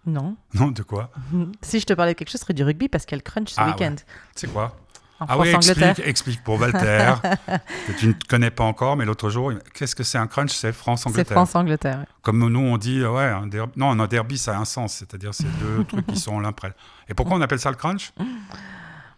Non. 0.06 0.36
Non, 0.53 0.68
de 0.72 0.84
quoi 0.84 1.12
si 1.62 1.80
je 1.80 1.86
te 1.86 1.93
parlais 1.93 2.14
de 2.14 2.18
quelque 2.20 2.30
chose, 2.30 2.39
ce 2.39 2.45
serait 2.45 2.53
du 2.53 2.64
rugby 2.64 2.88
parce 2.89 3.06
qu'elle 3.06 3.24
crunch 3.24 3.49
ce 3.49 3.56
Ah, 3.60 3.68
week-end. 3.70 3.95
C'est 4.36 4.51
quoi 4.51 4.76
En 5.20 5.26
Ah 5.30 5.38
oui, 5.39 5.49
France-Angleterre. 5.51 5.89
explique, 5.89 6.08
explique 6.08 6.43
pour 6.43 6.60
Walter, 6.60 7.14
que 7.88 7.91
tu 7.97 8.08
ne 8.08 8.14
connais 8.30 8.51
pas 8.51 8.64
encore, 8.66 8.97
mais 8.97 9.06
l'autre 9.06 9.30
jour, 9.30 9.53
qu'est-ce 9.74 9.95
que 9.95 10.03
c'est 10.03 10.18
un 10.18 10.28
crunch? 10.28 10.51
C'est 10.51 10.68
C'est 10.68 10.74
France-Angleterre. 10.74 11.36
France-Angleterre. 11.38 11.99
ouais. 11.99 12.06
Comme 12.22 12.47
nous, 12.49 12.60
on 12.60 12.78
dit, 12.78 12.99
euh, 12.99 13.12
ouais, 13.12 13.24
un 13.24 13.47
derby. 13.47 13.74
Non, 13.78 13.91
un 13.99 14.08
derby, 14.08 14.38
ça 14.38 14.56
a 14.56 14.60
un 14.60 14.66
sens, 14.66 14.93
c'est-à-dire 14.95 15.34
c'est 15.34 15.49
deux 15.60 15.84
trucs 15.88 16.06
qui 16.08 16.20
sont 16.20 16.39
l'un 16.39 16.51
près. 16.51 16.74
Et 17.08 17.14
pourquoi 17.14 17.38
on 17.38 17.41
appelle 17.41 17.60
ça 17.60 17.70
le 17.72 17.78
crunch? 17.78 18.14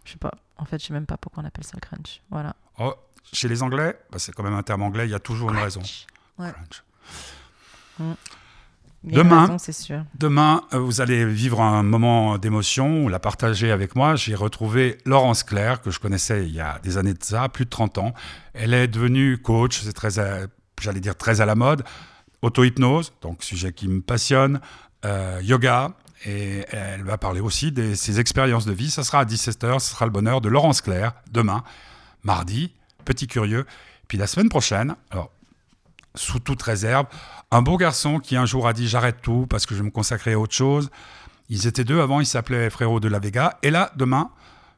Je 0.05 0.11
sais 0.11 0.17
pas. 0.17 0.31
En 0.57 0.65
fait, 0.65 0.79
je 0.81 0.85
sais 0.87 0.93
même 0.93 1.05
pas 1.05 1.17
pourquoi 1.17 1.43
on 1.43 1.45
appelle 1.45 1.65
ça 1.65 1.73
le 1.75 1.81
crunch. 1.81 2.21
Voilà. 2.31 2.55
Oh, 2.79 2.93
Chez 3.33 3.47
les 3.49 3.61
Anglais, 3.61 3.99
bah, 4.11 4.19
c'est 4.19 4.31
quand 4.33 4.43
même 4.43 4.53
un 4.55 4.63
terme 4.63 4.83
anglais, 4.83 5.05
il 5.07 5.11
y 5.11 5.15
a 5.15 5.19
toujours 5.19 5.51
une 5.51 5.57
raison. 5.57 5.81
Ouais. 6.39 6.51
Crunch. 6.51 6.83
Une 7.99 8.15
Demain- 9.03 9.47
sûr. 9.73 10.03
Demain, 10.19 10.63
euh, 10.73 10.79
vous 10.79 10.99
allez 11.01 11.25
vivre 11.25 11.61
un 11.61 11.83
moment 11.83 12.37
d'émotion, 12.37 13.05
ou 13.05 13.09
la 13.09 13.19
partager 13.19 13.71
avec 13.71 13.95
moi. 13.95 14.15
J'ai 14.15 14.35
retrouvé 14.35 14.97
Laurence 15.05 15.43
Claire, 15.43 15.81
que 15.81 15.91
je 15.91 15.99
connaissais 15.99 16.45
il 16.45 16.53
y 16.53 16.59
a 16.59 16.79
des 16.83 16.97
années 16.97 17.13
de 17.13 17.23
ça, 17.23 17.47
plus 17.47 17.65
de 17.65 17.69
30 17.69 17.97
ans. 17.99 18.13
Elle 18.53 18.73
est 18.73 18.87
devenue 18.87 19.37
coach, 19.37 19.79
c'est 19.81 19.93
très, 19.93 20.19
à- 20.19 20.47
j'allais 20.81 20.99
dire 20.99 21.15
très 21.15 21.39
à 21.41 21.45
la 21.45 21.55
mode. 21.55 21.83
Auto-hypnose, 22.41 23.13
donc 23.21 23.43
sujet 23.43 23.71
qui 23.73 23.87
me 23.87 24.01
passionne. 24.01 24.59
euh, 25.05 25.39
yoga, 25.43 25.91
et 26.25 26.65
elle 26.71 27.03
va 27.03 27.19
parler 27.19 27.39
aussi 27.39 27.71
de 27.71 27.93
ses 27.93 28.19
expériences 28.19 28.65
de 28.65 28.73
vie. 28.73 28.89
Ça 28.89 29.03
sera 29.03 29.19
à 29.19 29.25
17h, 29.25 29.79
ce 29.79 29.91
sera 29.91 30.05
le 30.05 30.11
bonheur 30.11 30.41
de 30.41 30.49
Laurence 30.49 30.81
Claire, 30.81 31.13
demain, 31.31 31.63
mardi, 32.23 32.73
petit 33.05 33.27
curieux. 33.27 33.65
Puis 34.07 34.17
la 34.17 34.25
semaine 34.25 34.49
prochaine, 34.49 34.95
alors 35.11 35.29
sous 36.15 36.39
toute 36.39 36.61
réserve, 36.61 37.05
un 37.51 37.61
beau 37.61 37.77
garçon 37.77 38.19
qui 38.19 38.35
un 38.35 38.45
jour 38.45 38.67
a 38.67 38.73
dit 38.73 38.87
j'arrête 38.87 39.21
tout 39.21 39.47
parce 39.49 39.65
que 39.65 39.75
je 39.75 39.79
vais 39.79 39.85
me 39.85 39.91
consacrer 39.91 40.33
à 40.33 40.39
autre 40.39 40.53
chose. 40.53 40.89
Ils 41.49 41.67
étaient 41.67 41.83
deux 41.83 42.01
avant, 42.01 42.19
ils 42.19 42.25
s'appelaient 42.25 42.69
Frérot 42.69 42.99
de 42.99 43.07
la 43.07 43.19
Vega. 43.19 43.57
Et 43.63 43.71
là, 43.71 43.91
demain, 43.95 44.31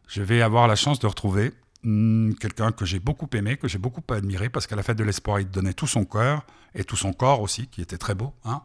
je 0.07 0.21
vais 0.21 0.41
avoir 0.41 0.67
la 0.67 0.75
chance 0.75 0.99
de 0.99 1.07
retrouver 1.07 1.53
hmm, 1.83 2.33
quelqu'un 2.33 2.71
que 2.71 2.85
j'ai 2.85 2.99
beaucoup 2.99 3.29
aimé, 3.33 3.57
que 3.57 3.67
j'ai 3.67 3.79
beaucoup 3.79 4.03
admiré 4.09 4.49
parce 4.49 4.67
qu'à 4.67 4.75
la 4.75 4.83
fête 4.83 4.97
de 4.97 5.03
l'espoir, 5.03 5.39
il 5.39 5.49
donnait 5.49 5.73
tout 5.73 5.87
son 5.87 6.05
cœur 6.05 6.43
et 6.75 6.83
tout 6.83 6.95
son 6.95 7.13
corps 7.13 7.41
aussi, 7.41 7.67
qui 7.67 7.81
était 7.81 7.97
très 7.97 8.15
beau. 8.15 8.33
Hein 8.45 8.61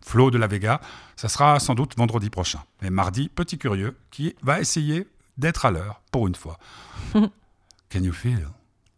Flo 0.00 0.30
de 0.30 0.38
la 0.38 0.46
Vega. 0.46 0.80
Ça 1.16 1.28
sera 1.28 1.58
sans 1.58 1.74
doute 1.74 1.96
vendredi 1.96 2.30
prochain. 2.30 2.62
Et 2.82 2.90
mardi, 2.90 3.28
petit 3.28 3.58
curieux 3.58 3.98
qui 4.10 4.36
va 4.42 4.60
essayer 4.60 5.08
d'être 5.36 5.66
à 5.66 5.70
l'heure 5.70 6.00
pour 6.12 6.28
une 6.28 6.34
fois. 6.34 6.58
Can 7.12 8.02
you 8.02 8.12
feel? 8.12 8.50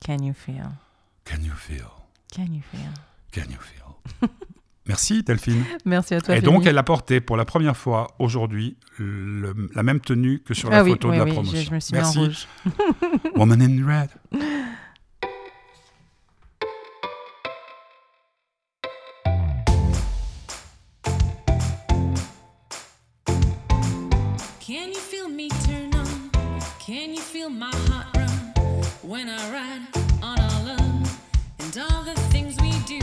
Can 0.04 0.18
you 0.22 0.34
feel? 0.34 0.70
Can 1.24 1.42
you 1.42 1.54
feel? 1.54 1.97
Can 2.34 2.52
you 2.52 2.62
feel? 2.70 2.92
Can 3.32 3.50
you 3.50 3.58
feel? 3.58 4.28
Merci 4.86 5.22
Delphine. 5.22 5.64
Merci 5.84 6.14
à 6.14 6.20
toi. 6.20 6.36
Et 6.36 6.40
donc, 6.40 6.60
Femi. 6.60 6.68
elle 6.68 6.78
a 6.78 6.82
porté 6.82 7.20
pour 7.20 7.36
la 7.36 7.44
première 7.44 7.76
fois 7.76 8.14
aujourd'hui 8.18 8.76
le- 8.98 9.54
la 9.74 9.82
même 9.82 10.00
tenue 10.00 10.40
que 10.40 10.54
sur 10.54 10.70
la 10.70 10.78
ah 10.78 10.82
oui, 10.84 10.92
photo 10.92 11.08
oui, 11.10 11.14
de 11.14 11.18
la 11.18 11.24
oui, 11.24 11.30
je- 11.30 11.34
promotion. 11.34 11.60
Je, 11.62 11.74
me 11.74 11.80
suis 11.80 11.94
Merci. 11.94 12.18
mis 12.18 12.24
en 12.24 12.26
rouge. 12.28 12.46
Woman 13.36 13.60
in 13.60 13.86
Red. 13.86 14.08
Can 24.60 24.88
you 24.92 24.94
feel 25.00 25.28
me 25.28 25.48
turn 25.66 25.94
on? 25.94 26.30
Can 26.78 27.14
you 27.14 27.20
feel 27.20 27.48
my 27.50 27.70
heart 27.88 28.14
run 28.16 28.52
when 29.02 29.28
I 29.28 29.50
ride? 29.52 30.07
And 31.74 31.92
all 31.92 32.02
the 32.02 32.14
things 32.32 32.56
we 32.60 32.72
do? 32.86 33.00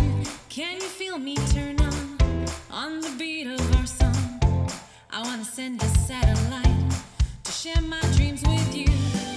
Can 0.49 0.75
you 0.75 0.87
feel 0.87 1.17
me 1.19 1.35
turn 1.53 1.79
on 1.81 2.45
on 2.71 2.99
the 2.99 3.13
beat 3.17 3.47
of 3.47 3.75
our 3.75 3.85
song? 3.85 4.69
I 5.11 5.21
wanna 5.21 5.45
send 5.45 5.81
a 5.81 5.87
satellite 6.07 6.91
to 7.43 7.51
share 7.51 7.81
my 7.81 8.01
dreams 8.15 8.41
with 8.43 8.75
you. 8.75 9.34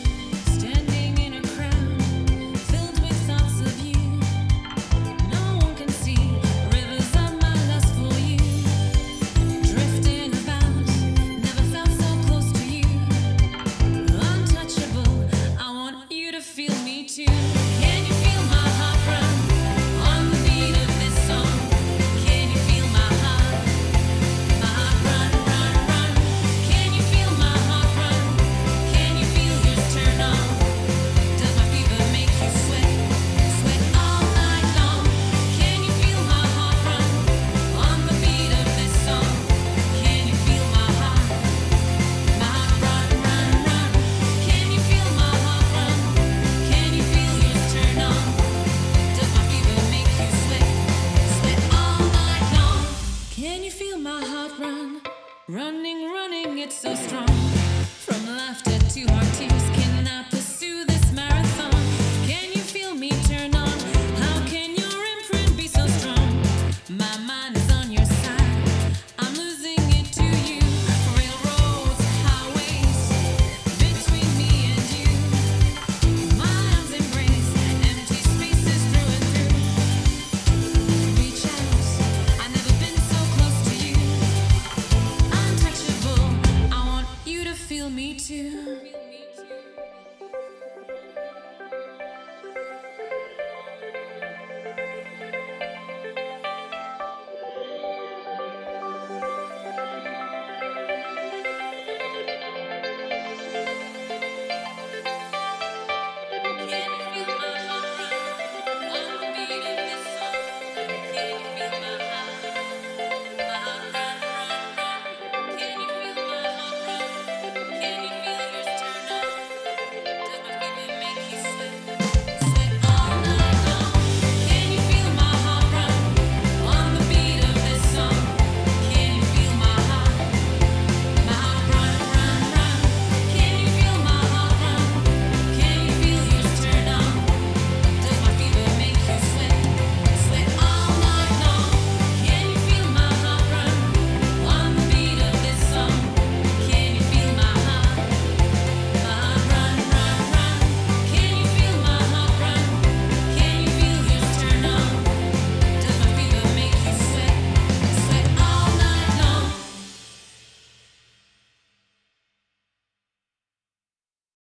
Running, 55.51 56.05
running, 56.12 56.59
it's 56.59 56.78
so 56.78 56.94
strong. 56.94 57.26
From 57.26 58.36
laughter 58.36 58.78
to 58.78 59.12
heart. 59.14 59.28